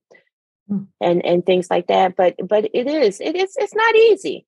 Mm. 0.70 0.88
and 1.00 1.26
and 1.26 1.46
things 1.46 1.68
like 1.70 1.88
that 1.88 2.18
but 2.18 2.36
but 2.46 2.66
it 2.74 2.88
is 2.88 3.22
it 3.22 3.38
is 3.38 3.54
it's 3.56 3.74
not 3.74 3.96
easy 3.96 4.46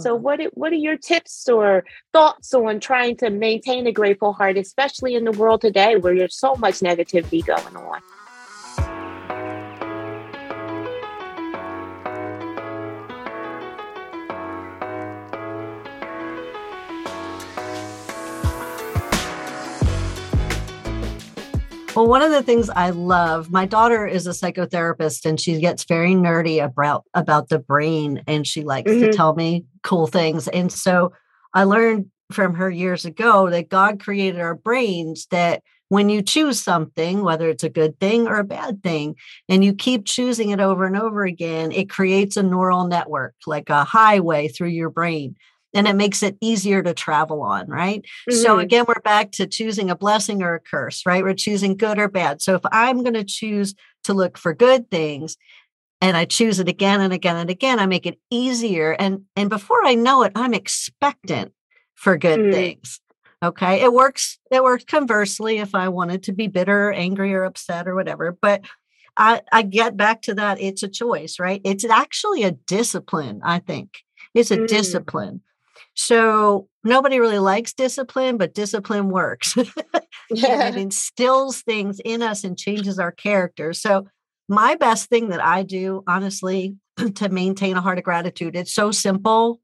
so 0.00 0.16
Mhm. 0.18 0.20
what 0.20 0.40
what 0.54 0.72
are 0.72 0.74
your 0.88 0.96
tips 0.96 1.48
or 1.48 1.84
thoughts 2.12 2.52
on 2.52 2.80
trying 2.80 3.16
to 3.18 3.30
maintain 3.30 3.86
a 3.86 3.92
grateful 3.92 4.32
heart 4.32 4.56
especially 4.56 5.14
in 5.14 5.22
the 5.22 5.30
world 5.30 5.60
today 5.60 5.94
where 5.94 6.16
there's 6.16 6.34
so 6.36 6.56
much 6.56 6.80
negativity 6.80 7.46
going 7.46 7.76
on 7.76 8.00
Well, 21.94 22.06
one 22.06 22.22
of 22.22 22.30
the 22.30 22.42
things 22.42 22.70
I 22.70 22.88
love, 22.88 23.50
my 23.50 23.66
daughter 23.66 24.06
is 24.06 24.26
a 24.26 24.30
psychotherapist 24.30 25.26
and 25.26 25.38
she 25.38 25.60
gets 25.60 25.84
very 25.84 26.14
nerdy 26.14 26.64
about 26.64 27.04
about 27.12 27.50
the 27.50 27.58
brain 27.58 28.22
and 28.26 28.46
she 28.46 28.62
likes 28.62 28.90
to 28.92 29.08
Mhm. 29.08 29.12
tell 29.14 29.34
me 29.34 29.66
cool 29.82 30.06
things. 30.06 30.48
And 30.48 30.72
so 30.72 31.12
I 31.52 31.64
learned 31.64 32.06
from 32.30 32.54
her 32.54 32.70
years 32.70 33.04
ago 33.04 33.50
that 33.50 33.68
God 33.68 34.00
created 34.00 34.40
our 34.40 34.54
brains 34.54 35.26
that 35.30 35.62
when 35.90 36.08
you 36.08 36.22
choose 36.22 36.58
something, 36.58 37.22
whether 37.22 37.50
it's 37.50 37.64
a 37.64 37.68
good 37.68 38.00
thing 38.00 38.26
or 38.26 38.36
a 38.38 38.44
bad 38.44 38.82
thing, 38.82 39.14
and 39.50 39.62
you 39.62 39.74
keep 39.74 40.06
choosing 40.06 40.48
it 40.48 40.60
over 40.60 40.86
and 40.86 40.96
over 40.96 41.24
again, 41.24 41.70
it 41.72 41.90
creates 41.90 42.38
a 42.38 42.42
neural 42.42 42.86
network, 42.86 43.34
like 43.46 43.68
a 43.68 43.84
highway 43.84 44.48
through 44.48 44.70
your 44.70 44.88
brain. 44.88 45.36
And 45.74 45.88
it 45.88 45.96
makes 45.96 46.22
it 46.22 46.36
easier 46.40 46.82
to 46.82 46.92
travel 46.92 47.42
on, 47.42 47.68
right? 47.68 48.04
So 48.30 48.56
Mhm. 48.56 48.62
again, 48.62 48.84
we're 48.86 49.00
back 49.00 49.32
to 49.32 49.46
choosing 49.46 49.88
a 49.90 49.96
blessing 49.96 50.42
or 50.42 50.54
a 50.56 50.60
curse, 50.60 51.06
right? 51.06 51.22
We're 51.22 51.34
choosing 51.34 51.76
good 51.76 51.98
or 51.98 52.08
bad. 52.08 52.42
So 52.42 52.54
if 52.54 52.62
I'm 52.70 53.02
going 53.02 53.14
to 53.14 53.24
choose 53.24 53.74
to 54.04 54.12
look 54.12 54.36
for 54.36 54.52
good 54.52 54.90
things 54.90 55.36
and 56.02 56.16
I 56.16 56.26
choose 56.26 56.60
it 56.60 56.68
again 56.68 57.00
and 57.00 57.12
again 57.12 57.36
and 57.36 57.48
again, 57.48 57.78
I 57.78 57.86
make 57.86 58.06
it 58.06 58.18
easier. 58.30 58.92
And 58.92 59.22
and 59.34 59.48
before 59.48 59.84
I 59.84 59.94
know 59.94 60.22
it, 60.24 60.32
I'm 60.34 60.52
expectant 60.52 61.52
for 61.94 62.18
good 62.18 62.40
Mm. 62.40 62.52
things. 62.52 63.00
Okay. 63.42 63.80
It 63.80 63.92
works, 63.92 64.38
it 64.50 64.62
works 64.62 64.84
conversely 64.84 65.58
if 65.58 65.74
I 65.74 65.88
wanted 65.88 66.22
to 66.24 66.32
be 66.32 66.48
bitter, 66.48 66.88
or 66.88 66.92
angry, 66.92 67.32
or 67.34 67.44
upset 67.44 67.88
or 67.88 67.94
whatever. 67.94 68.32
But 68.32 68.62
I, 69.16 69.42
I 69.50 69.62
get 69.62 69.96
back 69.96 70.22
to 70.22 70.34
that. 70.34 70.60
It's 70.60 70.82
a 70.82 70.88
choice, 70.88 71.38
right? 71.38 71.60
It's 71.64 71.84
actually 71.84 72.44
a 72.44 72.52
discipline, 72.52 73.40
I 73.44 73.58
think. 73.58 74.02
It's 74.34 74.50
a 74.50 74.58
Mm. 74.58 74.68
discipline. 74.68 75.40
So 75.94 76.68
nobody 76.84 77.20
really 77.20 77.38
likes 77.38 77.72
discipline, 77.72 78.38
but 78.38 78.54
discipline 78.54 79.08
works. 79.10 79.56
and 80.30 80.76
it 80.76 80.80
instills 80.80 81.60
things 81.62 82.00
in 82.04 82.22
us 82.22 82.44
and 82.44 82.58
changes 82.58 82.98
our 82.98 83.12
character. 83.12 83.72
So 83.72 84.06
my 84.48 84.74
best 84.74 85.08
thing 85.08 85.28
that 85.28 85.44
I 85.44 85.62
do, 85.62 86.02
honestly, 86.06 86.76
to 87.16 87.28
maintain 87.28 87.76
a 87.76 87.80
heart 87.80 87.98
of 87.98 88.04
gratitude, 88.04 88.56
it's 88.56 88.74
so 88.74 88.90
simple, 88.90 89.60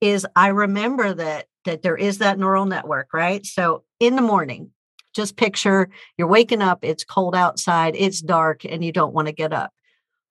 is 0.00 0.26
I 0.36 0.48
remember 0.48 1.14
that 1.14 1.46
that 1.64 1.82
there 1.82 1.96
is 1.96 2.18
that 2.18 2.38
neural 2.38 2.64
network, 2.64 3.12
right? 3.12 3.44
So 3.44 3.84
in 4.00 4.16
the 4.16 4.22
morning, 4.22 4.70
just 5.14 5.36
picture 5.36 5.90
you're 6.16 6.28
waking 6.28 6.62
up, 6.62 6.78
it's 6.82 7.04
cold 7.04 7.34
outside, 7.34 7.94
it's 7.96 8.22
dark, 8.22 8.64
and 8.64 8.82
you 8.82 8.92
don't 8.92 9.12
want 9.12 9.26
to 9.26 9.34
get 9.34 9.52
up 9.52 9.70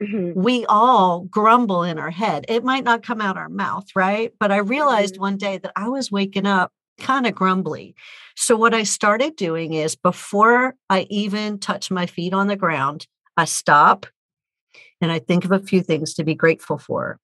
Mhm. 0.02 0.36
we 0.36 0.66
all 0.68 1.22
grumble 1.22 1.82
in 1.84 1.98
our 1.98 2.12
head. 2.12 2.46
It 2.50 2.64
might 2.64 2.84
not 2.84 3.02
come 3.04 3.20
out 3.20 3.38
our 3.38 3.50
mouth, 3.50 3.86
right? 3.96 4.32
But 4.40 4.52
I 4.52 4.58
realized 4.58 5.16
Mhm. 5.16 5.20
one 5.22 5.38
day 5.38 5.58
that 5.58 5.72
I 5.76 5.90
was 5.90 6.12
waking 6.12 6.46
up 6.46 6.72
kind 7.00 7.26
of 7.26 7.34
grumbly. 7.36 7.96
So 8.36 8.56
what 8.56 8.74
I 8.76 8.84
started 8.84 9.36
doing 9.36 9.74
is 9.74 9.96
before 9.96 10.76
I 10.90 11.08
even 11.10 11.58
touch 11.60 11.90
my 11.90 12.06
feet 12.06 12.34
on 12.34 12.48
the 12.48 12.56
ground, 12.56 13.08
I 13.36 13.46
stop 13.46 14.06
and 15.02 15.12
I 15.12 15.20
think 15.20 15.46
of 15.46 15.52
a 15.52 15.60
few 15.60 15.82
things 15.82 16.14
to 16.16 16.24
be 16.24 16.36
grateful 16.36 16.78
for. 16.78 17.20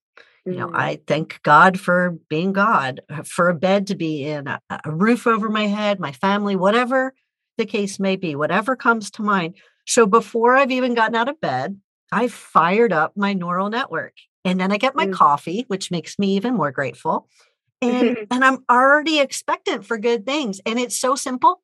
You 0.45 0.55
know, 0.57 0.67
Mm. 0.67 0.75
I 0.75 0.99
thank 1.07 1.41
God 1.43 1.79
for 1.79 2.17
being 2.29 2.53
God, 2.53 3.01
uh, 3.09 3.23
for 3.23 3.49
a 3.49 3.55
bed 3.55 3.87
to 3.87 3.95
be 3.95 4.25
in, 4.25 4.47
a, 4.47 4.59
a 4.83 4.91
roof 4.91 5.25
over 5.25 5.49
my 5.49 5.67
head, 5.67 5.99
my 5.99 6.11
family, 6.11 6.55
whatever 6.55 7.13
the 7.57 7.65
case 7.65 7.99
may 7.99 8.15
be, 8.17 8.35
whatever 8.35 8.75
comes 8.75 9.09
to 9.11 9.21
mind. 9.23 9.55
So 9.87 10.05
before 10.05 10.55
I've 10.55 10.71
even 10.71 10.95
gotten 10.95 11.15
out 11.15 11.29
of 11.29 11.39
bed, 11.39 11.79
I 12.13 12.27
fired 12.27 12.93
up 12.93 13.17
my 13.17 13.33
neural 13.33 13.69
network. 13.69 14.13
And 14.45 14.59
then 14.59 14.71
I 14.71 14.77
get 14.77 14.95
my 14.95 15.07
Mm. 15.07 15.13
coffee, 15.13 15.65
which 15.67 15.89
makes 15.89 16.19
me 16.19 16.35
even 16.35 16.53
more 16.53 16.71
grateful. 16.71 17.27
And 17.81 18.17
and 18.31 18.43
I'm 18.45 18.63
already 18.69 19.19
expectant 19.19 19.85
for 19.85 19.97
good 19.97 20.25
things. 20.25 20.61
And 20.65 20.79
it's 20.79 20.97
so 20.97 21.15
simple, 21.15 21.61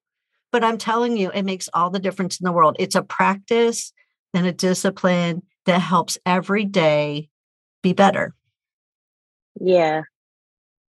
but 0.51 0.63
I'm 0.63 0.77
telling 0.77 1.17
you, 1.17 1.29
it 1.31 1.43
makes 1.43 1.69
all 1.73 1.89
the 1.89 1.99
difference 1.99 2.39
in 2.39 2.45
the 2.45 2.51
world. 2.51 2.77
It's 2.79 2.95
a 2.95 3.03
practice 3.03 3.93
and 4.33 4.47
a 4.47 4.51
discipline 4.51 5.43
that 5.65 5.79
helps 5.79 6.17
every 6.25 6.65
day 6.65 7.29
be 7.83 7.93
better. 7.93 8.33
Yeah. 9.59 10.03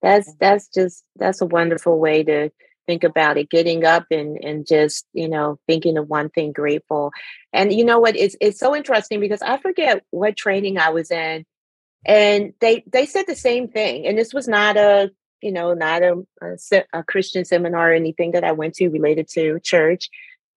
That's 0.02 0.32
that's 0.40 0.68
just 0.68 1.04
that's 1.16 1.42
a 1.42 1.46
wonderful 1.46 1.98
way 1.98 2.22
to 2.24 2.50
think 2.90 3.04
about 3.04 3.38
it 3.38 3.48
getting 3.48 3.84
up 3.84 4.06
and 4.10 4.36
and 4.42 4.66
just 4.66 5.06
you 5.12 5.28
know 5.28 5.58
thinking 5.68 5.96
of 5.96 6.08
one 6.08 6.28
thing 6.28 6.52
grateful. 6.52 7.12
And 7.52 7.72
you 7.72 7.84
know 7.84 8.00
what? 8.00 8.16
It's 8.16 8.36
it's 8.40 8.58
so 8.58 8.74
interesting 8.74 9.20
because 9.20 9.42
i 9.42 9.56
forget 9.58 10.04
what 10.10 10.36
training 10.36 10.78
i 10.78 10.90
was 10.90 11.10
in 11.10 11.44
and 12.04 12.52
they 12.60 12.82
they 12.90 13.06
said 13.06 13.26
the 13.26 13.36
same 13.36 13.68
thing 13.68 14.06
and 14.06 14.18
this 14.18 14.32
was 14.32 14.48
not 14.48 14.76
a 14.76 15.10
you 15.42 15.52
know 15.52 15.74
not 15.74 16.02
a, 16.02 16.14
a, 16.42 16.82
a 16.92 17.02
christian 17.04 17.44
seminar 17.44 17.90
or 17.90 17.94
anything 17.94 18.32
that 18.32 18.44
i 18.44 18.52
went 18.52 18.74
to 18.74 18.88
related 18.88 19.28
to 19.28 19.60
church 19.60 20.08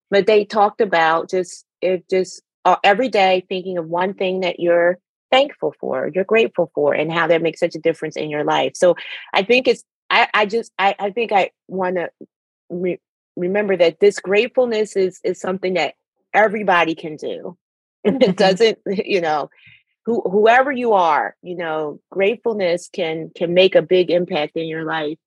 but 0.10 0.26
they 0.26 0.46
talked 0.46 0.82
about 0.82 1.30
just 1.30 1.66
it 1.82 2.08
just 2.10 2.42
uh, 2.66 2.78
every 2.84 3.10
day 3.10 3.46
thinking 3.50 3.78
of 3.78 3.88
one 3.88 4.14
thing 4.14 4.40
that 4.42 4.60
you're 4.60 4.98
thankful 5.32 5.74
for 5.80 6.10
you're 6.14 6.24
grateful 6.24 6.72
for 6.74 6.94
and 6.94 7.12
how 7.12 7.28
that 7.28 7.42
makes 7.42 7.60
such 7.60 7.76
a 7.76 7.80
difference 7.80 8.16
in 8.16 8.30
your 8.30 8.44
life. 8.44 8.74
So 8.76 8.96
i 9.34 9.44
think 9.44 9.68
it's 9.68 9.84
I, 10.14 10.28
I 10.34 10.46
just 10.46 10.72
I, 10.78 10.96
I 11.00 11.10
think 11.10 11.32
I 11.32 11.50
want 11.68 11.96
to 11.96 12.12
re- 12.70 13.02
remember 13.36 13.76
that 13.76 14.00
this 14.00 14.20
gratefulness 14.20 14.96
is 14.96 15.20
is 15.24 15.40
something 15.40 15.74
that 15.74 15.96
everybody 16.34 16.94
can 16.94 17.16
do. 17.16 17.58
it 18.04 18.14
mm-hmm. 18.14 18.32
doesn't, 18.34 18.78
you 18.86 19.22
know, 19.22 19.50
who, 20.06 20.22
whoever 20.22 20.72
you 20.72 20.94
are, 20.94 21.36
you 21.42 21.56
know, 21.56 22.00
gratefulness 22.12 22.90
can 22.94 23.32
can 23.36 23.56
make 23.56 23.74
a 23.74 23.82
big 23.82 24.12
impact 24.12 24.56
in 24.56 24.68
your 24.68 24.84
life. 24.84 25.18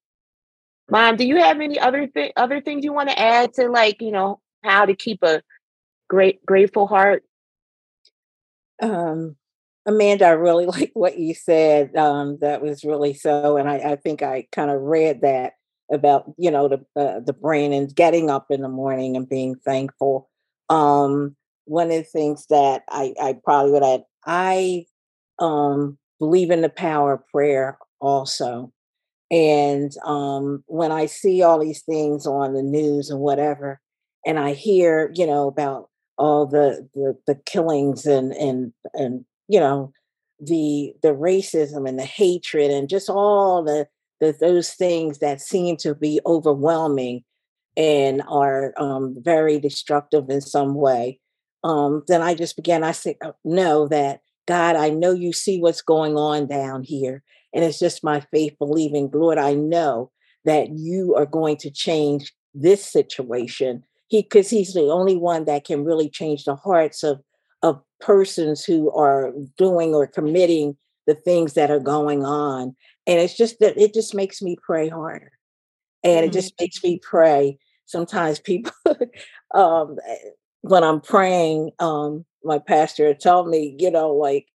Mom, 0.89 1.17
do 1.17 1.27
you 1.27 1.39
have 1.39 1.61
any 1.61 1.81
other 1.81 2.07
th- 2.07 2.33
other 2.37 2.61
things 2.61 2.85
you 2.85 2.93
want 2.93 3.09
to 3.09 3.19
add 3.19 3.55
to 3.55 3.69
like, 3.69 4.01
you 4.01 4.13
know, 4.13 4.41
how 4.63 4.85
to 4.85 4.95
keep 4.95 5.25
a 5.25 5.43
great 6.09 6.47
grateful 6.47 6.87
heart? 6.87 7.25
Um 8.81 9.37
Amanda, 9.87 10.27
I 10.27 10.31
really 10.31 10.67
like 10.77 10.91
what 10.95 11.19
you 11.19 11.35
said. 11.35 11.97
Um, 11.97 12.39
that 12.41 12.63
was 12.63 12.85
really 12.85 13.15
so, 13.15 13.57
and 13.57 13.69
I, 13.69 13.77
I 13.93 13.97
think 13.97 14.23
I 14.23 14.47
kind 14.53 14.71
of 14.71 14.83
read 14.83 15.23
that 15.23 15.55
about 15.91 16.33
you 16.37 16.51
know 16.51 16.69
the 16.69 17.01
uh, 17.01 17.21
the 17.21 17.33
brain 17.33 17.73
and 17.73 17.95
getting 17.95 18.29
up 18.29 18.47
in 18.51 18.63
the 18.63 18.69
morning 18.69 19.17
and 19.17 19.29
being 19.29 19.55
thankful. 19.55 20.29
Um, 20.69 21.37
one 21.65 21.87
of 21.87 21.97
the 21.97 22.03
things 22.03 22.47
that 22.51 22.83
I, 22.89 23.15
I 23.21 23.37
probably 23.45 23.73
would 23.73 23.85
add, 23.85 24.03
I 24.25 24.87
um, 25.39 25.99
believe 26.19 26.51
in 26.51 26.63
the 26.63 26.69
power 26.69 27.15
of 27.15 27.27
prayer 27.29 27.79
also. 28.01 28.73
And 29.31 29.93
um, 30.05 30.63
when 30.67 30.93
I 30.93 31.07
see 31.07 31.43
all 31.43 31.59
these 31.59 31.83
things 31.83 32.27
on 32.27 32.55
the 32.55 32.63
news 32.63 33.11
and 33.11 33.21
whatever, 33.21 33.81
and 34.25 34.39
I 34.39 34.53
hear, 34.53 35.13
you 35.15 35.27
know, 35.27 35.49
about 35.49 35.89
all 36.19 36.47
the 36.47 36.89
the, 36.95 37.17
the 37.27 37.35
killings 37.35 38.07
and 38.07 38.33
and 38.33 38.73
and 38.95 39.25
you 39.49 39.61
know 39.61 39.93
the 40.41 40.93
the 41.03 41.15
racism 41.15 41.89
and 41.89 41.99
the 41.99 42.05
hatred 42.05 42.71
and 42.71 42.89
just 42.89 43.09
all 43.09 43.63
the, 43.63 43.87
the 44.21 44.35
those 44.41 44.71
things 44.71 45.19
that 45.19 45.41
seem 45.41 45.77
to 45.77 45.95
be 45.95 46.21
overwhelming 46.27 47.23
and 47.77 48.23
are 48.29 48.73
um, 48.79 49.17
very 49.19 49.59
destructive 49.59 50.29
in 50.29 50.41
some 50.41 50.75
way 50.75 51.19
um, 51.65 52.03
then 52.09 52.23
i 52.23 52.35
just 52.35 52.57
began 52.57 52.85
i 52.85 52.93
said 52.93 53.17
uh, 53.25 53.33
no 53.45 53.89
that 53.89 54.21
god 54.47 54.77
i 54.77 54.91
know 54.91 55.13
you 55.13 55.33
see 55.33 55.61
what's 55.61 55.83
going 55.83 56.17
on 56.17 56.47
down 56.47 56.83
here 56.83 57.23
and 57.55 57.65
it's 57.65 57.79
just 57.79 58.05
my 58.05 58.21
faith 58.33 58.55
believing 58.59 59.11
lord 59.13 59.39
i 59.39 59.55
know 59.55 60.11
that 60.45 60.71
you 60.71 61.15
are 61.15 61.27
going 61.27 61.57
to 61.59 61.71
change 61.71 62.33
this 62.57 62.85
situation. 62.85 63.85
He 64.09 64.23
because 64.23 64.49
he's 64.49 64.73
the 64.73 64.89
only 64.89 65.17
one 65.17 65.45
that 65.45 65.65
can 65.65 65.85
really 65.85 66.09
change 66.09 66.45
the 66.45 66.57
hearts 66.57 67.03
of 67.03 67.21
persons 68.01 68.65
who 68.65 68.91
are 68.93 69.33
doing 69.57 69.95
or 69.95 70.07
committing 70.07 70.77
the 71.07 71.15
things 71.15 71.55
that 71.55 71.71
are 71.71 71.81
going 71.81 72.25
on. 72.25 72.75
And 73.07 73.21
it's 73.21 73.37
just 73.37 73.61
that 73.61 73.79
it 73.79 73.95
just 73.95 74.15
makes 74.15 74.43
me 74.43 74.57
pray 74.63 74.89
harder. 74.89 75.33
And 76.03 76.19
mm-hmm. 76.19 76.27
it 76.27 76.33
just 76.33 76.55
makes 76.61 76.83
me 76.83 77.01
pray. 77.03 77.59
Sometimes 77.87 78.41
people, 78.41 78.73
um, 79.55 79.99
eh, 80.07 80.17
when 80.63 80.83
I'm 80.83 81.01
praying, 81.01 81.71
um, 81.79 82.25
my 82.43 82.59
pastor 82.59 83.15
told 83.15 83.49
me, 83.49 83.77
you 83.79 83.91
know, 83.91 84.13
like 84.13 84.49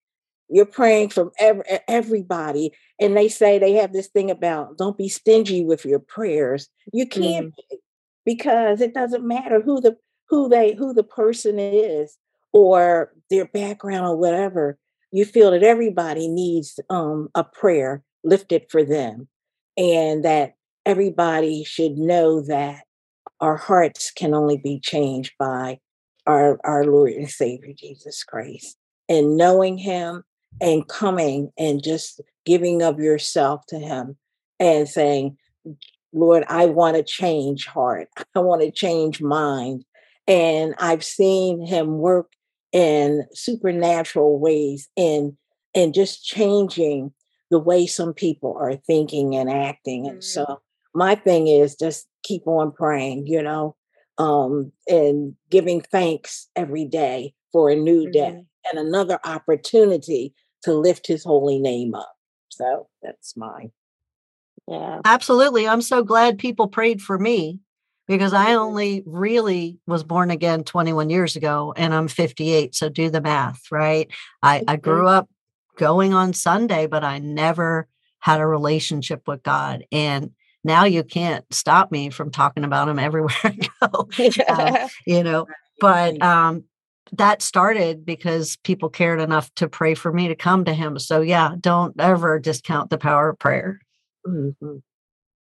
you're 0.48 0.66
praying 0.66 1.10
from 1.10 1.30
every, 1.38 1.64
everybody. 1.86 2.72
And 2.98 3.16
they 3.16 3.28
say 3.28 3.58
they 3.58 3.74
have 3.74 3.92
this 3.92 4.08
thing 4.08 4.30
about 4.30 4.78
don't 4.78 4.96
be 4.96 5.08
stingy 5.08 5.64
with 5.64 5.84
your 5.84 5.98
prayers. 5.98 6.68
You 6.92 7.06
can't 7.06 7.48
mm-hmm. 7.48 7.76
because 8.24 8.80
it 8.80 8.94
doesn't 8.94 9.26
matter 9.26 9.60
who 9.60 9.80
the 9.80 9.96
who 10.30 10.48
they 10.48 10.74
who 10.74 10.92
the 10.92 11.04
person 11.04 11.58
is 11.58 12.16
or 12.52 13.12
their 13.30 13.46
background 13.46 14.06
or 14.06 14.16
whatever, 14.16 14.78
you 15.12 15.24
feel 15.24 15.50
that 15.50 15.62
everybody 15.62 16.28
needs 16.28 16.78
um, 16.90 17.28
a 17.34 17.44
prayer 17.44 18.02
lifted 18.24 18.64
for 18.70 18.84
them 18.84 19.28
and 19.76 20.24
that 20.24 20.54
everybody 20.84 21.64
should 21.64 21.96
know 21.96 22.40
that 22.42 22.82
our 23.40 23.56
hearts 23.56 24.10
can 24.10 24.34
only 24.34 24.56
be 24.56 24.80
changed 24.80 25.32
by 25.38 25.78
our, 26.26 26.58
our 26.64 26.84
Lord 26.84 27.12
and 27.12 27.30
Savior 27.30 27.72
Jesus 27.76 28.24
Christ. 28.24 28.76
And 29.08 29.36
knowing 29.36 29.78
Him 29.78 30.24
and 30.60 30.86
coming 30.88 31.50
and 31.58 31.82
just 31.82 32.20
giving 32.44 32.82
of 32.82 32.98
yourself 32.98 33.64
to 33.68 33.78
Him 33.78 34.16
and 34.58 34.88
saying, 34.88 35.36
Lord, 36.12 36.44
I 36.48 36.66
want 36.66 36.96
to 36.96 37.02
change 37.02 37.66
heart. 37.66 38.08
I 38.34 38.40
want 38.40 38.62
to 38.62 38.70
change 38.70 39.22
mind. 39.22 39.84
And 40.26 40.74
I've 40.78 41.04
seen 41.04 41.64
Him 41.64 41.98
work 41.98 42.32
in 42.72 43.24
supernatural 43.32 44.38
ways 44.38 44.88
in 44.96 45.36
and 45.74 45.94
just 45.94 46.24
changing 46.24 47.12
the 47.50 47.58
way 47.58 47.86
some 47.86 48.12
people 48.12 48.56
are 48.58 48.76
thinking 48.76 49.34
and 49.34 49.50
acting. 49.50 50.06
And 50.06 50.18
mm-hmm. 50.18 50.44
so 50.44 50.60
my 50.94 51.14
thing 51.14 51.46
is 51.46 51.76
just 51.76 52.06
keep 52.22 52.46
on 52.46 52.72
praying, 52.72 53.26
you 53.26 53.42
know, 53.42 53.76
um, 54.18 54.72
and 54.86 55.34
giving 55.50 55.80
thanks 55.80 56.48
every 56.56 56.84
day 56.84 57.34
for 57.52 57.70
a 57.70 57.76
new 57.76 58.02
mm-hmm. 58.02 58.12
day 58.12 58.44
and 58.70 58.78
another 58.78 59.18
opportunity 59.24 60.34
to 60.62 60.72
lift 60.74 61.06
his 61.06 61.24
holy 61.24 61.58
name 61.58 61.94
up. 61.94 62.12
So 62.48 62.88
that's 63.02 63.36
mine. 63.36 63.70
Yeah. 64.66 65.00
Absolutely. 65.04 65.66
I'm 65.66 65.80
so 65.80 66.02
glad 66.02 66.38
people 66.38 66.68
prayed 66.68 67.00
for 67.00 67.18
me 67.18 67.60
because 68.08 68.32
I 68.32 68.54
only 68.54 69.02
really 69.06 69.78
was 69.86 70.02
born 70.02 70.30
again 70.30 70.64
21 70.64 71.10
years 71.10 71.36
ago 71.36 71.74
and 71.76 71.94
I'm 71.94 72.08
58. 72.08 72.74
So 72.74 72.88
do 72.88 73.10
the 73.10 73.20
math, 73.20 73.60
right? 73.70 74.08
I, 74.42 74.64
I 74.66 74.76
grew 74.76 75.06
up 75.06 75.28
going 75.76 76.14
on 76.14 76.32
Sunday, 76.32 76.86
but 76.86 77.04
I 77.04 77.18
never 77.18 77.86
had 78.18 78.40
a 78.40 78.46
relationship 78.46 79.28
with 79.28 79.42
God. 79.42 79.84
And 79.92 80.32
now 80.64 80.84
you 80.84 81.04
can't 81.04 81.44
stop 81.52 81.92
me 81.92 82.10
from 82.10 82.30
talking 82.30 82.64
about 82.64 82.88
him 82.88 82.98
everywhere 82.98 83.36
I 83.44 83.58
go. 83.80 84.08
um, 84.48 84.88
you 85.06 85.22
know, 85.22 85.46
but 85.78 86.20
um, 86.22 86.64
that 87.12 87.42
started 87.42 88.04
because 88.04 88.56
people 88.64 88.88
cared 88.88 89.20
enough 89.20 89.54
to 89.56 89.68
pray 89.68 89.94
for 89.94 90.12
me 90.12 90.28
to 90.28 90.34
come 90.34 90.64
to 90.64 90.74
him. 90.74 90.98
So 90.98 91.20
yeah, 91.20 91.52
don't 91.60 91.94
ever 92.00 92.38
discount 92.38 92.90
the 92.90 92.98
power 92.98 93.28
of 93.30 93.38
prayer. 93.38 93.80
Mm-hmm. 94.26 94.78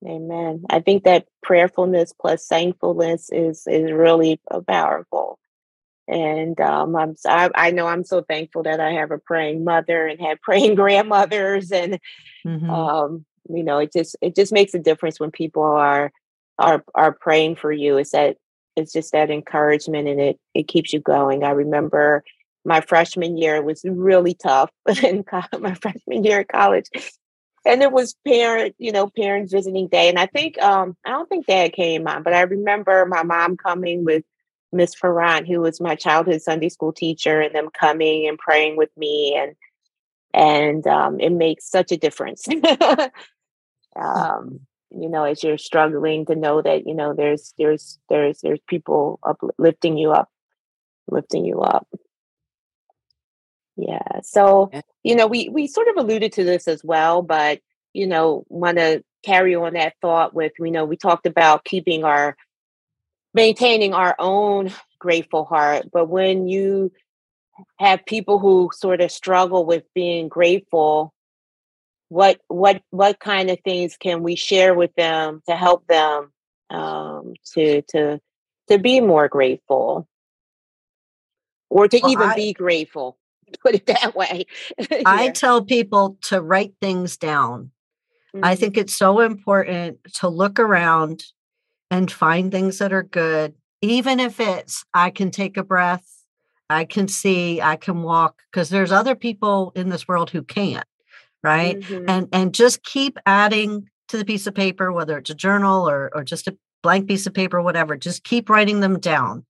Amen. 0.06 0.64
I 0.68 0.80
think 0.80 1.04
that 1.04 1.26
prayerfulness 1.42 2.12
plus 2.12 2.46
thankfulness 2.46 3.30
is 3.32 3.66
is 3.66 3.90
really 3.90 4.40
powerful. 4.66 5.38
And 6.06 6.60
um, 6.60 6.94
I'm 6.94 7.16
I, 7.26 7.50
I 7.54 7.70
know 7.70 7.86
I'm 7.86 8.04
so 8.04 8.22
thankful 8.22 8.64
that 8.64 8.80
I 8.80 8.92
have 8.92 9.10
a 9.10 9.18
praying 9.18 9.64
mother 9.64 10.06
and 10.06 10.20
had 10.20 10.40
praying 10.42 10.74
grandmothers, 10.74 11.72
and 11.72 11.98
mm-hmm. 12.46 12.68
um, 12.68 13.24
you 13.48 13.62
know, 13.62 13.78
it 13.78 13.92
just 13.92 14.16
it 14.20 14.34
just 14.34 14.52
makes 14.52 14.74
a 14.74 14.78
difference 14.78 15.18
when 15.18 15.30
people 15.30 15.62
are 15.62 16.12
are 16.58 16.84
are 16.94 17.12
praying 17.12 17.56
for 17.56 17.72
you. 17.72 17.96
It's 17.96 18.12
that 18.12 18.36
it's 18.76 18.92
just 18.92 19.12
that 19.12 19.30
encouragement, 19.30 20.08
and 20.08 20.20
it 20.20 20.38
it 20.52 20.68
keeps 20.68 20.92
you 20.92 21.00
going. 21.00 21.44
I 21.44 21.50
remember 21.50 22.24
my 22.66 22.82
freshman 22.82 23.38
year 23.38 23.62
was 23.62 23.82
really 23.84 24.34
tough 24.34 24.70
in 25.02 25.24
my 25.58 25.74
freshman 25.74 26.24
year 26.24 26.40
at 26.40 26.48
college 26.48 26.90
and 27.64 27.82
it 27.82 27.92
was 27.92 28.14
parent, 28.26 28.74
you 28.78 28.92
know, 28.92 29.08
parents 29.08 29.52
visiting 29.52 29.88
day. 29.88 30.08
And 30.08 30.18
I 30.18 30.26
think 30.26 30.60
um, 30.62 30.96
I 31.04 31.10
don't 31.10 31.28
think 31.28 31.46
dad 31.46 31.72
came 31.72 32.06
on, 32.06 32.22
but 32.22 32.34
I 32.34 32.42
remember 32.42 33.06
my 33.06 33.22
mom 33.22 33.56
coming 33.56 34.04
with 34.04 34.24
Miss 34.72 34.94
Ferrant, 34.94 35.46
who 35.46 35.60
was 35.60 35.80
my 35.80 35.94
childhood 35.94 36.42
Sunday 36.42 36.68
school 36.68 36.92
teacher, 36.92 37.40
and 37.40 37.54
them 37.54 37.68
coming 37.72 38.28
and 38.28 38.38
praying 38.38 38.76
with 38.76 38.90
me, 38.96 39.34
and 39.38 39.54
and 40.34 40.86
um, 40.86 41.20
it 41.20 41.30
makes 41.30 41.70
such 41.70 41.92
a 41.92 41.96
difference. 41.96 42.46
um, 43.96 44.60
you 44.90 45.08
know, 45.08 45.24
as 45.24 45.42
you're 45.42 45.58
struggling 45.58 46.26
to 46.26 46.34
know 46.34 46.60
that 46.60 46.86
you 46.86 46.94
know 46.94 47.14
there's 47.14 47.54
there's 47.56 47.98
there's 48.08 48.40
there's 48.40 48.60
people 48.68 49.18
uplifting 49.22 49.96
you 49.96 50.10
up, 50.10 50.28
lifting 51.08 51.44
you 51.44 51.60
up. 51.60 51.88
Yeah. 53.76 54.20
So, 54.22 54.70
you 55.02 55.16
know, 55.16 55.26
we 55.26 55.48
we 55.48 55.66
sort 55.66 55.88
of 55.88 55.96
alluded 55.96 56.32
to 56.34 56.44
this 56.44 56.68
as 56.68 56.82
well, 56.84 57.22
but 57.22 57.60
you 57.92 58.06
know, 58.06 58.44
want 58.48 58.78
to 58.78 59.02
carry 59.24 59.54
on 59.54 59.74
that 59.74 59.94
thought 60.00 60.34
with, 60.34 60.52
you 60.58 60.70
know, 60.70 60.84
we 60.84 60.96
talked 60.96 61.26
about 61.26 61.64
keeping 61.64 62.04
our 62.04 62.36
maintaining 63.32 63.94
our 63.94 64.14
own 64.18 64.72
grateful 64.98 65.44
heart, 65.44 65.86
but 65.92 66.08
when 66.08 66.46
you 66.46 66.92
have 67.78 68.06
people 68.06 68.38
who 68.38 68.70
sort 68.72 69.00
of 69.00 69.10
struggle 69.10 69.64
with 69.64 69.84
being 69.94 70.28
grateful, 70.28 71.12
what 72.08 72.40
what 72.48 72.82
what 72.90 73.18
kind 73.18 73.50
of 73.50 73.58
things 73.60 73.96
can 73.96 74.22
we 74.22 74.36
share 74.36 74.74
with 74.74 74.94
them 74.94 75.42
to 75.48 75.56
help 75.56 75.86
them 75.86 76.32
um, 76.70 77.34
to 77.54 77.82
to 77.82 78.20
to 78.68 78.78
be 78.78 79.00
more 79.00 79.28
grateful 79.28 80.08
or 81.70 81.88
to 81.88 81.98
well, 82.02 82.12
even 82.12 82.28
I, 82.28 82.34
be 82.34 82.52
grateful 82.52 83.18
put 83.62 83.74
it 83.74 83.86
that 83.86 84.14
way. 84.14 84.46
I 85.06 85.30
tell 85.30 85.64
people 85.64 86.18
to 86.22 86.40
write 86.40 86.74
things 86.80 87.16
down. 87.16 87.70
Mm-hmm. 88.34 88.44
i 88.44 88.56
think 88.56 88.76
it's 88.76 88.92
so 88.92 89.20
important 89.20 89.98
to 90.14 90.28
look 90.28 90.58
around 90.58 91.22
and 91.88 92.10
find 92.10 92.50
things 92.50 92.78
that 92.78 92.92
are 92.92 93.04
good 93.04 93.54
even 93.80 94.18
if 94.18 94.40
it's 94.40 94.84
i 94.92 95.10
can 95.10 95.30
take 95.30 95.56
a 95.56 95.62
breath 95.62 96.24
i 96.68 96.84
can 96.84 97.06
see 97.06 97.62
i 97.62 97.76
can 97.76 98.02
walk 98.02 98.42
because 98.50 98.70
there's 98.70 98.90
other 98.90 99.14
people 99.14 99.70
in 99.76 99.88
this 99.88 100.08
world 100.08 100.30
who 100.30 100.42
can't 100.42 100.84
right? 101.44 101.78
Mm-hmm. 101.78 102.08
and 102.08 102.28
and 102.32 102.54
just 102.54 102.82
keep 102.82 103.18
adding 103.26 103.88
to 104.08 104.16
the 104.16 104.24
piece 104.24 104.46
of 104.48 104.54
paper 104.54 104.90
whether 104.90 105.18
it's 105.18 105.30
a 105.30 105.34
journal 105.34 105.88
or 105.88 106.10
or 106.12 106.24
just 106.24 106.48
a 106.48 106.56
blank 106.82 107.06
piece 107.06 107.26
of 107.26 107.34
paper 107.34 107.62
whatever 107.62 107.96
just 107.96 108.24
keep 108.24 108.50
writing 108.50 108.80
them 108.80 108.98
down. 108.98 109.44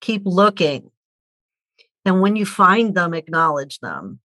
Keep 0.00 0.22
looking 0.24 0.90
and 2.04 2.20
when 2.20 2.36
you 2.36 2.46
find 2.46 2.94
them 2.94 3.14
acknowledge 3.14 3.78
them 3.80 4.20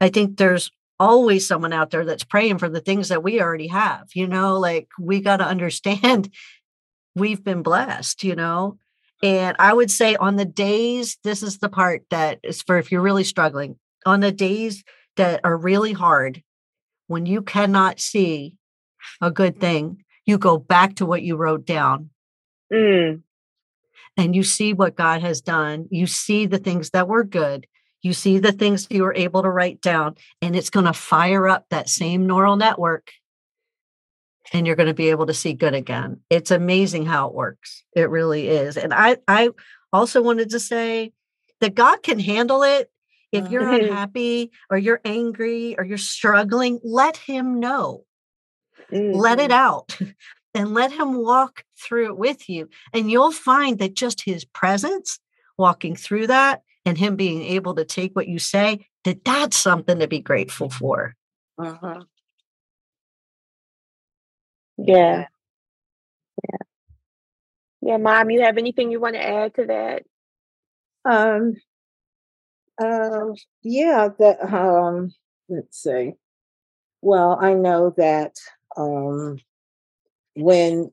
i 0.00 0.08
think 0.08 0.36
there's 0.36 0.70
always 0.98 1.46
someone 1.46 1.72
out 1.72 1.90
there 1.90 2.04
that's 2.04 2.24
praying 2.24 2.58
for 2.58 2.68
the 2.68 2.80
things 2.80 3.08
that 3.08 3.22
we 3.22 3.40
already 3.40 3.68
have 3.68 4.08
you 4.14 4.26
know 4.26 4.58
like 4.58 4.88
we 4.98 5.20
got 5.20 5.38
to 5.38 5.44
understand 5.46 6.32
we've 7.14 7.44
been 7.44 7.62
blessed 7.62 8.24
you 8.24 8.34
know 8.34 8.78
and 9.22 9.56
i 9.58 9.72
would 9.72 9.90
say 9.90 10.16
on 10.16 10.36
the 10.36 10.44
days 10.44 11.18
this 11.22 11.42
is 11.42 11.58
the 11.58 11.68
part 11.68 12.02
that 12.10 12.38
is 12.42 12.62
for 12.62 12.78
if 12.78 12.90
you're 12.90 13.02
really 13.02 13.24
struggling 13.24 13.76
on 14.06 14.20
the 14.20 14.32
days 14.32 14.84
that 15.16 15.40
are 15.44 15.56
really 15.56 15.92
hard, 15.92 16.42
when 17.08 17.26
you 17.26 17.42
cannot 17.42 18.00
see 18.00 18.56
a 19.20 19.30
good 19.30 19.60
thing, 19.60 20.04
you 20.24 20.38
go 20.38 20.56
back 20.58 20.96
to 20.96 21.06
what 21.06 21.22
you 21.22 21.36
wrote 21.36 21.66
down. 21.66 22.10
Mm. 22.72 23.22
And 24.16 24.34
you 24.34 24.42
see 24.42 24.72
what 24.72 24.96
God 24.96 25.20
has 25.20 25.40
done. 25.40 25.86
You 25.90 26.06
see 26.06 26.46
the 26.46 26.58
things 26.58 26.90
that 26.90 27.08
were 27.08 27.24
good. 27.24 27.66
You 28.02 28.12
see 28.12 28.38
the 28.38 28.52
things 28.52 28.86
you 28.90 29.02
were 29.02 29.14
able 29.14 29.42
to 29.42 29.50
write 29.50 29.80
down, 29.80 30.14
and 30.40 30.54
it's 30.54 30.70
going 30.70 30.86
to 30.86 30.92
fire 30.92 31.48
up 31.48 31.66
that 31.70 31.88
same 31.88 32.26
neural 32.26 32.56
network. 32.56 33.10
And 34.52 34.64
you're 34.66 34.76
going 34.76 34.86
to 34.86 34.94
be 34.94 35.10
able 35.10 35.26
to 35.26 35.34
see 35.34 35.54
good 35.54 35.74
again. 35.74 36.20
It's 36.30 36.52
amazing 36.52 37.06
how 37.06 37.28
it 37.28 37.34
works. 37.34 37.82
It 37.96 38.08
really 38.10 38.48
is. 38.48 38.76
And 38.76 38.94
I, 38.94 39.16
I 39.26 39.50
also 39.92 40.22
wanted 40.22 40.50
to 40.50 40.60
say 40.60 41.12
that 41.60 41.74
God 41.74 42.02
can 42.04 42.20
handle 42.20 42.62
it 42.62 42.90
if 43.32 43.50
you're 43.50 43.62
mm-hmm. 43.62 43.84
unhappy 43.90 44.52
or 44.70 44.78
you're 44.78 45.00
angry 45.04 45.76
or 45.76 45.84
you're 45.84 45.98
struggling, 45.98 46.78
let 46.84 47.16
him 47.16 47.58
know. 47.58 48.04
Mm-hmm. 48.92 49.18
Let 49.18 49.40
it 49.40 49.50
mm-hmm. 49.50 49.52
out 49.52 49.98
and 50.56 50.74
let 50.74 50.92
him 50.92 51.22
walk 51.22 51.64
through 51.78 52.06
it 52.06 52.18
with 52.18 52.48
you. 52.48 52.68
And 52.92 53.10
you'll 53.10 53.32
find 53.32 53.78
that 53.78 53.94
just 53.94 54.24
his 54.24 54.44
presence 54.44 55.18
walking 55.58 55.94
through 55.94 56.28
that 56.28 56.62
and 56.84 56.96
him 56.96 57.16
being 57.16 57.42
able 57.42 57.74
to 57.74 57.84
take 57.84 58.16
what 58.16 58.28
you 58.28 58.38
say, 58.38 58.86
that 59.04 59.24
that's 59.24 59.56
something 59.56 59.98
to 59.98 60.08
be 60.08 60.20
grateful 60.20 60.70
for. 60.70 61.14
Uh-huh. 61.58 62.02
Yeah. 64.78 65.26
Yeah. 66.48 66.58
Yeah, 67.82 67.96
mom, 67.98 68.30
you 68.30 68.42
have 68.42 68.58
anything 68.58 68.90
you 68.90 68.98
want 68.98 69.14
to 69.14 69.24
add 69.24 69.54
to 69.54 69.66
that? 69.66 70.02
Um, 71.04 71.54
uh, 72.82 73.32
yeah, 73.62 74.08
that 74.18 74.42
um, 74.52 75.14
let's 75.48 75.82
see. 75.82 76.14
Well, 77.00 77.38
I 77.40 77.54
know 77.54 77.94
that 77.96 78.34
um, 78.76 79.38
when 80.36 80.90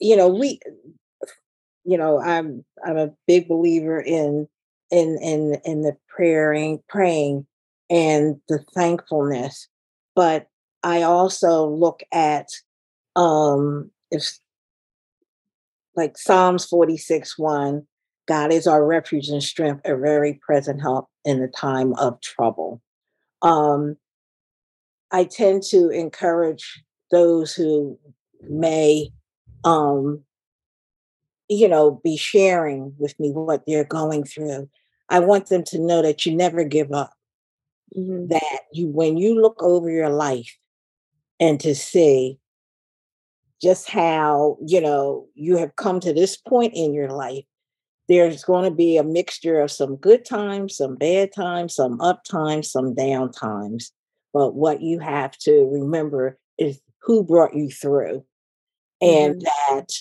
you 0.00 0.16
know 0.16 0.28
we, 0.28 0.60
you 1.84 1.96
know, 1.98 2.20
I'm 2.20 2.64
I'm 2.84 2.96
a 2.96 3.12
big 3.26 3.48
believer 3.48 4.00
in 4.00 4.48
in 4.90 5.18
in 5.22 5.60
in 5.64 5.82
the 5.82 5.96
praying, 6.08 6.82
praying, 6.88 7.46
and 7.90 8.36
the 8.48 8.64
thankfulness, 8.74 9.68
but 10.14 10.48
I 10.82 11.02
also 11.02 11.66
look 11.66 12.02
at 12.12 12.48
um 13.16 13.90
if 14.10 14.38
like 15.96 16.16
Psalms 16.16 16.64
46 16.66 17.38
1 17.38 17.86
God 18.28 18.52
is 18.52 18.66
our 18.66 18.84
refuge 18.84 19.28
and 19.28 19.42
strength, 19.42 19.80
a 19.86 19.96
very 19.96 20.38
present 20.46 20.82
help 20.82 21.08
in 21.24 21.40
the 21.40 21.48
time 21.48 21.94
of 21.94 22.20
trouble. 22.20 22.82
Um, 23.40 23.96
I 25.10 25.24
tend 25.24 25.62
to 25.70 25.88
encourage 25.88 26.84
those 27.10 27.54
who 27.54 27.98
may, 28.42 29.10
um, 29.64 30.22
you 31.48 31.68
know, 31.68 32.00
be 32.04 32.16
sharing 32.16 32.94
with 32.98 33.18
me 33.18 33.30
what 33.30 33.64
they're 33.66 33.84
going 33.84 34.24
through. 34.24 34.68
I 35.08 35.20
want 35.20 35.48
them 35.48 35.64
to 35.64 35.78
know 35.78 36.02
that 36.02 36.26
you 36.26 36.36
never 36.36 36.64
give 36.64 36.92
up. 36.92 37.12
Mm-hmm. 37.96 38.28
That 38.28 38.60
you, 38.72 38.88
when 38.88 39.16
you 39.16 39.40
look 39.40 39.62
over 39.62 39.88
your 39.90 40.10
life 40.10 40.54
and 41.40 41.58
to 41.60 41.74
see 41.74 42.38
just 43.62 43.88
how, 43.88 44.58
you 44.64 44.80
know, 44.80 45.26
you 45.34 45.56
have 45.56 45.74
come 45.76 45.98
to 46.00 46.12
this 46.12 46.36
point 46.36 46.74
in 46.74 46.92
your 46.92 47.08
life 47.08 47.44
there's 48.08 48.42
going 48.42 48.64
to 48.64 48.74
be 48.74 48.96
a 48.96 49.04
mixture 49.04 49.60
of 49.60 49.70
some 49.70 49.96
good 49.96 50.24
times, 50.24 50.76
some 50.76 50.96
bad 50.96 51.30
times, 51.32 51.74
some 51.74 52.00
up 52.00 52.24
times, 52.24 52.70
some 52.70 52.94
down 52.94 53.30
times. 53.30 53.92
But 54.32 54.54
what 54.54 54.80
you 54.80 54.98
have 54.98 55.36
to 55.38 55.68
remember 55.70 56.38
is 56.56 56.80
who 57.02 57.24
brought 57.24 57.54
you 57.54 57.70
through 57.70 58.24
and 59.00 59.36
mm-hmm. 59.36 59.74
that 59.76 59.92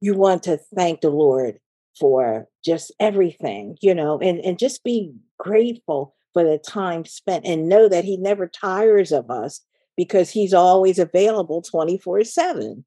you 0.00 0.14
want 0.14 0.42
to 0.44 0.58
thank 0.76 1.00
the 1.00 1.10
Lord 1.10 1.58
for 1.98 2.48
just 2.64 2.92
everything, 2.98 3.76
you 3.80 3.94
know, 3.94 4.18
and, 4.18 4.40
and 4.40 4.58
just 4.58 4.82
be 4.84 5.12
grateful 5.38 6.14
for 6.32 6.42
the 6.42 6.58
time 6.58 7.04
spent 7.04 7.46
and 7.46 7.68
know 7.68 7.88
that 7.88 8.04
He 8.04 8.16
never 8.16 8.48
tires 8.48 9.12
of 9.12 9.30
us 9.30 9.60
because 9.96 10.30
He's 10.30 10.52
always 10.52 10.98
available 10.98 11.62
24 11.62 12.24
7. 12.24 12.84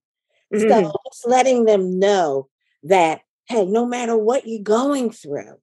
Mm-hmm. 0.53 0.69
So 0.69 0.81
just 1.11 1.27
letting 1.27 1.65
them 1.65 1.99
know 1.99 2.49
that 2.83 3.21
hey, 3.47 3.65
no 3.65 3.85
matter 3.85 4.17
what 4.17 4.45
you're 4.45 4.61
going 4.61 5.09
through, 5.09 5.55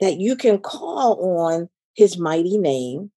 that 0.00 0.18
you 0.18 0.36
can 0.36 0.58
call 0.58 1.40
on 1.40 1.68
his 1.94 2.18
mighty 2.18 2.58
name. 2.58 3.10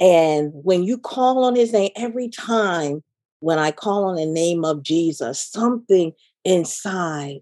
And 0.00 0.52
when 0.54 0.84
you 0.84 0.98
call 0.98 1.44
on 1.44 1.56
his 1.56 1.72
name, 1.72 1.90
every 1.96 2.28
time 2.28 3.02
when 3.40 3.58
I 3.58 3.70
call 3.70 4.04
on 4.04 4.16
the 4.16 4.26
name 4.26 4.64
of 4.64 4.82
Jesus, 4.82 5.40
something 5.40 6.12
inside 6.44 7.38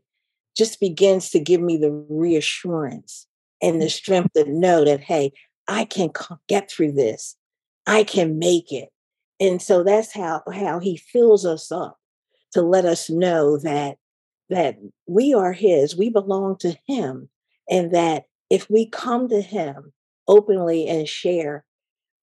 just 0.57 0.80
begins 0.80 1.30
to 1.30 1.38
give 1.38 1.61
me 1.61 1.76
the 1.76 1.90
reassurance 2.09 3.26
and 3.62 3.80
the 3.80 3.86
mm. 3.86 3.90
strength 3.90 4.32
to 4.34 4.50
know 4.50 4.84
that, 4.84 5.00
hey, 5.00 5.32
I 5.68 5.84
can 5.84 6.11
get 6.48 6.70
through 6.70 6.92
this. 6.92 7.36
I 7.86 8.04
can 8.04 8.38
make 8.38 8.72
it. 8.72 8.88
And 9.38 9.61
so 9.61 9.82
that's 9.82 10.14
how, 10.14 10.42
how 10.52 10.78
he 10.78 10.96
fills 10.96 11.44
us 11.44 11.70
up 11.70 11.98
to 12.52 12.62
let 12.62 12.86
us 12.86 13.11
know 13.11 13.59
that 13.59 13.98
that 14.48 14.76
we 15.07 15.34
are 15.34 15.52
His, 15.52 15.96
we 15.96 16.11
belong 16.11 16.57
to 16.59 16.76
Him, 16.86 17.28
and 17.68 17.92
that 17.92 18.24
if 18.50 18.70
we 18.70 18.88
come 18.88 19.28
to 19.28 19.40
Him 19.40 19.92
openly 20.28 20.86
and 20.88 21.09
share 21.09 21.64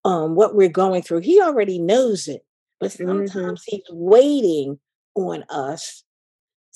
um, 0.05 0.35
what 0.35 0.55
we're 0.55 0.69
going 0.69 1.01
through, 1.01 1.21
He 1.21 1.41
already 1.41 1.79
knows 1.79 2.27
it, 2.27 2.45
but 2.79 2.91
mm-hmm. 2.91 3.07
sometimes 3.07 3.61
mm-hmm. 3.61 3.75
He's 3.75 3.83
waiting 3.89 4.79
on 5.15 5.43
us 5.49 6.03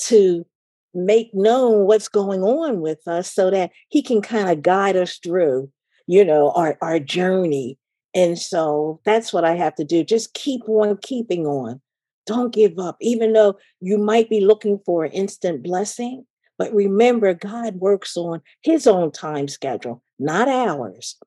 to 0.02 0.46
make 0.94 1.34
known 1.34 1.86
what's 1.86 2.08
going 2.08 2.42
on 2.44 2.82
with 2.82 3.08
us 3.08 3.32
so 3.32 3.50
that 3.52 3.72
He 3.90 4.02
can 4.02 4.22
kind 4.22 4.50
of 4.50 4.62
guide 4.62 4.96
us 4.96 5.18
through, 5.18 5.72
you 6.08 6.24
know, 6.24 6.52
our, 6.52 6.78
our 6.82 7.00
journey. 7.00 7.78
And 8.14 8.40
so 8.40 9.00
that's 9.06 9.32
what 9.32 9.44
I 9.44 9.56
have 9.56 9.76
to 9.76 9.84
do. 9.84 10.04
Just 10.04 10.34
keep 10.34 10.68
on 10.68 10.98
keeping 10.98 11.46
on 11.46 11.82
don't 12.28 12.54
give 12.54 12.78
up, 12.78 12.98
even 13.02 13.34
though 13.34 13.58
you 13.80 13.98
might 13.98 14.30
be 14.30 14.42
looking 14.42 14.80
for 14.86 15.06
an 15.06 15.12
instant 15.14 15.64
blessing. 15.64 16.26
But 16.60 16.74
remember, 16.74 17.34
God 17.34 17.76
works 17.76 18.16
on 18.18 18.42
his 18.62 18.86
own 18.86 19.12
time 19.12 19.48
schedule, 19.48 20.04
not 20.20 20.48
ours. 20.48 21.18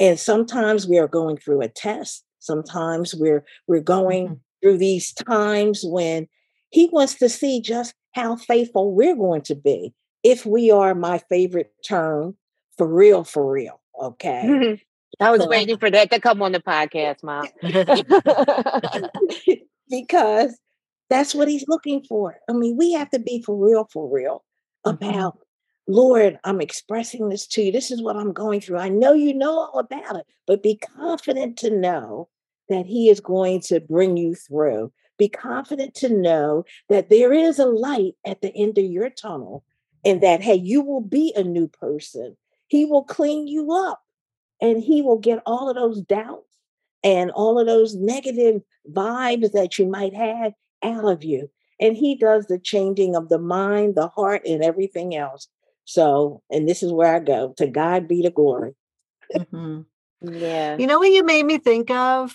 And 0.00 0.18
sometimes 0.18 0.86
we 0.86 0.98
are 0.98 1.08
going 1.08 1.36
through 1.36 1.62
a 1.62 1.68
test. 1.68 2.24
Sometimes 2.38 3.14
we're 3.14 3.44
we're 3.66 3.80
going 3.80 4.26
mm-hmm. 4.26 4.34
through 4.62 4.78
these 4.78 5.12
times 5.12 5.82
when 5.84 6.28
he 6.70 6.88
wants 6.92 7.14
to 7.16 7.28
see 7.28 7.60
just 7.60 7.94
how 8.14 8.36
faithful 8.36 8.92
we're 8.92 9.16
going 9.16 9.42
to 9.42 9.54
be. 9.54 9.94
If 10.22 10.44
we 10.44 10.70
are 10.70 10.94
my 10.94 11.18
favorite 11.28 11.72
term, 11.86 12.36
for 12.76 12.86
real, 12.86 13.24
for 13.24 13.50
real. 13.50 13.80
Okay. 14.00 14.80
I 15.20 15.30
was 15.30 15.42
so, 15.42 15.48
waiting 15.48 15.78
for 15.78 15.90
that 15.90 16.10
to 16.10 16.20
come 16.20 16.42
on 16.42 16.52
the 16.52 16.60
podcast, 16.60 17.22
Mom. 17.22 17.48
because 19.90 20.58
that's 21.10 21.34
what 21.34 21.48
he's 21.48 21.64
looking 21.66 22.04
for. 22.04 22.38
I 22.48 22.52
mean, 22.52 22.76
we 22.76 22.92
have 22.92 23.10
to 23.10 23.18
be 23.18 23.42
for 23.42 23.56
real, 23.56 23.88
for 23.92 24.08
real 24.08 24.44
mm-hmm. 24.86 24.90
about, 24.90 25.34
mm-hmm. 25.34 25.47
Lord, 25.88 26.38
I'm 26.44 26.60
expressing 26.60 27.30
this 27.30 27.46
to 27.48 27.62
you. 27.62 27.72
This 27.72 27.90
is 27.90 28.02
what 28.02 28.16
I'm 28.16 28.32
going 28.32 28.60
through. 28.60 28.78
I 28.78 28.90
know 28.90 29.14
you 29.14 29.34
know 29.34 29.58
all 29.58 29.78
about 29.78 30.16
it, 30.16 30.26
but 30.46 30.62
be 30.62 30.76
confident 30.76 31.56
to 31.58 31.70
know 31.70 32.28
that 32.68 32.84
he 32.84 33.08
is 33.08 33.20
going 33.20 33.60
to 33.62 33.80
bring 33.80 34.18
you 34.18 34.34
through 34.34 34.92
Be 35.18 35.28
confident 35.28 35.94
to 35.96 36.08
know 36.08 36.64
that 36.88 37.10
there 37.10 37.32
is 37.32 37.58
a 37.58 37.66
light 37.66 38.14
at 38.24 38.40
the 38.40 38.54
end 38.54 38.78
of 38.78 38.84
your 38.84 39.10
tunnel 39.10 39.64
and 40.04 40.22
that, 40.22 40.42
hey, 40.42 40.54
you 40.54 40.80
will 40.80 41.00
be 41.00 41.32
a 41.34 41.42
new 41.42 41.66
person. 41.66 42.36
He 42.68 42.84
will 42.84 43.02
clean 43.04 43.48
you 43.48 43.72
up 43.72 44.00
and 44.60 44.82
he 44.82 45.02
will 45.02 45.18
get 45.18 45.42
all 45.44 45.68
of 45.68 45.76
those 45.76 46.02
doubts 46.02 46.54
and 47.02 47.30
all 47.32 47.58
of 47.58 47.66
those 47.66 47.96
negative 47.96 48.62
vibes 48.92 49.52
that 49.52 49.78
you 49.78 49.86
might 49.86 50.14
have 50.14 50.52
out 50.82 51.04
of 51.04 51.24
you. 51.24 51.50
And 51.80 51.96
he 51.96 52.14
does 52.14 52.46
the 52.46 52.58
changing 52.58 53.16
of 53.16 53.28
the 53.28 53.38
mind, 53.38 53.94
the 53.94 54.08
heart, 54.08 54.42
and 54.46 54.62
everything 54.62 55.16
else. 55.16 55.48
So, 55.88 56.42
and 56.50 56.68
this 56.68 56.82
is 56.82 56.92
where 56.92 57.16
I 57.16 57.18
go 57.18 57.54
to 57.56 57.66
God 57.66 58.06
be 58.06 58.20
the 58.20 58.30
glory. 58.30 58.74
Mm-hmm. 59.34 59.80
Yeah. 60.20 60.76
You 60.76 60.86
know 60.86 60.98
what 60.98 61.10
you 61.10 61.24
made 61.24 61.44
me 61.44 61.56
think 61.56 61.90
of? 61.90 62.34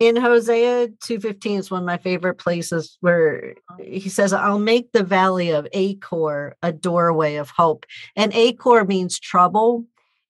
In 0.00 0.16
Hosea 0.16 0.88
2:15 0.88 1.60
is 1.60 1.70
one 1.70 1.82
of 1.82 1.86
my 1.86 1.98
favorite 1.98 2.38
places 2.38 2.98
where 3.00 3.54
he 3.78 4.08
says, 4.08 4.32
I'll 4.32 4.58
make 4.58 4.90
the 4.90 5.04
valley 5.04 5.50
of 5.50 5.68
Achor 5.72 6.56
a 6.60 6.72
doorway 6.72 7.36
of 7.36 7.50
hope. 7.50 7.86
And 8.16 8.34
Achor 8.34 8.84
means 8.84 9.20
trouble. 9.20 9.84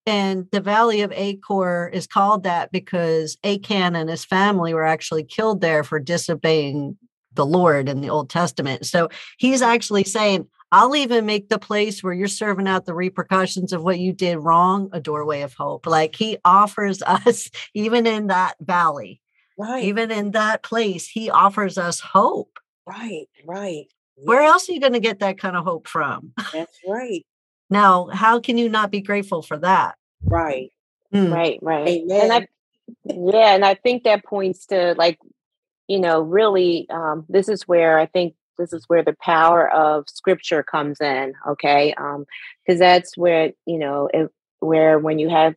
And 0.04 0.46
the 0.52 0.60
valley 0.60 1.00
of 1.00 1.10
Achor 1.12 1.88
is 1.88 2.06
called 2.06 2.42
that 2.42 2.70
because 2.70 3.38
Achan 3.44 3.96
and 3.96 4.10
his 4.10 4.26
family 4.26 4.74
were 4.74 4.84
actually 4.84 5.24
killed 5.24 5.62
there 5.62 5.84
for 5.84 5.98
disobeying 5.98 6.98
the 7.32 7.46
Lord 7.46 7.88
in 7.88 8.02
the 8.02 8.10
Old 8.10 8.28
Testament. 8.28 8.84
So 8.84 9.08
he's 9.38 9.62
actually 9.62 10.04
saying, 10.04 10.48
I'll 10.72 10.96
even 10.96 11.26
make 11.26 11.50
the 11.50 11.58
place 11.58 12.02
where 12.02 12.14
you're 12.14 12.26
serving 12.28 12.66
out 12.66 12.86
the 12.86 12.94
repercussions 12.94 13.74
of 13.74 13.84
what 13.84 13.98
you 14.00 14.12
did 14.14 14.38
wrong 14.38 14.88
a 14.92 15.00
doorway 15.00 15.42
of 15.42 15.52
hope. 15.52 15.86
Like 15.86 16.16
he 16.16 16.38
offers 16.44 17.02
us, 17.06 17.50
even 17.74 18.06
in 18.06 18.28
that 18.28 18.54
valley, 18.60 19.20
Right. 19.58 19.84
even 19.84 20.10
in 20.10 20.30
that 20.30 20.62
place, 20.62 21.06
he 21.06 21.30
offers 21.30 21.76
us 21.78 22.00
hope. 22.00 22.58
right. 22.86 23.26
Right. 23.46 23.84
Where 24.16 24.42
else 24.42 24.68
are 24.68 24.72
you 24.72 24.80
going 24.80 24.92
to 24.94 25.00
get 25.00 25.18
that 25.20 25.38
kind 25.38 25.56
of 25.56 25.64
hope 25.64 25.86
from? 25.88 26.32
That's 26.52 26.78
right. 26.88 27.24
Now, 27.70 28.08
how 28.12 28.40
can 28.40 28.56
you 28.56 28.68
not 28.68 28.90
be 28.90 29.00
grateful 29.00 29.42
for 29.42 29.58
that? 29.58 29.96
Right. 30.24 30.70
Hmm. 31.12 31.32
Right, 31.32 31.58
right. 31.60 31.88
Amen. 31.88 32.20
And 32.22 32.32
I 32.32 32.46
yeah, 33.04 33.54
and 33.54 33.64
I 33.64 33.74
think 33.74 34.04
that 34.04 34.24
points 34.24 34.66
to 34.66 34.94
like, 34.96 35.18
you 35.88 35.98
know, 36.00 36.20
really 36.22 36.86
um 36.90 37.24
this 37.28 37.48
is 37.48 37.66
where 37.68 37.98
I 37.98 38.06
think 38.06 38.34
this 38.62 38.72
is 38.72 38.84
where 38.88 39.02
the 39.02 39.16
power 39.20 39.70
of 39.70 40.08
scripture 40.08 40.62
comes 40.62 41.00
in, 41.00 41.34
okay? 41.48 41.94
Um 41.94 42.24
because 42.64 42.78
that's 42.78 43.16
where, 43.16 43.52
you 43.66 43.78
know, 43.78 44.08
if, 44.12 44.30
where 44.60 44.98
when 44.98 45.18
you 45.18 45.28
have 45.28 45.54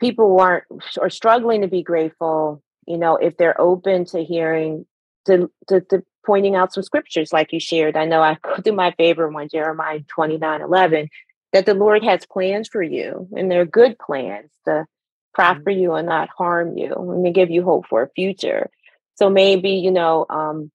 people 0.00 0.28
who 0.28 0.38
aren't 0.38 0.64
or 0.98 1.10
struggling 1.10 1.62
to 1.62 1.68
be 1.68 1.82
grateful, 1.82 2.62
you 2.86 2.98
know, 2.98 3.16
if 3.16 3.36
they're 3.36 3.60
open 3.60 4.04
to 4.06 4.24
hearing 4.24 4.86
to 5.26 5.50
to, 5.68 5.80
to 5.82 6.02
pointing 6.28 6.56
out 6.56 6.74
some 6.74 6.82
scriptures 6.82 7.32
like 7.32 7.54
you 7.54 7.58
shared. 7.60 7.96
I 7.96 8.04
know 8.04 8.20
I 8.20 8.36
through 8.62 8.74
my 8.74 8.92
favorite 8.92 9.32
one, 9.32 9.48
Jeremiah 9.48 10.00
29 10.08 10.60
11 10.60 11.08
that 11.54 11.64
the 11.64 11.72
Lord 11.72 12.04
has 12.04 12.26
plans 12.26 12.68
for 12.68 12.82
you, 12.82 13.26
and 13.34 13.50
they're 13.50 13.64
good 13.64 13.98
plans 13.98 14.50
to 14.66 14.84
prosper 15.32 15.70
you 15.70 15.94
and 15.94 16.06
not 16.06 16.28
harm 16.28 16.76
you, 16.76 16.92
and 16.92 17.24
to 17.24 17.30
give 17.30 17.50
you 17.50 17.62
hope 17.62 17.86
for 17.86 18.02
a 18.02 18.10
future. 18.10 18.68
So 19.14 19.30
maybe 19.30 19.70
you 19.70 19.90
know, 19.90 20.26
um, 20.28 20.70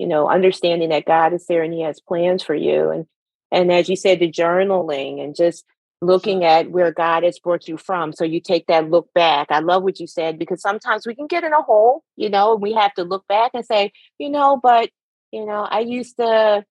you 0.00 0.06
know, 0.06 0.30
understanding 0.30 0.88
that 0.88 1.04
God 1.04 1.34
is 1.34 1.44
there 1.46 1.62
and 1.62 1.74
He 1.74 1.82
has 1.82 2.00
plans 2.00 2.42
for 2.42 2.54
you, 2.54 2.88
and 2.88 3.06
and 3.52 3.70
as 3.70 3.90
you 3.90 3.96
said, 3.96 4.18
the 4.18 4.32
journaling 4.32 5.22
and 5.22 5.36
just 5.36 5.66
looking 6.00 6.44
at 6.44 6.70
where 6.70 6.90
God 6.90 7.24
has 7.24 7.38
brought 7.38 7.68
you 7.68 7.76
from. 7.76 8.14
So 8.14 8.24
you 8.24 8.40
take 8.40 8.66
that 8.68 8.88
look 8.88 9.12
back. 9.12 9.48
I 9.50 9.58
love 9.58 9.82
what 9.82 10.00
you 10.00 10.06
said 10.06 10.38
because 10.38 10.62
sometimes 10.62 11.06
we 11.06 11.14
can 11.14 11.26
get 11.26 11.44
in 11.44 11.52
a 11.52 11.60
hole, 11.60 12.02
you 12.16 12.30
know, 12.30 12.54
and 12.54 12.62
we 12.62 12.72
have 12.72 12.94
to 12.94 13.04
look 13.04 13.26
back 13.28 13.50
and 13.52 13.66
say, 13.66 13.92
you 14.18 14.30
know, 14.30 14.58
but 14.62 14.88
you 15.32 15.44
know, 15.44 15.62
I 15.70 15.80
used 15.80 16.16
to 16.16 16.64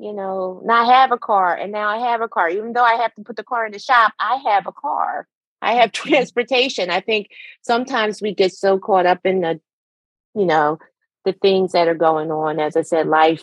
you 0.00 0.12
know, 0.12 0.60
not 0.64 0.92
have 0.92 1.12
a 1.12 1.18
car 1.18 1.54
and 1.54 1.70
now 1.70 1.88
I 1.88 1.98
have 1.98 2.22
a 2.22 2.28
car. 2.28 2.50
Even 2.50 2.72
though 2.72 2.82
I 2.82 2.94
have 2.94 3.14
to 3.14 3.22
put 3.22 3.36
the 3.36 3.44
car 3.44 3.64
in 3.64 3.70
the 3.70 3.78
shop, 3.78 4.12
I 4.18 4.42
have 4.48 4.66
a 4.66 4.72
car. 4.72 5.28
I 5.60 5.74
have 5.74 5.92
transportation. 5.92 6.90
I 6.90 7.00
think 7.00 7.28
sometimes 7.62 8.20
we 8.20 8.34
get 8.34 8.52
so 8.52 8.80
caught 8.80 9.06
up 9.06 9.20
in 9.24 9.42
the, 9.42 9.60
you 10.34 10.44
know, 10.44 10.80
the 11.24 11.32
things 11.32 11.72
that 11.72 11.88
are 11.88 11.94
going 11.94 12.30
on, 12.30 12.60
as 12.60 12.76
I 12.76 12.82
said, 12.82 13.06
life 13.08 13.42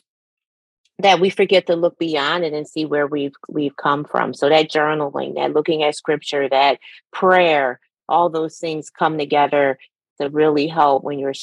that 1.00 1.20
we 1.20 1.30
forget 1.30 1.68
to 1.68 1.76
look 1.76 1.98
beyond 1.98 2.44
it 2.44 2.54
and 2.54 2.68
see 2.68 2.86
where 2.86 3.08
we've 3.08 3.36
we've 3.50 3.76
come 3.76 4.04
from. 4.04 4.34
So 4.34 4.50
that 4.50 4.70
journaling, 4.70 5.36
that 5.36 5.54
looking 5.54 5.84
at 5.84 5.96
scripture, 5.96 6.50
that 6.50 6.80
prayer, 7.14 7.80
all 8.10 8.30
those 8.30 8.58
things 8.58 8.90
come 8.90 9.18
together 9.18 9.78
to 10.20 10.30
really 10.30 10.68
help 10.68 11.04
when 11.04 11.20
you're 11.20 11.34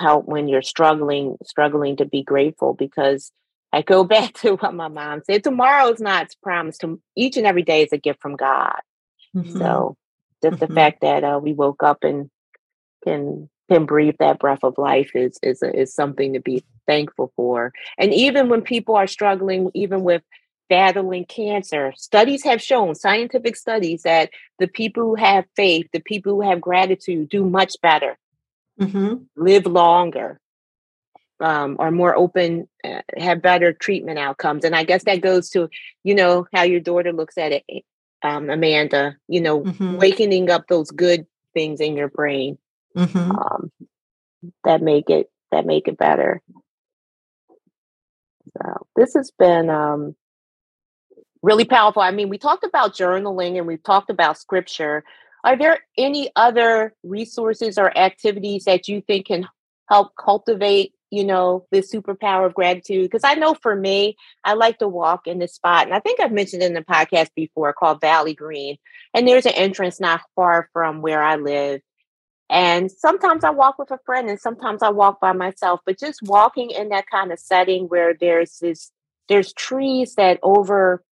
help 0.00 0.26
when 0.26 0.48
you're 0.48 0.62
struggling 0.62 1.36
struggling 1.44 1.96
to 1.96 2.04
be 2.04 2.22
grateful 2.22 2.74
because 2.74 3.32
I 3.72 3.82
go 3.82 4.04
back 4.16 4.34
to 4.34 4.54
what 4.56 4.74
my 4.74 4.88
mom 4.88 5.22
said. 5.24 5.44
Tomorrow's 5.44 6.00
not 6.00 6.28
promised. 6.42 6.82
To, 6.82 7.00
each 7.16 7.36
and 7.36 7.46
every 7.46 7.62
day 7.62 7.82
is 7.82 7.92
a 7.92 7.98
gift 7.98 8.20
from 8.22 8.36
God. 8.36 8.80
Mhm. 9.36 9.58
So 9.58 9.96
just 10.42 10.60
the 10.60 10.66
Mhm. 10.68 10.74
fact 10.74 11.00
that 11.02 11.24
uh, 11.24 11.40
we 11.42 11.52
woke 11.52 11.82
up 11.82 12.04
and 12.04 12.30
can 13.04 13.48
can 13.70 13.86
breathe 13.86 14.16
that 14.18 14.38
breath 14.38 14.64
of 14.64 14.76
life 14.78 15.12
is 15.14 15.38
is 15.42 15.62
is 15.62 15.94
something 15.94 16.32
to 16.32 16.40
be 16.40 16.64
thankful 16.86 17.32
for. 17.36 17.72
And 17.98 18.12
even 18.12 18.48
when 18.48 18.62
people 18.62 18.96
are 18.96 19.06
struggling, 19.06 19.70
even 19.74 20.02
with 20.02 20.22
battling 20.68 21.24
cancer, 21.24 21.92
studies 21.96 22.44
have 22.44 22.60
shown, 22.60 22.94
scientific 22.94 23.56
studies, 23.56 24.02
that 24.02 24.30
the 24.58 24.66
people 24.66 25.04
who 25.04 25.14
have 25.14 25.44
faith, 25.56 25.86
the 25.92 26.00
people 26.00 26.34
who 26.34 26.48
have 26.48 26.60
gratitude, 26.60 27.28
do 27.28 27.44
much 27.44 27.74
better, 27.82 28.18
Mhm. 28.78 29.26
live 29.36 29.66
longer, 29.66 30.40
um, 31.40 31.76
are 31.78 31.90
more 31.90 32.14
open, 32.16 32.68
uh, 32.84 33.02
have 33.16 33.40
better 33.42 33.72
treatment 33.72 34.18
outcomes. 34.18 34.64
And 34.64 34.74
I 34.76 34.84
guess 34.84 35.04
that 35.04 35.20
goes 35.20 35.48
to, 35.50 35.68
you 36.04 36.14
know, 36.14 36.46
how 36.52 36.62
your 36.62 36.80
daughter 36.80 37.12
looks 37.12 37.38
at 37.38 37.52
it, 37.52 37.64
um, 38.22 38.50
Amanda, 38.50 39.16
you 39.28 39.40
know, 39.40 39.62
Mhm. 39.62 39.98
wakening 39.98 40.50
up 40.50 40.66
those 40.68 40.90
good 40.90 41.26
things 41.54 41.80
in 41.80 41.96
your 41.96 42.08
brain 42.08 42.58
Mhm. 42.96 43.30
um, 43.30 43.70
that 44.64 44.82
make 44.82 45.10
it 45.10 45.30
that 45.52 45.66
make 45.66 45.88
it 45.88 45.98
better. 45.98 46.40
So 48.56 48.86
this 48.96 49.14
has 49.14 49.30
been 49.38 49.70
um, 49.70 50.16
really 51.42 51.64
powerful. 51.64 52.02
I 52.02 52.10
mean, 52.10 52.28
we 52.28 52.38
talked 52.38 52.64
about 52.64 52.94
journaling 52.94 53.56
and 53.58 53.66
we've 53.66 53.82
talked 53.82 54.10
about 54.10 54.38
scripture. 54.38 55.04
Are 55.44 55.56
there 55.56 55.78
any 55.96 56.30
other 56.36 56.94
resources 57.02 57.78
or 57.78 57.96
activities 57.96 58.64
that 58.64 58.88
you 58.88 59.00
think 59.00 59.26
can 59.26 59.48
help 59.88 60.12
cultivate, 60.16 60.92
you 61.10 61.24
know, 61.24 61.66
the 61.70 61.78
superpower 61.78 62.46
of 62.46 62.54
gratitude? 62.54 63.04
Because 63.04 63.24
I 63.24 63.34
know 63.34 63.54
for 63.54 63.74
me, 63.74 64.16
I 64.44 64.52
like 64.54 64.78
to 64.78 64.88
walk 64.88 65.26
in 65.26 65.38
this 65.38 65.54
spot, 65.54 65.86
and 65.86 65.94
I 65.94 66.00
think 66.00 66.20
I've 66.20 66.32
mentioned 66.32 66.62
in 66.62 66.74
the 66.74 66.82
podcast 66.82 67.30
before 67.34 67.72
called 67.72 68.00
Valley 68.00 68.34
Green. 68.34 68.76
And 69.14 69.26
there's 69.26 69.46
an 69.46 69.54
entrance 69.54 69.98
not 69.98 70.20
far 70.36 70.68
from 70.72 71.00
where 71.00 71.22
I 71.22 71.36
live. 71.36 71.80
And 72.50 72.90
sometimes 72.90 73.44
I 73.44 73.50
walk 73.50 73.78
with 73.78 73.92
a 73.92 73.98
friend 74.04 74.28
and 74.28 74.40
sometimes 74.40 74.82
I 74.82 74.90
walk 74.90 75.20
by 75.20 75.32
myself, 75.32 75.80
but 75.86 76.00
just 76.00 76.20
walking 76.24 76.70
in 76.70 76.88
that 76.88 77.06
kind 77.08 77.30
of 77.32 77.38
setting 77.38 77.84
where 77.84 78.12
there's 78.12 78.58
this, 78.58 78.90
there's 79.28 79.52
trees 79.52 80.16
that 80.16 80.40
over, 80.42 81.04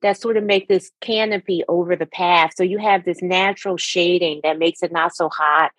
that 0.00 0.18
sort 0.18 0.38
of 0.38 0.44
make 0.44 0.68
this 0.68 0.90
canopy 1.02 1.64
over 1.68 1.96
the 1.96 2.06
path. 2.06 2.52
So 2.56 2.62
you 2.62 2.78
have 2.78 3.04
this 3.04 3.20
natural 3.20 3.76
shading 3.76 4.40
that 4.42 4.58
makes 4.58 4.82
it 4.82 4.90
not 4.90 5.14
so 5.14 5.28
hot. 5.28 5.70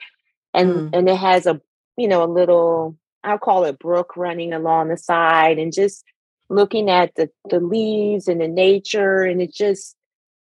And, 0.53 0.69
Mm. 0.69 0.89
and 0.93 1.09
it 1.09 1.17
has 1.17 1.47
a, 1.47 1.59
you 1.97 2.07
know, 2.07 2.23
a 2.23 2.29
little, 2.31 2.95
I'll 3.23 3.39
call 3.39 3.63
it 3.65 3.79
brook 3.79 4.15
running 4.17 4.53
along 4.53 4.89
the 4.89 4.97
side 4.97 5.57
and 5.57 5.73
just 5.73 6.03
looking 6.47 6.91
at 6.91 7.15
the, 7.15 7.31
the 7.49 7.59
leaves 7.59 8.27
and 8.27 8.39
the 8.39 8.47
nature. 8.47 9.23
And 9.23 9.41
it 9.41 9.51
just, 9.51 9.95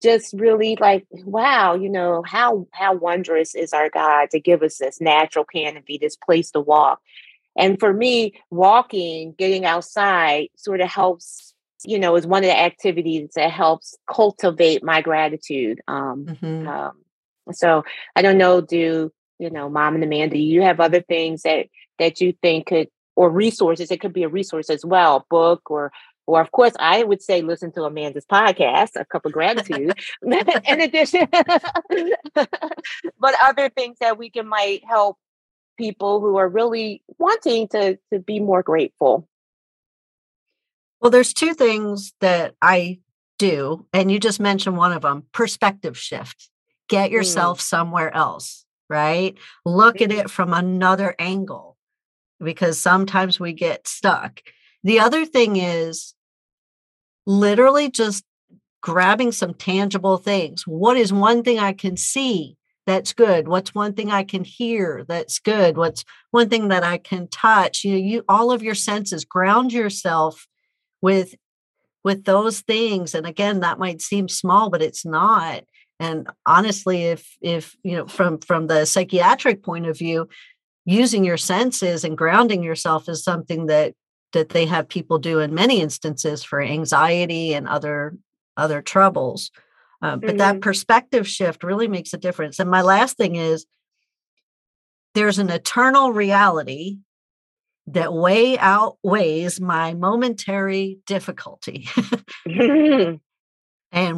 just 0.01 0.33
really 0.33 0.77
like 0.79 1.05
wow 1.25 1.75
you 1.75 1.89
know 1.89 2.23
how 2.25 2.67
how 2.71 2.93
wondrous 2.93 3.55
is 3.55 3.73
our 3.73 3.89
god 3.89 4.29
to 4.29 4.39
give 4.39 4.63
us 4.63 4.77
this 4.77 4.99
natural 4.99 5.45
canopy 5.45 5.97
this 5.97 6.15
place 6.15 6.51
to 6.51 6.59
walk 6.59 6.99
and 7.55 7.79
for 7.79 7.93
me 7.93 8.33
walking 8.49 9.33
getting 9.37 9.65
outside 9.65 10.47
sort 10.55 10.81
of 10.81 10.89
helps 10.89 11.53
you 11.85 11.99
know 11.99 12.15
is 12.15 12.27
one 12.27 12.43
of 12.43 12.49
the 12.49 12.59
activities 12.59 13.29
that 13.35 13.51
helps 13.51 13.95
cultivate 14.11 14.83
my 14.83 15.01
gratitude 15.01 15.81
um, 15.87 16.25
Mhm. 16.25 16.67
um 16.67 16.93
so 17.51 17.83
i 18.15 18.21
don't 18.21 18.37
know 18.37 18.61
do 18.61 19.11
you 19.39 19.49
know 19.49 19.69
mom 19.69 19.95
and 19.95 20.03
amanda 20.03 20.37
you 20.37 20.61
have 20.61 20.79
other 20.79 21.01
things 21.01 21.41
that 21.43 21.67
that 21.99 22.21
you 22.21 22.33
think 22.41 22.67
could 22.67 22.87
or 23.15 23.29
resources 23.29 23.91
it 23.91 23.99
could 23.99 24.13
be 24.13 24.23
a 24.23 24.29
resource 24.29 24.69
as 24.69 24.85
well 24.85 25.25
book 25.29 25.69
or 25.69 25.91
or 26.27 26.41
of 26.41 26.51
course, 26.51 26.73
I 26.79 27.03
would 27.03 27.21
say 27.21 27.41
listen 27.41 27.71
to 27.73 27.83
Amanda's 27.83 28.25
podcast, 28.25 28.91
A 28.95 29.05
Cup 29.05 29.25
of 29.25 29.31
Gratitude. 29.31 29.93
in 30.21 30.81
addition, 30.81 31.27
but 32.33 33.35
other 33.43 33.69
things 33.69 33.97
that 33.99 34.17
we 34.17 34.29
can 34.29 34.47
might 34.47 34.83
help 34.87 35.17
people 35.77 36.19
who 36.21 36.37
are 36.37 36.47
really 36.47 37.01
wanting 37.17 37.67
to 37.69 37.97
to 38.13 38.19
be 38.19 38.39
more 38.39 38.63
grateful. 38.63 39.27
Well, 40.99 41.11
there's 41.11 41.33
two 41.33 41.53
things 41.53 42.13
that 42.21 42.55
I 42.61 42.99
do, 43.39 43.87
and 43.91 44.11
you 44.11 44.19
just 44.19 44.39
mentioned 44.39 44.77
one 44.77 44.91
of 44.91 45.01
them 45.01 45.23
perspective 45.31 45.97
shift. 45.97 46.49
Get 46.87 47.09
Mm. 47.09 47.13
yourself 47.13 47.59
somewhere 47.61 48.13
else, 48.15 48.65
right? 48.89 49.35
Look 49.65 50.01
at 50.01 50.09
Mhm. 50.11 50.19
it 50.25 50.29
from 50.29 50.53
another 50.53 51.15
angle. 51.19 51.77
because 52.43 52.79
sometimes 52.79 53.39
we 53.39 53.53
get 53.53 53.87
stuck. 53.87 54.41
The 54.83 54.99
other 54.99 55.25
thing 55.25 55.57
is 55.57 56.13
literally 57.25 57.89
just 57.89 58.23
grabbing 58.81 59.31
some 59.31 59.53
tangible 59.53 60.17
things. 60.17 60.63
What 60.65 60.97
is 60.97 61.13
one 61.13 61.43
thing 61.43 61.59
I 61.59 61.73
can 61.73 61.97
see 61.97 62.57
that's 62.87 63.13
good? 63.13 63.47
What's 63.47 63.75
one 63.75 63.93
thing 63.93 64.11
I 64.11 64.23
can 64.23 64.43
hear 64.43 65.05
that's 65.07 65.39
good? 65.39 65.77
What's 65.77 66.03
one 66.31 66.49
thing 66.49 66.69
that 66.69 66.83
I 66.83 66.97
can 66.97 67.27
touch? 67.27 67.83
You 67.83 67.91
know, 67.91 67.97
you 67.97 68.23
all 68.27 68.51
of 68.51 68.63
your 68.63 68.75
senses 68.75 69.23
ground 69.23 69.71
yourself 69.71 70.47
with 71.01 71.35
with 72.03 72.23
those 72.25 72.61
things 72.61 73.13
and 73.13 73.27
again 73.27 73.59
that 73.59 73.79
might 73.79 74.01
seem 74.01 74.27
small 74.27 74.69
but 74.71 74.81
it's 74.81 75.05
not 75.05 75.63
and 75.99 76.27
honestly 76.45 77.03
if 77.03 77.37
if 77.41 77.75
you 77.83 77.95
know 77.95 78.07
from 78.07 78.39
from 78.39 78.67
the 78.67 78.85
psychiatric 78.85 79.63
point 79.63 79.85
of 79.85 79.97
view 79.97 80.27
using 80.85 81.23
your 81.23 81.37
senses 81.37 82.03
and 82.03 82.17
grounding 82.17 82.63
yourself 82.63 83.07
is 83.07 83.23
something 83.23 83.67
that 83.67 83.93
that 84.33 84.49
they 84.49 84.65
have 84.65 84.87
people 84.87 85.19
do 85.19 85.39
in 85.39 85.53
many 85.53 85.81
instances 85.81 86.43
for 86.43 86.61
anxiety 86.61 87.53
and 87.53 87.67
other 87.67 88.15
other 88.57 88.81
troubles 88.81 89.51
uh, 90.01 90.15
but 90.15 90.29
mm-hmm. 90.29 90.37
that 90.37 90.61
perspective 90.61 91.27
shift 91.27 91.63
really 91.63 91.87
makes 91.87 92.13
a 92.13 92.17
difference 92.17 92.59
and 92.59 92.69
my 92.69 92.81
last 92.81 93.17
thing 93.17 93.35
is 93.35 93.65
there's 95.13 95.39
an 95.39 95.49
eternal 95.49 96.11
reality 96.11 96.97
that 97.87 98.13
way 98.13 98.57
outweighs 98.57 99.59
my 99.59 99.93
momentary 99.93 100.99
difficulty 101.05 101.87
and 102.45 103.19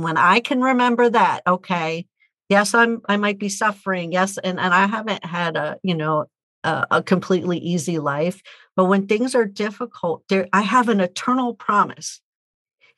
when 0.03 0.17
i 0.17 0.39
can 0.39 0.61
remember 0.61 1.09
that 1.09 1.41
okay 1.47 2.05
yes 2.49 2.73
i'm 2.73 3.01
i 3.07 3.17
might 3.17 3.39
be 3.39 3.49
suffering 3.49 4.11
yes 4.11 4.37
and 4.37 4.59
and 4.59 4.73
i 4.73 4.85
haven't 4.87 5.25
had 5.25 5.55
a 5.55 5.77
you 5.83 5.95
know 5.95 6.25
a, 6.63 6.87
a 6.91 7.03
completely 7.03 7.57
easy 7.57 7.99
life 7.99 8.41
but 8.75 8.85
when 8.85 9.07
things 9.07 9.35
are 9.35 9.45
difficult 9.45 10.23
there 10.29 10.47
i 10.53 10.61
have 10.61 10.89
an 10.89 10.99
eternal 10.99 11.53
promise. 11.53 12.21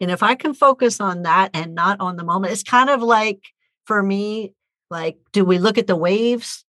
And 0.02 0.12
if 0.12 0.24
i 0.24 0.36
can 0.36 0.54
focus 0.54 1.00
on 1.00 1.24
that 1.24 1.52
and 1.54 1.76
not 1.76 2.00
on 2.00 2.16
the 2.16 2.24
moment 2.24 2.54
it's 2.54 2.64
kind 2.64 2.90
of 2.90 3.02
like 3.02 3.40
for 3.86 4.02
me 4.02 4.54
like 4.90 5.18
do 5.32 5.46
we 5.46 5.58
look 5.58 5.78
at 5.78 5.88
the 5.88 5.96
waves 5.96 6.66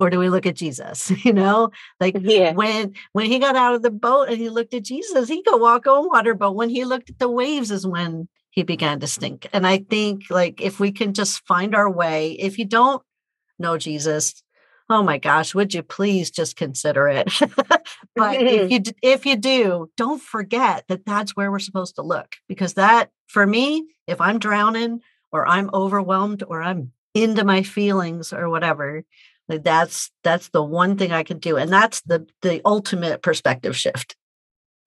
or 0.00 0.10
do 0.10 0.18
we 0.18 0.28
look 0.28 0.46
at 0.46 0.56
jesus 0.56 1.10
you 1.24 1.32
know? 1.32 1.70
Like 2.00 2.16
yeah. 2.20 2.52
when 2.52 2.94
when 3.12 3.26
he 3.26 3.38
got 3.38 3.56
out 3.56 3.74
of 3.74 3.82
the 3.82 3.90
boat 3.90 4.28
and 4.28 4.38
he 4.38 4.48
looked 4.48 4.74
at 4.74 4.84
jesus 4.84 5.28
he 5.28 5.42
could 5.42 5.60
walk 5.60 5.86
on 5.86 6.06
water 6.06 6.34
but 6.34 6.52
when 6.52 6.70
he 6.70 6.84
looked 6.84 7.10
at 7.10 7.18
the 7.18 7.28
waves 7.28 7.70
is 7.70 7.86
when 7.86 8.28
he 8.50 8.62
began 8.62 9.00
to 9.00 9.06
stink. 9.06 9.48
And 9.52 9.66
i 9.66 9.78
think 9.78 10.24
like 10.30 10.60
if 10.60 10.80
we 10.80 10.90
can 10.90 11.12
just 11.12 11.44
find 11.46 11.74
our 11.74 11.90
way 11.90 12.32
if 12.32 12.58
you 12.58 12.64
don't 12.64 13.02
know 13.58 13.78
jesus 13.78 14.42
oh 14.90 15.02
my 15.02 15.18
gosh 15.18 15.54
would 15.54 15.74
you 15.74 15.82
please 15.82 16.30
just 16.30 16.56
consider 16.56 17.08
it? 17.08 17.32
But 18.16 18.40
if 18.40 18.70
you 18.70 18.80
if 19.02 19.26
you 19.26 19.36
do 19.36 19.90
don't 19.96 20.22
forget 20.22 20.84
that 20.88 21.04
that's 21.04 21.36
where 21.36 21.50
we're 21.50 21.58
supposed 21.58 21.96
to 21.96 22.02
look 22.02 22.36
because 22.48 22.74
that 22.74 23.10
for 23.26 23.46
me 23.46 23.86
if 24.06 24.20
i'm 24.20 24.38
drowning 24.38 25.00
or 25.32 25.46
i'm 25.46 25.70
overwhelmed 25.74 26.42
or 26.46 26.62
i'm 26.62 26.92
into 27.14 27.44
my 27.44 27.62
feelings 27.62 28.32
or 28.32 28.48
whatever 28.48 29.04
like 29.48 29.62
that's 29.64 30.10
that's 30.22 30.48
the 30.50 30.62
one 30.62 30.96
thing 30.96 31.12
i 31.12 31.22
can 31.22 31.38
do 31.38 31.56
and 31.56 31.72
that's 31.72 32.00
the 32.02 32.26
the 32.42 32.60
ultimate 32.64 33.22
perspective 33.22 33.76
shift. 33.76 34.16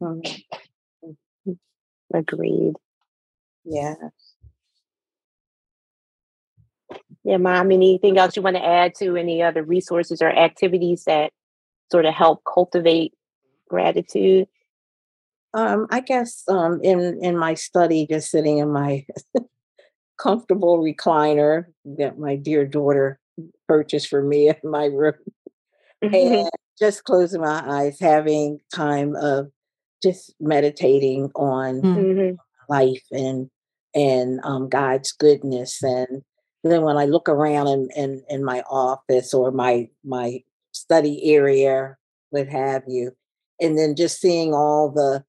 Mm-hmm. 0.02 1.52
agreed. 2.14 2.74
Yeah 3.66 3.95
yeah, 7.28 7.36
mom, 7.36 7.73
anything 7.73 8.17
else 8.17 8.38
you 8.38 8.41
want 8.41 8.55
to 8.55 8.65
add 8.65 8.95
to 8.99 9.17
any 9.17 9.43
other 9.43 9.61
resources 9.61 10.21
or 10.21 10.30
activities 10.30 11.03
that 11.07 11.34
sort 11.91 12.05
of 12.05 12.13
help 12.13 12.41
cultivate 12.45 13.13
gratitude? 13.67 14.47
Um, 15.53 15.88
I 15.91 15.99
guess 15.99 16.43
um, 16.47 16.80
in 16.82 17.19
in 17.21 17.38
my 17.38 17.53
study, 17.53 18.07
just 18.09 18.32
sitting 18.32 18.59
in 18.59 18.71
my 18.71 19.05
comfortable 20.17 20.80
recliner 20.80 21.65
that 21.97 22.17
my 22.17 22.38
dear 22.38 22.65
daughter 22.65 23.19
purchased 23.67 24.07
for 24.07 24.23
me 24.23 24.47
in 24.47 24.71
my 24.71 24.86
room, 24.86 25.15
mm-hmm. 26.03 26.15
and 26.15 26.49
just 26.80 27.03
closing 27.03 27.41
my 27.41 27.61
eyes, 27.67 27.99
having 27.99 28.61
time 28.73 29.17
of 29.17 29.51
just 30.01 30.34
meditating 30.39 31.30
on 31.36 31.82
mm-hmm. 31.82 32.36
life 32.69 33.03
and 33.11 33.49
and 33.93 34.39
um, 34.45 34.69
God's 34.69 35.11
goodness 35.11 35.84
and 35.84 36.07
and 36.07 36.23
then 36.64 36.82
when 36.82 36.97
I 36.97 37.05
look 37.05 37.30
around 37.30 37.68
in, 37.68 37.89
in, 37.95 38.24
in 38.30 38.43
my 38.43 38.62
office 38.70 39.34
or 39.34 39.51
my 39.51 39.89
my 40.03 40.43
study 40.72 41.34
area, 41.34 41.97
what 42.30 42.47
have 42.47 42.84
you, 42.88 43.12
and 43.60 43.78
then 43.78 43.95
just 43.95 44.20
seeing 44.20 44.53
all 44.53 44.89
the, 44.89 45.24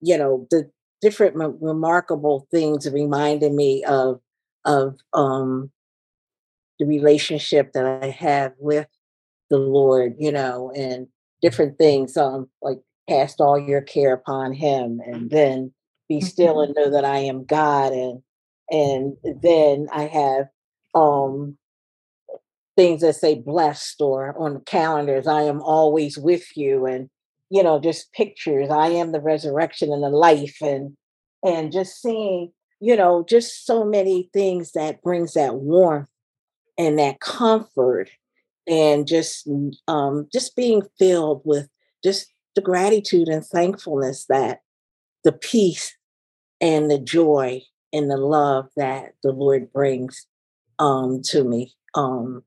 you 0.00 0.16
know, 0.16 0.46
the 0.50 0.70
different 1.00 1.40
m- 1.40 1.58
remarkable 1.60 2.46
things 2.50 2.88
reminding 2.90 3.56
me 3.56 3.84
of 3.84 4.20
of 4.64 4.96
um 5.12 5.70
the 6.78 6.86
relationship 6.86 7.72
that 7.74 7.84
I 8.02 8.08
have 8.08 8.54
with 8.58 8.88
the 9.50 9.58
Lord, 9.58 10.14
you 10.18 10.32
know, 10.32 10.72
and 10.74 11.08
different 11.42 11.76
things, 11.76 12.16
um, 12.16 12.48
like 12.62 12.78
cast 13.08 13.40
all 13.40 13.58
your 13.58 13.82
care 13.82 14.14
upon 14.14 14.52
him 14.52 15.00
and 15.04 15.30
then 15.30 15.72
be 16.08 16.20
still 16.20 16.56
mm-hmm. 16.56 16.72
and 16.72 16.74
know 16.74 16.90
that 16.90 17.04
I 17.04 17.18
am 17.18 17.44
God 17.44 17.92
and 17.92 18.22
and 18.70 19.16
then 19.42 19.88
I 19.92 20.04
have 20.04 20.46
um, 20.94 21.56
things 22.76 23.02
that 23.02 23.16
say 23.16 23.34
blessed 23.34 24.00
or 24.00 24.34
on 24.38 24.62
calendars, 24.64 25.26
I 25.26 25.42
am 25.42 25.60
always 25.60 26.16
with 26.18 26.56
you, 26.56 26.86
and 26.86 27.10
you 27.50 27.62
know, 27.62 27.80
just 27.80 28.12
pictures. 28.12 28.70
I 28.70 28.88
am 28.88 29.12
the 29.12 29.20
resurrection 29.20 29.92
and 29.92 30.02
the 30.02 30.10
life, 30.10 30.58
and 30.62 30.96
and 31.44 31.72
just 31.72 32.00
seeing, 32.00 32.52
you 32.80 32.96
know, 32.96 33.24
just 33.28 33.66
so 33.66 33.84
many 33.84 34.30
things 34.32 34.72
that 34.72 35.02
brings 35.02 35.34
that 35.34 35.56
warmth 35.56 36.08
and 36.78 36.98
that 36.98 37.20
comfort, 37.20 38.10
and 38.66 39.06
just 39.06 39.48
um, 39.88 40.28
just 40.32 40.56
being 40.56 40.82
filled 40.98 41.42
with 41.44 41.68
just 42.04 42.28
the 42.54 42.62
gratitude 42.62 43.28
and 43.28 43.44
thankfulness 43.44 44.26
that 44.28 44.60
the 45.24 45.32
peace 45.32 45.96
and 46.60 46.90
the 46.90 46.98
joy 46.98 47.62
and 47.92 48.10
the 48.10 48.16
love 48.16 48.68
that 48.76 49.12
the 49.22 49.32
Lord 49.32 49.72
brings 49.72 50.26
um, 50.80 51.22
to 51.26 51.44
me. 51.44 51.74
Um, 51.94 52.42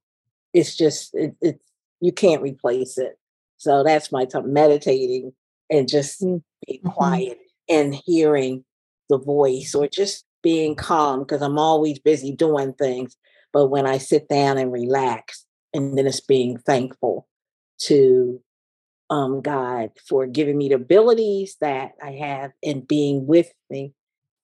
it's 0.54 0.76
just 0.76 1.16
it, 1.16 1.36
it 1.42 1.62
you 2.02 2.12
can't 2.12 2.42
replace 2.42 2.98
it. 2.98 3.18
So 3.58 3.84
that's 3.84 4.12
my 4.12 4.26
time 4.26 4.52
meditating 4.52 5.32
and 5.70 5.88
just 5.88 6.22
mm, 6.22 6.42
being 6.68 6.80
mm-hmm. 6.80 6.90
quiet 6.90 7.38
and 7.70 7.96
hearing 7.96 8.66
the 9.10 9.18
voice 9.18 9.74
or 9.74 9.88
just 9.88 10.26
being 10.42 10.76
calm 10.76 11.20
because 11.20 11.42
I'm 11.42 11.58
always 11.58 12.00
busy 12.00 12.36
doing 12.36 12.74
things. 12.74 13.16
But 13.54 13.68
when 13.68 13.86
I 13.86 14.00
sit 14.00 14.28
down 14.28 14.58
and 14.58 14.72
relax, 14.72 15.46
and 15.74 15.98
then 15.98 16.06
it's 16.06 16.20
being 16.20 16.58
thankful 16.58 17.28
to 17.80 18.42
um, 19.10 19.42
God 19.42 19.92
for 20.08 20.28
giving 20.28 20.58
me 20.58 20.70
the 20.70 20.76
abilities 20.76 21.56
that 21.62 21.94
I 22.04 22.12
have 22.12 22.52
and 22.64 22.88
being 22.88 23.26
with 23.26 23.52
me 23.70 23.94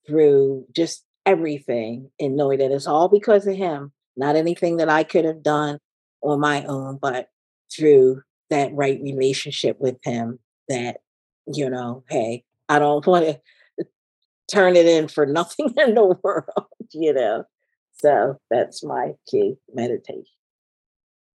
through 0.07 0.65
just 0.75 1.03
everything 1.29 2.09
and 2.19 2.35
knowing 2.35 2.59
that 2.59 2.71
it's 2.71 2.87
all 2.87 3.07
because 3.07 3.45
of 3.45 3.55
him, 3.55 3.91
not 4.17 4.35
anything 4.35 4.77
that 4.77 4.89
I 4.89 5.03
could 5.03 5.25
have 5.25 5.43
done 5.43 5.79
on 6.21 6.39
my 6.39 6.63
own, 6.63 6.97
but 6.99 7.29
through 7.71 8.21
that 8.49 8.73
right 8.73 8.99
relationship 9.01 9.77
with 9.79 9.97
him 10.03 10.39
that, 10.69 10.97
you 11.45 11.69
know, 11.69 12.03
hey, 12.09 12.43
I 12.67 12.79
don't 12.79 13.05
want 13.07 13.25
to 13.25 13.85
turn 14.51 14.75
it 14.75 14.87
in 14.87 15.07
for 15.07 15.25
nothing 15.25 15.73
in 15.77 15.93
the 15.93 16.17
world, 16.23 16.67
you 16.91 17.13
know. 17.13 17.43
So 17.93 18.37
that's 18.49 18.83
my 18.83 19.13
key 19.29 19.55
meditation. 19.73 20.23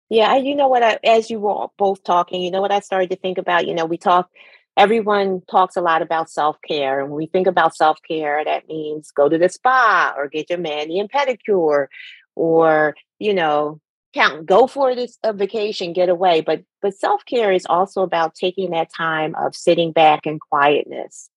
Yeah, 0.10 0.36
you 0.36 0.56
know 0.56 0.68
what? 0.68 0.84
I, 0.84 1.00
as 1.04 1.30
you 1.30 1.40
were 1.40 1.68
both 1.78 2.04
talking, 2.04 2.42
you 2.42 2.52
know 2.52 2.62
what 2.62 2.72
I 2.72 2.80
started 2.80 3.10
to 3.10 3.16
think 3.16 3.38
about. 3.38 3.68
You 3.68 3.74
know, 3.74 3.86
we 3.86 3.98
talk 3.98 4.30
everyone 4.78 5.42
talks 5.50 5.76
a 5.76 5.82
lot 5.82 6.02
about 6.02 6.30
self 6.30 6.58
care. 6.68 7.00
And 7.00 7.10
when 7.10 7.18
we 7.18 7.28
think 7.28 7.48
about 7.48 7.76
self 7.76 8.00
care, 8.08 8.44
that 8.44 8.68
means 8.68 9.12
go 9.12 9.30
to 9.30 9.38
the 9.38 9.50
spa 9.50 10.14
or 10.18 10.28
get 10.28 10.50
your 10.50 10.60
mani 10.60 11.00
and 11.00 11.12
pedicure 11.12 11.88
or, 12.36 12.96
you 13.20 13.34
know, 13.34 13.80
count, 14.14 14.46
go 14.46 14.68
for 14.68 14.96
this 14.96 15.18
a 15.24 15.34
vacation, 15.34 15.94
get 15.94 16.10
away. 16.10 16.42
But 16.42 16.64
but 16.82 16.96
self 16.96 17.26
care 17.26 17.52
is 17.52 17.66
also 17.68 18.02
about 18.02 18.36
taking 18.36 18.72
that 18.72 18.90
time 18.96 19.36
of 19.36 19.56
sitting 19.56 19.92
back 19.92 20.26
in 20.26 20.40
quietness. 20.40 21.30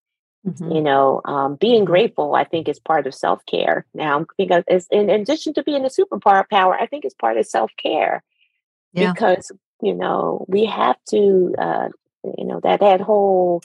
Mm-hmm. 0.47 0.71
You 0.71 0.81
know, 0.81 1.21
um, 1.25 1.57
being 1.57 1.81
mm-hmm. 1.81 1.87
grateful, 1.87 2.35
I 2.37 2.45
think, 2.45 2.69
is 2.69 2.79
part 2.79 3.07
of 3.07 3.15
self 3.15 3.45
care. 3.47 3.85
Now, 3.95 4.21
I 4.21 4.25
think 4.37 4.53
as, 4.69 4.87
in 4.91 5.11
addition 5.11 5.55
to 5.55 5.65
being 5.65 5.85
a 5.85 5.89
superpower, 5.89 6.81
I 6.81 6.87
think 6.87 7.05
it's 7.05 7.15
part 7.15 7.37
of 7.37 7.47
self 7.47 7.73
care 7.77 8.23
yeah. 8.93 9.13
because 9.13 9.51
you 9.83 9.95
know 9.95 10.45
we 10.49 10.65
have 10.67 10.97
to 11.11 11.55
uh, 11.59 11.89
you 12.39 12.45
know 12.45 12.61
that 12.63 12.81
that 12.81 13.01
whole 13.01 13.63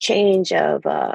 change 0.00 0.52
of 0.52 0.84
uh, 0.86 1.14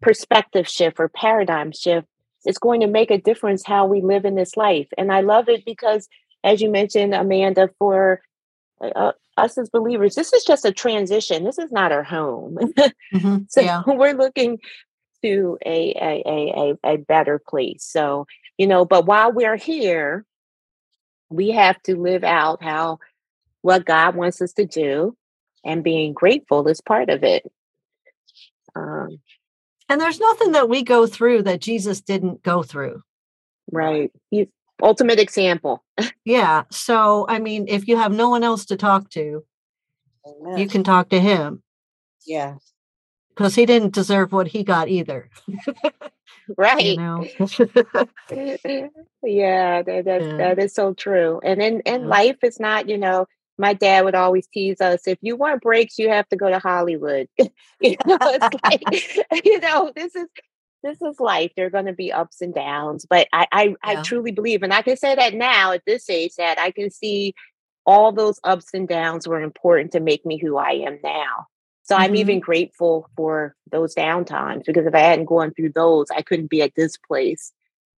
perspective 0.00 0.68
shift 0.68 0.98
or 0.98 1.08
paradigm 1.08 1.72
shift 1.72 2.06
is 2.46 2.58
going 2.58 2.80
to 2.80 2.86
make 2.86 3.10
a 3.10 3.18
difference 3.18 3.64
how 3.64 3.86
we 3.86 4.00
live 4.00 4.24
in 4.24 4.34
this 4.34 4.56
life 4.56 4.88
and 4.96 5.12
i 5.12 5.20
love 5.20 5.48
it 5.48 5.64
because 5.64 6.08
as 6.42 6.60
you 6.60 6.70
mentioned 6.70 7.14
amanda 7.14 7.68
for 7.78 8.20
uh, 8.80 9.12
us 9.36 9.58
as 9.58 9.70
believers, 9.70 10.14
this 10.14 10.32
is 10.32 10.44
just 10.44 10.64
a 10.64 10.72
transition. 10.72 11.44
This 11.44 11.58
is 11.58 11.72
not 11.72 11.92
our 11.92 12.02
home. 12.02 12.56
mm-hmm. 13.14 13.38
so 13.48 13.60
yeah. 13.60 13.82
we're 13.86 14.14
looking 14.14 14.58
to 15.22 15.58
a, 15.64 15.94
a, 16.00 16.74
a, 16.84 16.92
a 16.94 16.96
better 16.96 17.38
place. 17.38 17.84
So, 17.84 18.26
you 18.56 18.66
know, 18.66 18.84
but 18.84 19.06
while 19.06 19.32
we're 19.32 19.56
here, 19.56 20.24
we 21.28 21.50
have 21.50 21.80
to 21.84 21.96
live 21.96 22.24
out 22.24 22.62
how 22.62 22.98
what 23.62 23.84
God 23.84 24.16
wants 24.16 24.40
us 24.40 24.52
to 24.54 24.64
do, 24.64 25.16
and 25.64 25.84
being 25.84 26.12
grateful 26.12 26.66
is 26.68 26.80
part 26.80 27.10
of 27.10 27.24
it. 27.24 27.50
Um, 28.74 29.20
and 29.88 30.00
there's 30.00 30.20
nothing 30.20 30.52
that 30.52 30.68
we 30.68 30.82
go 30.82 31.06
through 31.06 31.42
that 31.42 31.60
Jesus 31.60 32.00
didn't 32.00 32.42
go 32.42 32.62
through. 32.62 33.02
Right. 33.72 34.12
He's 34.30 34.46
ultimate 34.82 35.18
example. 35.18 35.84
yeah. 36.24 36.62
So, 36.70 37.26
I 37.28 37.38
mean, 37.38 37.66
if 37.68 37.88
you 37.88 37.96
have 37.96 38.12
no 38.12 38.28
one 38.28 38.44
else 38.44 38.66
to 38.66 38.76
talk 38.76 39.10
to, 39.10 39.44
Amen. 40.26 40.58
you 40.58 40.68
can 40.68 40.84
talk 40.84 41.10
to 41.10 41.20
him. 41.20 41.62
Yeah. 42.26 42.56
Because 43.30 43.54
he 43.54 43.66
didn't 43.66 43.94
deserve 43.94 44.32
what 44.32 44.48
he 44.48 44.64
got 44.64 44.88
either. 44.88 45.30
right. 46.56 46.98
Yeah, 49.22 49.82
that, 49.82 50.06
that, 50.06 50.22
yeah. 50.22 50.36
that 50.38 50.58
is 50.58 50.74
so 50.74 50.94
true. 50.94 51.40
And 51.44 51.60
in, 51.60 51.80
in 51.80 52.00
yeah. 52.00 52.06
life, 52.06 52.38
it's 52.42 52.58
not, 52.58 52.88
you 52.88 52.96
know, 52.96 53.26
my 53.60 53.74
dad 53.74 54.04
would 54.04 54.14
always 54.14 54.46
tease 54.48 54.80
us 54.80 55.06
if 55.06 55.18
you 55.20 55.36
want 55.36 55.62
breaks 55.62 55.98
you 55.98 56.08
have 56.08 56.28
to 56.28 56.36
go 56.36 56.48
to 56.48 56.58
hollywood 56.58 57.28
you 57.38 57.96
know 58.06 58.18
it's 58.20 58.56
like 58.64 59.44
you 59.44 59.60
know 59.60 59.92
this 59.94 60.16
is 60.16 60.26
this 60.82 61.00
is 61.02 61.20
life 61.20 61.52
there 61.56 61.66
are 61.66 61.70
going 61.70 61.86
to 61.86 61.92
be 61.92 62.12
ups 62.12 62.40
and 62.40 62.54
downs 62.54 63.06
but 63.08 63.28
I, 63.32 63.46
I 63.52 63.62
yeah. 63.64 63.74
i 63.84 64.02
truly 64.02 64.32
believe 64.32 64.62
and 64.62 64.72
i 64.72 64.82
can 64.82 64.96
say 64.96 65.14
that 65.14 65.34
now 65.34 65.72
at 65.72 65.82
this 65.86 66.08
age 66.08 66.34
that 66.36 66.58
i 66.58 66.70
can 66.70 66.90
see 66.90 67.34
all 67.86 68.12
those 68.12 68.40
ups 68.44 68.68
and 68.72 68.88
downs 68.88 69.28
were 69.28 69.40
important 69.40 69.92
to 69.92 70.00
make 70.00 70.24
me 70.24 70.38
who 70.38 70.56
i 70.56 70.70
am 70.70 70.98
now 71.04 71.46
so 71.82 71.94
mm-hmm. 71.94 72.04
i'm 72.04 72.16
even 72.16 72.40
grateful 72.40 73.08
for 73.16 73.54
those 73.70 73.94
downtimes 73.94 74.64
because 74.64 74.86
if 74.86 74.94
i 74.94 75.00
hadn't 75.00 75.26
gone 75.26 75.52
through 75.52 75.70
those 75.70 76.06
i 76.10 76.22
couldn't 76.22 76.50
be 76.50 76.62
at 76.62 76.74
this 76.74 76.96
place 76.96 77.52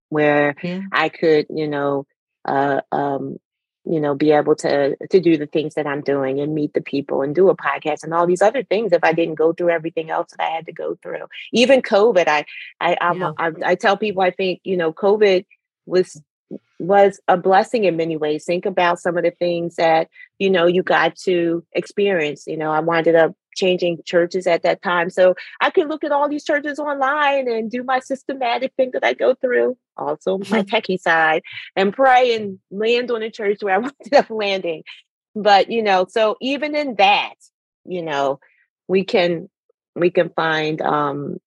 where 0.08 0.56
yeah. 0.62 0.80
i 0.92 1.08
could 1.08 1.46
you 1.50 1.68
know 1.68 2.04
uh, 2.44 2.80
um, 2.90 3.36
you 3.85 4.01
know 4.01 4.14
be 4.14 4.30
able 4.30 4.55
to 4.55 4.97
to 5.09 5.20
do 5.20 5.37
the 5.37 5.47
things 5.47 5.74
that 5.74 5.87
i'm 5.87 6.01
doing 6.01 6.41
and 6.41 6.55
meet 6.55 6.72
the 6.74 6.80
people 6.80 7.22
and 7.22 7.35
do 7.35 7.49
a 7.49 7.57
podcast 7.57 8.05
and 8.05 8.14
all 8.14 8.26
these 8.26 8.43
other 8.43 8.62
things 8.62 8.93
if 8.93 9.03
i 9.03 9.12
didn't 9.12 9.35
go 9.35 9.53
through 9.53 9.70
everything 9.70 10.11
else 10.11 10.30
that 10.30 10.45
i 10.45 10.51
had 10.51 10.66
to 10.66 10.72
go 10.72 10.97
through. 11.03 11.26
Even 11.53 11.83
covid 11.83 12.28
i 12.28 12.45
i 12.80 12.97
yeah. 13.14 13.33
I, 13.39 13.53
I 13.64 13.74
tell 13.74 13.97
people 13.97 14.22
i 14.22 14.30
think 14.30 14.61
you 14.64 14.76
know 14.76 14.93
covid 14.93 15.45
was 15.87 16.22
was 16.78 17.20
a 17.28 17.37
blessing 17.37 17.85
in 17.85 17.97
many 17.97 18.16
ways. 18.16 18.45
Think 18.45 18.66
about 18.66 18.99
some 18.99 19.16
of 19.16 19.22
the 19.22 19.30
things 19.30 19.76
that 19.76 20.09
you 20.39 20.51
know 20.51 20.66
you 20.66 20.83
got 20.83 21.16
to 21.16 21.64
experience. 21.72 22.47
You 22.47 22.57
know 22.57 22.70
i 22.70 22.80
winded 22.80 23.14
up 23.14 23.35
changing 23.55 23.98
churches 24.05 24.46
at 24.46 24.62
that 24.62 24.82
time. 24.82 25.11
So 25.11 25.34
I 25.61 25.70
could 25.70 25.88
look 25.88 26.05
at 26.05 26.12
all 26.12 26.28
these 26.28 26.44
churches 26.44 26.78
online 26.78 27.48
and 27.48 27.70
do 27.70 27.82
my 27.82 28.00
systematic 28.00 28.72
thing 28.76 28.90
that 28.92 29.05
I 29.05 29.14
go 29.14 29.34
through, 29.34 29.76
also 29.96 30.38
my 30.38 30.62
techie 30.62 31.00
side, 31.00 31.42
and 31.76 31.92
pray 31.92 32.34
and 32.34 32.59
land 32.70 33.11
on 33.11 33.22
a 33.22 33.30
church 33.30 33.62
where 33.62 33.74
I 33.74 33.76
ended 34.05 34.14
up 34.14 34.30
landing. 34.30 34.82
But 35.34 35.70
you 35.70 35.82
know, 35.82 36.07
so 36.09 36.36
even 36.40 36.74
in 36.74 36.96
that, 36.96 37.34
you 37.84 38.03
know, 38.03 38.40
we 38.88 39.05
can 39.05 39.48
we 39.94 40.11
can 40.11 40.30
find 40.30 40.80
um 40.82 41.38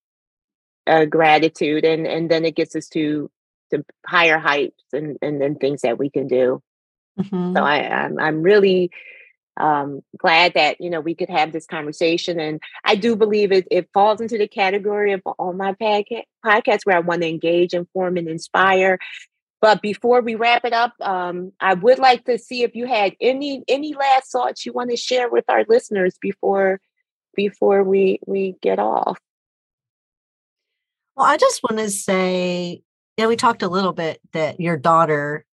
a 0.87 1.05
gratitude 1.05 1.83
and 1.83 2.05
and 2.07 2.29
then 2.29 2.45
it 2.45 2.55
gets 2.55 2.75
us 2.75 2.87
to 2.89 3.29
to 3.71 3.83
higher 4.05 4.37
heights 4.37 4.83
and 4.93 5.17
and 5.21 5.41
then 5.41 5.55
things 5.55 5.81
that 5.81 5.97
we 5.97 6.09
can 6.09 6.27
do. 6.27 6.61
Mm-hmm. 7.19 7.55
So 7.55 7.63
I 7.63 7.77
I'm, 7.87 8.19
I'm 8.19 8.41
really 8.41 8.91
um, 9.57 10.01
glad 10.17 10.53
that 10.53 10.79
you 10.81 10.89
know 10.89 10.99
we 10.99 11.15
could 11.15 11.29
have 11.29 11.51
this 11.51 11.65
conversation 11.65 12.39
and 12.39 12.61
i 12.83 12.95
do 12.95 13.15
believe 13.15 13.51
it, 13.51 13.67
it 13.71 13.89
falls 13.93 14.21
into 14.21 14.37
the 14.37 14.47
category 14.47 15.13
of 15.13 15.21
all 15.25 15.53
my 15.53 15.73
podcasts 15.73 16.81
where 16.83 16.97
i 16.97 16.99
want 16.99 17.21
to 17.21 17.27
engage 17.27 17.73
inform 17.73 18.17
and 18.17 18.27
inspire. 18.27 18.99
But 19.61 19.81
before 19.81 20.21
we 20.21 20.35
wrap 20.35 20.65
it 20.65 20.73
up 20.73 20.93
um, 21.01 21.51
i 21.59 21.73
would 21.73 21.99
like 21.99 22.25
to 22.25 22.37
see 22.37 22.63
if 22.63 22.75
you 22.75 22.85
had 22.85 23.15
any 23.21 23.63
any 23.67 23.93
last 23.93 24.31
thoughts 24.31 24.65
you 24.65 24.73
want 24.73 24.91
to 24.91 24.97
share 24.97 25.29
with 25.29 25.45
our 25.47 25.65
listeners 25.67 26.17
before 26.21 26.79
before 27.35 27.83
we 27.83 28.19
we 28.25 28.55
get 28.61 28.79
off. 28.79 29.17
Well 31.15 31.25
i 31.25 31.37
just 31.37 31.63
want 31.63 31.79
to 31.79 31.89
say 31.89 32.83
yeah 33.17 33.27
we 33.27 33.35
talked 33.35 33.63
a 33.63 33.69
little 33.69 33.93
bit 33.93 34.19
that 34.33 34.59
your 34.59 34.77
daughter 34.77 35.45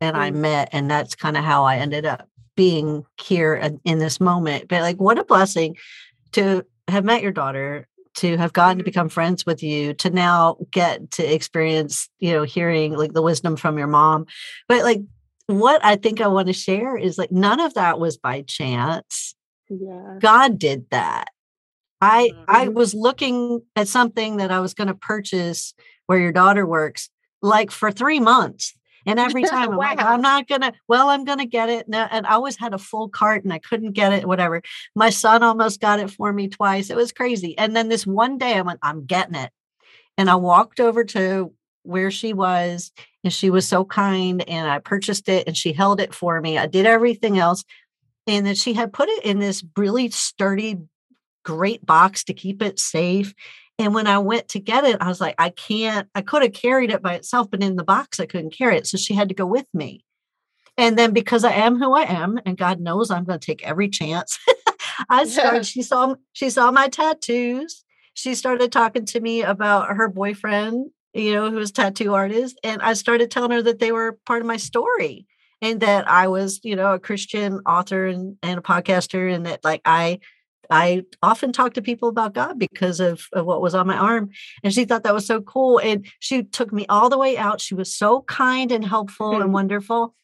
and 0.00 0.16
mm-hmm. 0.16 0.22
i 0.22 0.30
met 0.30 0.70
and 0.72 0.90
that's 0.90 1.14
kind 1.14 1.36
of 1.36 1.44
how 1.44 1.64
i 1.64 1.76
ended 1.76 2.06
up 2.06 2.28
being 2.56 3.04
here 3.20 3.54
in 3.84 3.98
this 3.98 4.20
moment. 4.20 4.68
But 4.68 4.82
like, 4.82 5.00
what 5.00 5.18
a 5.18 5.24
blessing 5.24 5.76
to 6.32 6.64
have 6.88 7.04
met 7.04 7.22
your 7.22 7.32
daughter, 7.32 7.86
to 8.16 8.36
have 8.36 8.52
gotten 8.52 8.78
to 8.78 8.82
mm-hmm. 8.82 8.88
become 8.88 9.08
friends 9.08 9.46
with 9.46 9.62
you, 9.62 9.94
to 9.94 10.10
now 10.10 10.58
get 10.70 11.10
to 11.12 11.34
experience, 11.34 12.08
you 12.18 12.32
know, 12.32 12.42
hearing 12.42 12.92
like 12.92 13.14
the 13.14 13.22
wisdom 13.22 13.56
from 13.56 13.78
your 13.78 13.86
mom. 13.86 14.26
But 14.68 14.82
like, 14.82 15.00
what 15.46 15.84
I 15.84 15.96
think 15.96 16.20
I 16.20 16.28
want 16.28 16.48
to 16.48 16.52
share 16.52 16.96
is 16.96 17.18
like, 17.18 17.32
none 17.32 17.60
of 17.60 17.74
that 17.74 17.98
was 17.98 18.16
by 18.16 18.42
chance. 18.42 19.34
Yeah. 19.68 20.18
God 20.20 20.58
did 20.58 20.90
that. 20.90 21.28
I 22.00 22.30
mm-hmm. 22.32 22.44
I 22.48 22.68
was 22.68 22.94
looking 22.94 23.62
at 23.76 23.88
something 23.88 24.36
that 24.36 24.50
I 24.50 24.60
was 24.60 24.74
going 24.74 24.88
to 24.88 24.94
purchase 24.94 25.72
where 26.06 26.18
your 26.18 26.32
daughter 26.32 26.66
works 26.66 27.08
like 27.40 27.70
for 27.70 27.90
3 27.90 28.20
months 28.20 28.74
and 29.06 29.18
every 29.18 29.42
time 29.44 29.70
I'm 29.70 29.76
wow. 29.76 29.88
like, 29.88 30.02
I'm 30.02 30.20
not 30.20 30.48
gonna, 30.48 30.72
well, 30.88 31.08
I'm 31.08 31.24
gonna 31.24 31.46
get 31.46 31.68
it. 31.68 31.86
And 31.86 32.26
I 32.26 32.32
always 32.34 32.56
had 32.56 32.74
a 32.74 32.78
full 32.78 33.08
cart 33.08 33.44
and 33.44 33.52
I 33.52 33.58
couldn't 33.58 33.92
get 33.92 34.12
it, 34.12 34.26
whatever. 34.26 34.62
My 34.94 35.10
son 35.10 35.42
almost 35.42 35.80
got 35.80 36.00
it 36.00 36.10
for 36.10 36.32
me 36.32 36.48
twice. 36.48 36.90
It 36.90 36.96
was 36.96 37.12
crazy. 37.12 37.56
And 37.58 37.74
then 37.74 37.88
this 37.88 38.06
one 38.06 38.38
day 38.38 38.54
I 38.54 38.62
went, 38.62 38.80
I'm 38.82 39.04
getting 39.04 39.34
it. 39.34 39.50
And 40.18 40.28
I 40.30 40.36
walked 40.36 40.80
over 40.80 41.04
to 41.04 41.52
where 41.84 42.10
she 42.10 42.32
was, 42.32 42.92
and 43.24 43.32
she 43.32 43.50
was 43.50 43.66
so 43.66 43.84
kind. 43.84 44.48
And 44.48 44.70
I 44.70 44.78
purchased 44.78 45.28
it 45.28 45.46
and 45.46 45.56
she 45.56 45.72
held 45.72 46.00
it 46.00 46.14
for 46.14 46.40
me. 46.40 46.58
I 46.58 46.66
did 46.66 46.86
everything 46.86 47.38
else. 47.38 47.64
And 48.26 48.46
then 48.46 48.54
she 48.54 48.72
had 48.72 48.92
put 48.92 49.08
it 49.08 49.24
in 49.24 49.40
this 49.40 49.64
really 49.76 50.10
sturdy, 50.10 50.78
great 51.44 51.84
box 51.84 52.24
to 52.24 52.34
keep 52.34 52.62
it 52.62 52.78
safe. 52.78 53.34
And 53.82 53.94
when 53.94 54.06
I 54.06 54.18
went 54.18 54.46
to 54.50 54.60
get 54.60 54.84
it, 54.84 54.98
I 55.00 55.08
was 55.08 55.20
like, 55.20 55.34
I 55.38 55.50
can't, 55.50 56.08
I 56.14 56.22
could 56.22 56.42
have 56.42 56.52
carried 56.52 56.92
it 56.92 57.02
by 57.02 57.14
itself, 57.14 57.50
but 57.50 57.64
in 57.64 57.74
the 57.74 57.82
box, 57.82 58.20
I 58.20 58.26
couldn't 58.26 58.56
carry 58.56 58.76
it. 58.76 58.86
So 58.86 58.96
she 58.96 59.12
had 59.12 59.28
to 59.28 59.34
go 59.34 59.44
with 59.44 59.66
me. 59.74 60.04
And 60.78 60.96
then 60.96 61.12
because 61.12 61.42
I 61.42 61.50
am 61.50 61.80
who 61.80 61.92
I 61.92 62.02
am, 62.02 62.38
and 62.46 62.56
God 62.56 62.78
knows 62.78 63.10
I'm 63.10 63.24
going 63.24 63.40
to 63.40 63.44
take 63.44 63.66
every 63.66 63.88
chance, 63.88 64.38
I 65.08 65.24
started, 65.26 65.66
she 65.66 65.82
saw, 65.82 66.14
she 66.32 66.48
saw 66.48 66.70
my 66.70 66.88
tattoos. 66.88 67.84
She 68.14 68.36
started 68.36 68.70
talking 68.70 69.04
to 69.06 69.20
me 69.20 69.42
about 69.42 69.88
her 69.88 70.08
boyfriend, 70.08 70.92
you 71.12 71.34
know, 71.34 71.50
who 71.50 71.56
was 71.56 71.72
tattoo 71.72 72.14
artist. 72.14 72.60
And 72.62 72.80
I 72.82 72.92
started 72.92 73.32
telling 73.32 73.50
her 73.50 73.62
that 73.62 73.80
they 73.80 73.90
were 73.90 74.16
part 74.26 74.42
of 74.42 74.46
my 74.46 74.58
story 74.58 75.26
and 75.60 75.80
that 75.80 76.08
I 76.08 76.28
was, 76.28 76.60
you 76.62 76.76
know, 76.76 76.92
a 76.92 77.00
Christian 77.00 77.60
author 77.66 78.06
and, 78.06 78.36
and 78.44 78.60
a 78.60 78.62
podcaster 78.62 79.34
and 79.34 79.44
that 79.46 79.64
like 79.64 79.80
I 79.84 80.20
I 80.72 81.02
often 81.22 81.52
talk 81.52 81.74
to 81.74 81.82
people 81.82 82.08
about 82.08 82.34
God 82.34 82.58
because 82.58 83.00
of, 83.00 83.26
of, 83.32 83.46
what 83.46 83.60
was 83.60 83.74
on 83.74 83.86
my 83.86 83.96
arm. 83.96 84.30
And 84.64 84.72
she 84.72 84.84
thought 84.84 85.04
that 85.04 85.14
was 85.14 85.26
so 85.26 85.40
cool. 85.40 85.78
And 85.78 86.06
she 86.18 86.42
took 86.42 86.72
me 86.72 86.86
all 86.88 87.08
the 87.08 87.18
way 87.18 87.36
out. 87.36 87.60
She 87.60 87.74
was 87.74 87.94
so 87.94 88.22
kind 88.22 88.72
and 88.72 88.84
helpful 88.84 89.32
and 89.32 89.42
mm-hmm. 89.44 89.52
wonderful. 89.52 90.14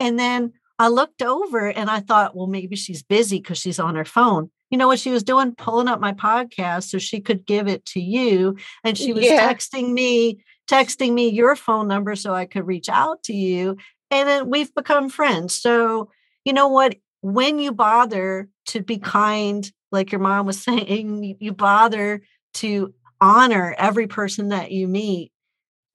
And 0.00 0.18
then 0.18 0.52
I 0.78 0.88
looked 0.88 1.22
over 1.22 1.68
and 1.68 1.90
I 1.90 2.00
thought, 2.00 2.36
well, 2.36 2.46
maybe 2.46 2.76
she's 2.76 3.02
busy 3.02 3.38
because 3.38 3.58
she's 3.58 3.80
on 3.80 3.96
her 3.96 4.04
phone. 4.04 4.50
You 4.70 4.78
know 4.78 4.86
what 4.86 5.00
she 5.00 5.10
was 5.10 5.22
doing? 5.22 5.54
Pulling 5.54 5.88
up 5.88 6.00
my 6.00 6.12
podcast 6.12 6.84
so 6.84 6.98
she 6.98 7.20
could 7.20 7.46
give 7.46 7.68
it 7.68 7.84
to 7.86 8.00
you. 8.00 8.56
And 8.84 8.96
she 8.96 9.12
was 9.12 9.24
yeah. 9.24 9.52
texting 9.52 9.92
me, 9.92 10.44
texting 10.70 11.14
me 11.14 11.30
your 11.30 11.56
phone 11.56 11.88
number 11.88 12.14
so 12.14 12.34
I 12.34 12.44
could 12.44 12.66
reach 12.66 12.88
out 12.88 13.22
to 13.24 13.32
you. 13.32 13.76
And 14.10 14.28
then 14.28 14.50
we've 14.50 14.74
become 14.74 15.08
friends. 15.08 15.54
So, 15.54 16.10
you 16.44 16.52
know 16.52 16.68
what? 16.68 16.96
When 17.20 17.58
you 17.58 17.72
bother 17.72 18.48
to 18.66 18.82
be 18.82 18.98
kind 18.98 19.70
like 19.90 20.12
your 20.12 20.20
mom 20.20 20.46
was 20.46 20.62
saying, 20.62 21.36
you 21.40 21.52
bother 21.52 22.22
to 22.54 22.94
honor 23.20 23.74
every 23.78 24.06
person 24.06 24.48
that 24.48 24.70
you 24.70 24.88
meet. 24.88 25.32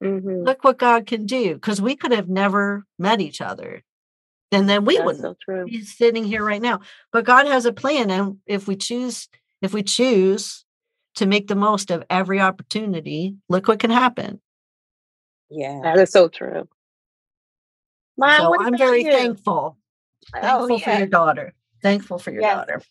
Mm-hmm. 0.02 0.44
Look 0.44 0.64
what 0.64 0.78
God 0.78 1.06
can 1.06 1.26
do 1.26 1.54
because 1.54 1.80
we 1.80 1.96
could 1.96 2.12
have 2.12 2.28
never 2.28 2.84
met 2.98 3.20
each 3.20 3.40
other. 3.40 3.82
And 4.52 4.68
then 4.68 4.84
we 4.84 4.96
That's 4.96 5.06
wouldn't 5.06 5.38
so 5.48 5.64
be 5.64 5.82
sitting 5.82 6.24
here 6.24 6.44
right 6.44 6.60
now. 6.62 6.80
But 7.12 7.24
God 7.24 7.46
has 7.46 7.64
a 7.64 7.72
plan. 7.72 8.10
And 8.10 8.38
if 8.46 8.68
we 8.68 8.76
choose, 8.76 9.28
if 9.62 9.72
we 9.72 9.82
choose 9.82 10.64
to 11.16 11.26
make 11.26 11.48
the 11.48 11.54
most 11.56 11.90
of 11.90 12.04
every 12.10 12.40
opportunity, 12.40 13.36
look 13.48 13.66
what 13.66 13.78
can 13.78 13.90
happen. 13.90 14.40
Yeah. 15.50 15.80
That 15.82 15.98
is 15.98 16.10
so 16.10 16.28
true. 16.28 16.68
Mom, 18.16 18.40
so 18.40 18.54
I'm 18.60 18.76
very 18.76 19.04
you? 19.04 19.10
thankful. 19.10 19.78
Oh, 20.34 20.40
thankful 20.40 20.72
oh, 20.72 20.76
yeah. 20.76 20.84
for 20.84 20.98
your 20.98 21.08
daughter 21.08 21.54
thankful 21.84 22.18
for 22.18 22.32
your 22.32 22.40
yes. 22.40 22.56
daughter. 22.56 22.82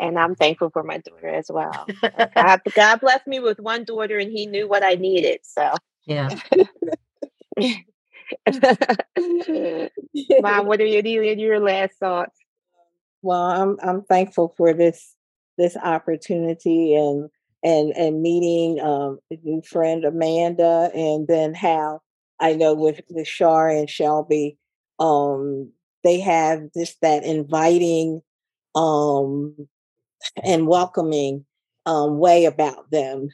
And 0.00 0.18
I'm 0.18 0.34
thankful 0.34 0.70
for 0.70 0.82
my 0.82 0.96
daughter 0.98 1.28
as 1.28 1.50
well. 1.50 1.86
God, 2.34 2.60
God 2.74 3.00
blessed 3.00 3.26
me 3.26 3.40
with 3.40 3.60
one 3.60 3.84
daughter 3.84 4.18
and 4.18 4.32
he 4.32 4.46
knew 4.46 4.66
what 4.66 4.82
I 4.82 4.94
needed. 4.94 5.40
So, 5.42 5.74
yeah. 6.06 6.30
Mom, 10.40 10.66
what 10.66 10.80
are 10.80 10.86
your, 10.86 11.04
your 11.04 11.60
last 11.60 11.92
thoughts? 12.00 12.38
Well, 13.20 13.42
I'm 13.42 13.76
I'm 13.82 14.02
thankful 14.02 14.54
for 14.56 14.72
this 14.72 15.14
this 15.58 15.76
opportunity 15.76 16.94
and 16.94 17.28
and 17.62 17.94
and 17.96 18.22
meeting 18.22 18.80
um, 18.80 19.18
a 19.30 19.36
new 19.42 19.60
friend 19.60 20.04
Amanda, 20.04 20.90
and 20.94 21.26
then 21.28 21.52
how 21.52 22.00
I 22.40 22.54
know 22.54 22.74
with 22.74 23.02
with 23.10 23.26
Shar 23.26 23.68
and 23.68 23.90
Shelby, 23.90 24.56
um, 25.00 25.72
they 26.04 26.20
have 26.20 26.72
just 26.74 27.00
that 27.02 27.24
inviting 27.24 28.22
um, 28.74 29.54
and 30.42 30.66
welcoming 30.66 31.44
um, 31.86 32.18
way 32.18 32.44
about 32.44 32.90
them, 32.90 33.28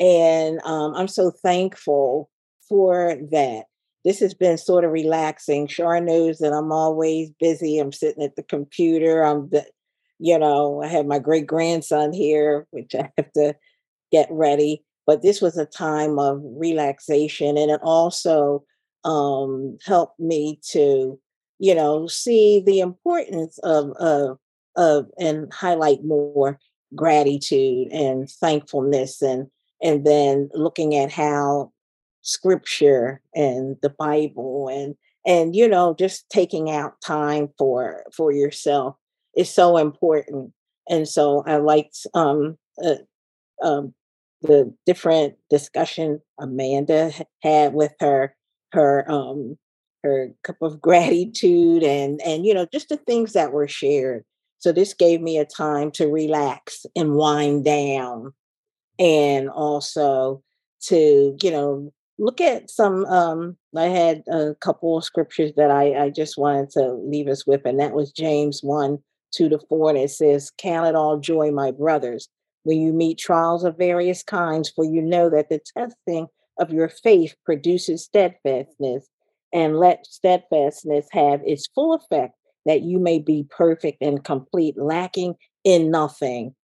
and 0.00 0.60
um, 0.64 0.94
I'm 0.94 1.08
so 1.08 1.30
thankful 1.30 2.30
for 2.68 3.16
that. 3.30 3.64
This 4.04 4.20
has 4.20 4.34
been 4.34 4.58
sort 4.58 4.84
of 4.84 4.90
relaxing. 4.90 5.66
Shar 5.66 6.00
knows 6.00 6.38
that 6.38 6.52
I'm 6.52 6.72
always 6.72 7.30
busy. 7.40 7.78
I'm 7.78 7.92
sitting 7.92 8.22
at 8.22 8.36
the 8.36 8.42
computer. 8.42 9.24
I'm 9.24 9.48
the, 9.48 9.64
you 10.18 10.38
know, 10.38 10.82
I 10.82 10.88
have 10.88 11.06
my 11.06 11.18
great 11.18 11.46
grandson 11.46 12.12
here, 12.12 12.66
which 12.70 12.94
I 12.94 13.10
have 13.16 13.32
to 13.32 13.56
get 14.12 14.28
ready. 14.30 14.84
But 15.06 15.22
this 15.22 15.40
was 15.40 15.56
a 15.56 15.66
time 15.66 16.18
of 16.18 16.40
relaxation, 16.44 17.56
and 17.56 17.70
it 17.70 17.80
also 17.82 18.64
um, 19.04 19.78
helped 19.84 20.18
me 20.18 20.60
to, 20.70 21.18
you 21.58 21.74
know, 21.74 22.06
see 22.06 22.62
the 22.64 22.80
importance 22.80 23.58
of 23.58 23.90
of 23.98 24.38
of 24.76 25.06
and 25.18 25.52
highlight 25.52 26.04
more 26.04 26.58
gratitude 26.94 27.88
and 27.92 28.28
thankfulness, 28.28 29.22
and 29.22 29.48
and 29.82 30.06
then 30.06 30.48
looking 30.54 30.94
at 30.94 31.12
how 31.12 31.72
scripture 32.22 33.20
and 33.34 33.76
the 33.82 33.90
Bible 33.90 34.68
and 34.68 34.94
and 35.26 35.54
you 35.54 35.68
know 35.68 35.94
just 35.98 36.28
taking 36.30 36.70
out 36.70 37.00
time 37.00 37.48
for 37.58 38.04
for 38.14 38.32
yourself 38.32 38.96
is 39.36 39.50
so 39.50 39.76
important. 39.76 40.52
And 40.88 41.08
so 41.08 41.42
I 41.46 41.56
liked 41.56 42.06
um, 42.14 42.58
uh, 42.82 42.96
um, 43.62 43.94
the 44.42 44.74
different 44.86 45.34
discussion 45.50 46.20
Amanda 46.38 47.12
had 47.42 47.74
with 47.74 47.92
her 48.00 48.34
her 48.72 49.10
um, 49.10 49.56
her 50.02 50.32
cup 50.44 50.56
of 50.62 50.80
gratitude 50.80 51.82
and 51.82 52.20
and 52.22 52.44
you 52.44 52.54
know 52.54 52.66
just 52.72 52.88
the 52.88 52.96
things 52.96 53.32
that 53.32 53.52
were 53.52 53.68
shared. 53.68 54.24
So 54.64 54.72
this 54.72 54.94
gave 54.94 55.20
me 55.20 55.36
a 55.36 55.44
time 55.44 55.90
to 55.92 56.08
relax 56.08 56.86
and 56.96 57.16
wind 57.16 57.66
down, 57.66 58.32
and 58.98 59.50
also 59.50 60.42
to 60.84 61.36
you 61.42 61.50
know 61.50 61.92
look 62.18 62.40
at 62.40 62.70
some 62.70 63.04
um 63.06 63.56
i 63.76 63.84
had 63.84 64.22
a 64.28 64.54
couple 64.60 64.96
of 64.96 65.04
scriptures 65.04 65.52
that 65.56 65.70
i 65.70 66.04
i 66.04 66.10
just 66.10 66.38
wanted 66.38 66.70
to 66.70 66.92
leave 66.92 67.26
us 67.26 67.46
with 67.46 67.62
and 67.64 67.80
that 67.80 67.92
was 67.92 68.12
james 68.12 68.60
1 68.62 68.98
2 69.34 69.48
to 69.48 69.58
4, 69.68 69.90
and 69.90 69.98
it 69.98 70.10
says, 70.10 70.52
Count 70.58 70.86
it 70.86 70.94
all 70.94 71.18
joy, 71.18 71.50
my 71.50 71.70
brothers, 71.70 72.28
when 72.62 72.80
you 72.80 72.92
meet 72.92 73.18
trials 73.18 73.64
of 73.64 73.76
various 73.76 74.22
kinds, 74.22 74.70
for 74.70 74.84
you 74.84 75.02
know 75.02 75.28
that 75.28 75.48
the 75.48 75.60
testing 75.76 76.28
of 76.58 76.72
your 76.72 76.88
faith 76.88 77.34
produces 77.44 78.04
steadfastness, 78.04 79.08
and 79.52 79.78
let 79.78 80.06
steadfastness 80.06 81.06
have 81.12 81.40
its 81.44 81.66
full 81.74 81.94
effect, 81.94 82.34
that 82.66 82.82
you 82.82 82.98
may 82.98 83.18
be 83.18 83.46
perfect 83.50 83.98
and 84.00 84.24
complete, 84.24 84.76
lacking 84.78 85.34
in 85.64 85.90
nothing. 85.90 86.54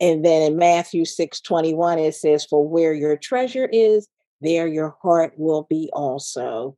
And 0.00 0.24
then 0.24 0.52
in 0.52 0.56
Matthew 0.58 1.04
6 1.04 1.40
21, 1.40 1.98
it 1.98 2.14
says, 2.14 2.44
For 2.44 2.66
where 2.66 2.94
your 2.94 3.16
treasure 3.16 3.68
is, 3.72 4.08
there 4.40 4.68
your 4.68 4.96
heart 5.02 5.32
will 5.36 5.66
be 5.68 5.90
also. 5.92 6.76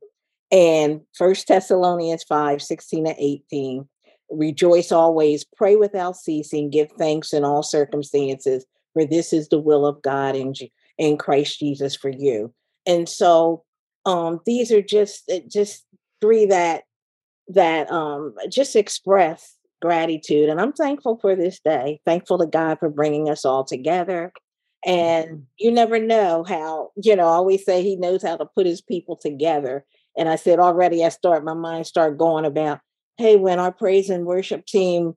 And 0.51 1.01
First 1.15 1.47
Thessalonians 1.47 2.23
5 2.23 2.61
16 2.61 3.05
to 3.05 3.15
18 3.17 3.87
Rejoice 4.31 4.93
always, 4.93 5.43
pray 5.57 5.75
without 5.75 6.15
ceasing, 6.15 6.69
give 6.69 6.89
thanks 6.93 7.33
in 7.33 7.43
all 7.43 7.63
circumstances, 7.63 8.65
for 8.93 9.05
this 9.05 9.33
is 9.33 9.49
the 9.49 9.59
will 9.59 9.85
of 9.85 10.01
God 10.01 10.35
in, 10.37 10.53
in 10.97 11.17
Christ 11.17 11.59
Jesus 11.59 11.97
for 11.97 12.09
you. 12.09 12.53
And 12.85 13.09
so 13.09 13.63
um, 14.05 14.39
these 14.45 14.71
are 14.71 14.81
just 14.81 15.23
eh, 15.29 15.41
just 15.51 15.85
three 16.21 16.45
that 16.45 16.83
that 17.53 17.91
um, 17.91 18.35
just 18.49 18.75
express 18.75 19.57
gratitude. 19.81 20.49
And 20.49 20.61
I'm 20.61 20.73
thankful 20.73 21.17
for 21.19 21.35
this 21.35 21.59
day. 21.59 21.99
Thankful 22.05 22.37
to 22.39 22.45
God 22.45 22.79
for 22.79 22.89
bringing 22.89 23.29
us 23.29 23.45
all 23.45 23.63
together. 23.63 24.31
And 24.85 25.27
mm-hmm. 25.27 25.41
you 25.57 25.71
never 25.71 25.99
know 25.99 26.43
how, 26.47 26.91
you 27.01 27.15
know, 27.15 27.27
I 27.27 27.33
always 27.33 27.65
say 27.65 27.81
he 27.81 27.95
knows 27.95 28.23
how 28.23 28.37
to 28.37 28.45
put 28.45 28.65
his 28.65 28.81
people 28.81 29.15
together. 29.15 29.85
And 30.17 30.29
I 30.29 30.35
said 30.35 30.59
already, 30.59 31.03
I 31.03 31.09
start 31.09 31.43
my 31.43 31.53
mind 31.53 31.87
start 31.87 32.17
going 32.17 32.45
about 32.45 32.79
hey, 33.17 33.35
when 33.35 33.59
our 33.59 33.71
praise 33.71 34.09
and 34.09 34.25
worship 34.25 34.65
team 34.65 35.13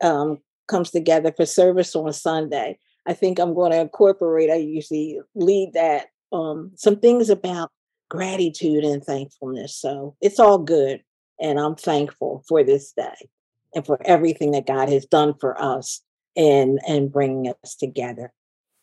um, 0.00 0.38
comes 0.68 0.90
together 0.90 1.32
for 1.36 1.44
service 1.44 1.96
on 1.96 2.12
Sunday, 2.12 2.78
I 3.06 3.14
think 3.14 3.40
I'm 3.40 3.52
going 3.54 3.72
to 3.72 3.80
incorporate, 3.80 4.50
I 4.50 4.56
usually 4.56 5.18
lead 5.34 5.72
that, 5.74 6.06
um, 6.32 6.70
some 6.76 7.00
things 7.00 7.30
about 7.30 7.70
gratitude 8.10 8.84
and 8.84 9.02
thankfulness. 9.02 9.74
So 9.74 10.14
it's 10.20 10.38
all 10.38 10.58
good. 10.58 11.02
And 11.40 11.58
I'm 11.58 11.76
thankful 11.76 12.44
for 12.48 12.64
this 12.64 12.92
day 12.92 13.28
and 13.74 13.84
for 13.84 13.98
everything 14.04 14.52
that 14.52 14.66
God 14.66 14.88
has 14.88 15.06
done 15.06 15.34
for 15.40 15.60
us 15.60 16.02
and, 16.36 16.80
and 16.86 17.12
bringing 17.12 17.52
us 17.64 17.74
together 17.74 18.32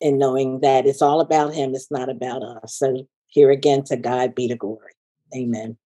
and 0.02 0.19
knowing 0.19 0.60
that 0.61 0.86
it's 0.86 1.02
all 1.02 1.22
about 1.22 1.53
Him, 1.53 1.73
it's 1.73 1.91
not 1.91 2.10
about 2.10 2.44
us. 2.44 2.77
So 2.77 3.07
here 3.27 3.52
again, 3.52 3.84
to 3.86 3.98
God 3.98 4.36
be 4.36 4.48
the 4.48 4.56
glory. 4.56 4.94
Amen. 5.36 5.77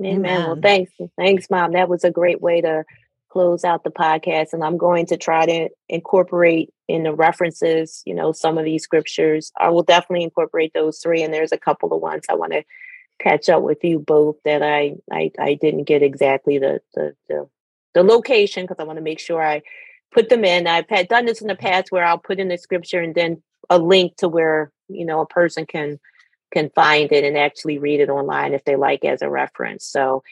Amen. 0.00 0.16
Amen. 0.16 0.46
Well, 0.46 0.58
thanks. 0.62 0.92
Thanks, 1.18 1.50
Mom. 1.50 1.72
That 1.72 1.88
was 1.88 2.04
a 2.04 2.10
great 2.10 2.40
way 2.40 2.60
to 2.60 2.84
close 3.30 3.64
out 3.64 3.84
the 3.84 3.90
podcast. 3.90 4.52
And 4.52 4.64
I'm 4.64 4.76
going 4.76 5.06
to 5.06 5.16
try 5.16 5.46
to 5.46 5.68
incorporate 5.88 6.70
in 6.88 7.04
the 7.04 7.14
references, 7.14 8.02
you 8.04 8.14
know, 8.14 8.32
some 8.32 8.58
of 8.58 8.64
these 8.64 8.82
scriptures. 8.82 9.52
I 9.58 9.70
will 9.70 9.82
definitely 9.82 10.24
incorporate 10.24 10.72
those 10.74 10.98
three. 10.98 11.22
And 11.22 11.32
there's 11.32 11.52
a 11.52 11.58
couple 11.58 11.92
of 11.92 12.00
ones 12.00 12.24
I 12.28 12.34
want 12.34 12.52
to 12.52 12.64
catch 13.20 13.48
up 13.48 13.62
with 13.62 13.84
you 13.84 13.98
both 13.98 14.36
that 14.44 14.62
I 14.62 14.94
I, 15.10 15.30
I 15.38 15.54
didn't 15.54 15.84
get 15.84 16.02
exactly 16.02 16.58
the 16.58 16.80
the 16.94 17.14
the, 17.28 17.48
the 17.94 18.02
location 18.02 18.64
because 18.64 18.78
I 18.80 18.84
want 18.84 18.98
to 18.98 19.04
make 19.04 19.20
sure 19.20 19.42
I 19.42 19.62
put 20.12 20.28
them 20.28 20.44
in. 20.44 20.66
I've 20.66 20.88
had 20.88 21.08
done 21.08 21.26
this 21.26 21.40
in 21.40 21.48
the 21.48 21.54
past 21.54 21.92
where 21.92 22.04
I'll 22.04 22.18
put 22.18 22.40
in 22.40 22.48
the 22.48 22.58
scripture 22.58 23.00
and 23.00 23.14
then 23.14 23.42
a 23.68 23.78
link 23.78 24.16
to 24.16 24.28
where 24.28 24.72
you 24.88 25.04
know 25.04 25.20
a 25.20 25.26
person 25.26 25.66
can 25.66 25.98
can 26.52 26.70
find 26.70 27.12
it 27.12 27.24
and 27.24 27.36
actually 27.36 27.78
read 27.78 28.00
it 28.00 28.10
online 28.10 28.54
if 28.54 28.64
they 28.64 28.76
like 28.76 29.04
as 29.04 29.22
a 29.22 29.30
reference. 29.30 29.86
So 29.86 30.22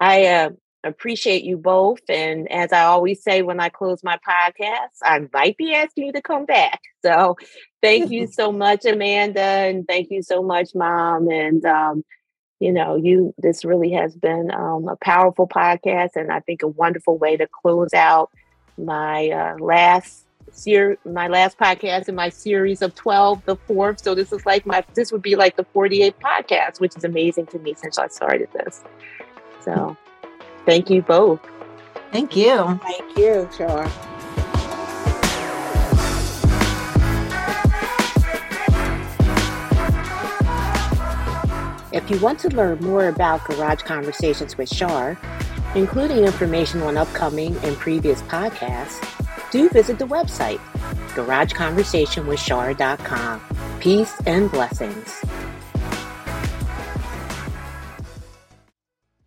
I 0.00 0.26
uh, 0.26 0.50
appreciate 0.84 1.44
you 1.44 1.58
both. 1.58 2.00
And 2.08 2.50
as 2.50 2.72
I 2.72 2.84
always 2.84 3.22
say 3.22 3.42
when 3.42 3.60
I 3.60 3.68
close 3.68 4.02
my 4.02 4.18
podcast, 4.26 4.96
I 5.02 5.20
might 5.32 5.56
be 5.56 5.74
asking 5.74 6.06
you 6.06 6.12
to 6.12 6.22
come 6.22 6.46
back. 6.46 6.80
So 7.04 7.36
thank 7.82 8.10
you 8.10 8.26
so 8.32 8.50
much, 8.50 8.84
Amanda. 8.84 9.40
And 9.40 9.86
thank 9.86 10.10
you 10.10 10.24
so 10.24 10.42
much, 10.42 10.70
Mom. 10.74 11.28
And, 11.28 11.64
um, 11.64 12.04
you 12.60 12.72
know, 12.72 12.96
you 12.96 13.34
this 13.38 13.64
really 13.64 13.92
has 13.92 14.16
been 14.16 14.50
um, 14.50 14.88
a 14.88 14.96
powerful 14.96 15.46
podcast, 15.46 16.10
and 16.16 16.32
I 16.32 16.40
think 16.40 16.62
a 16.62 16.68
wonderful 16.68 17.18
way 17.18 17.36
to 17.36 17.46
close 17.46 17.92
out 17.94 18.30
my 18.78 19.28
uh, 19.28 19.56
last 19.58 20.26
ser- 20.52 20.98
my 21.04 21.28
last 21.28 21.58
podcast 21.58 22.08
in 22.08 22.14
my 22.14 22.28
series 22.28 22.82
of 22.82 22.94
12, 22.94 23.44
the 23.44 23.56
fourth. 23.56 24.02
So 24.02 24.14
this 24.14 24.32
is 24.32 24.44
like 24.46 24.66
my, 24.66 24.84
this 24.94 25.12
would 25.12 25.22
be 25.22 25.36
like 25.36 25.56
the 25.56 25.66
48th 25.74 26.14
podcast, 26.22 26.80
which 26.80 26.96
is 26.96 27.04
amazing 27.04 27.46
to 27.46 27.58
me 27.58 27.74
since 27.74 27.98
I 27.98 28.08
started 28.08 28.48
this. 28.52 28.82
So 29.60 29.96
thank 30.64 30.90
you 30.90 31.02
both. 31.02 31.40
Thank 32.12 32.36
you. 32.36 32.80
Thank 32.82 33.18
you, 33.18 33.48
Shar. 33.56 34.12
If 41.92 42.10
you 42.10 42.18
want 42.18 42.40
to 42.40 42.48
learn 42.48 42.80
more 42.80 43.06
about 43.08 43.44
Garage 43.44 43.82
Conversations 43.82 44.58
with 44.58 44.68
Shar, 44.68 45.16
including 45.76 46.24
information 46.24 46.82
on 46.82 46.96
upcoming 46.96 47.56
and 47.58 47.76
previous 47.76 48.20
podcasts, 48.22 48.98
do 49.52 49.68
visit 49.68 49.98
the 49.98 50.06
website, 50.06 50.58
garageconversationwithshar.com. 51.14 53.40
Peace 53.80 54.20
and 54.26 54.50
blessings. 54.50 55.22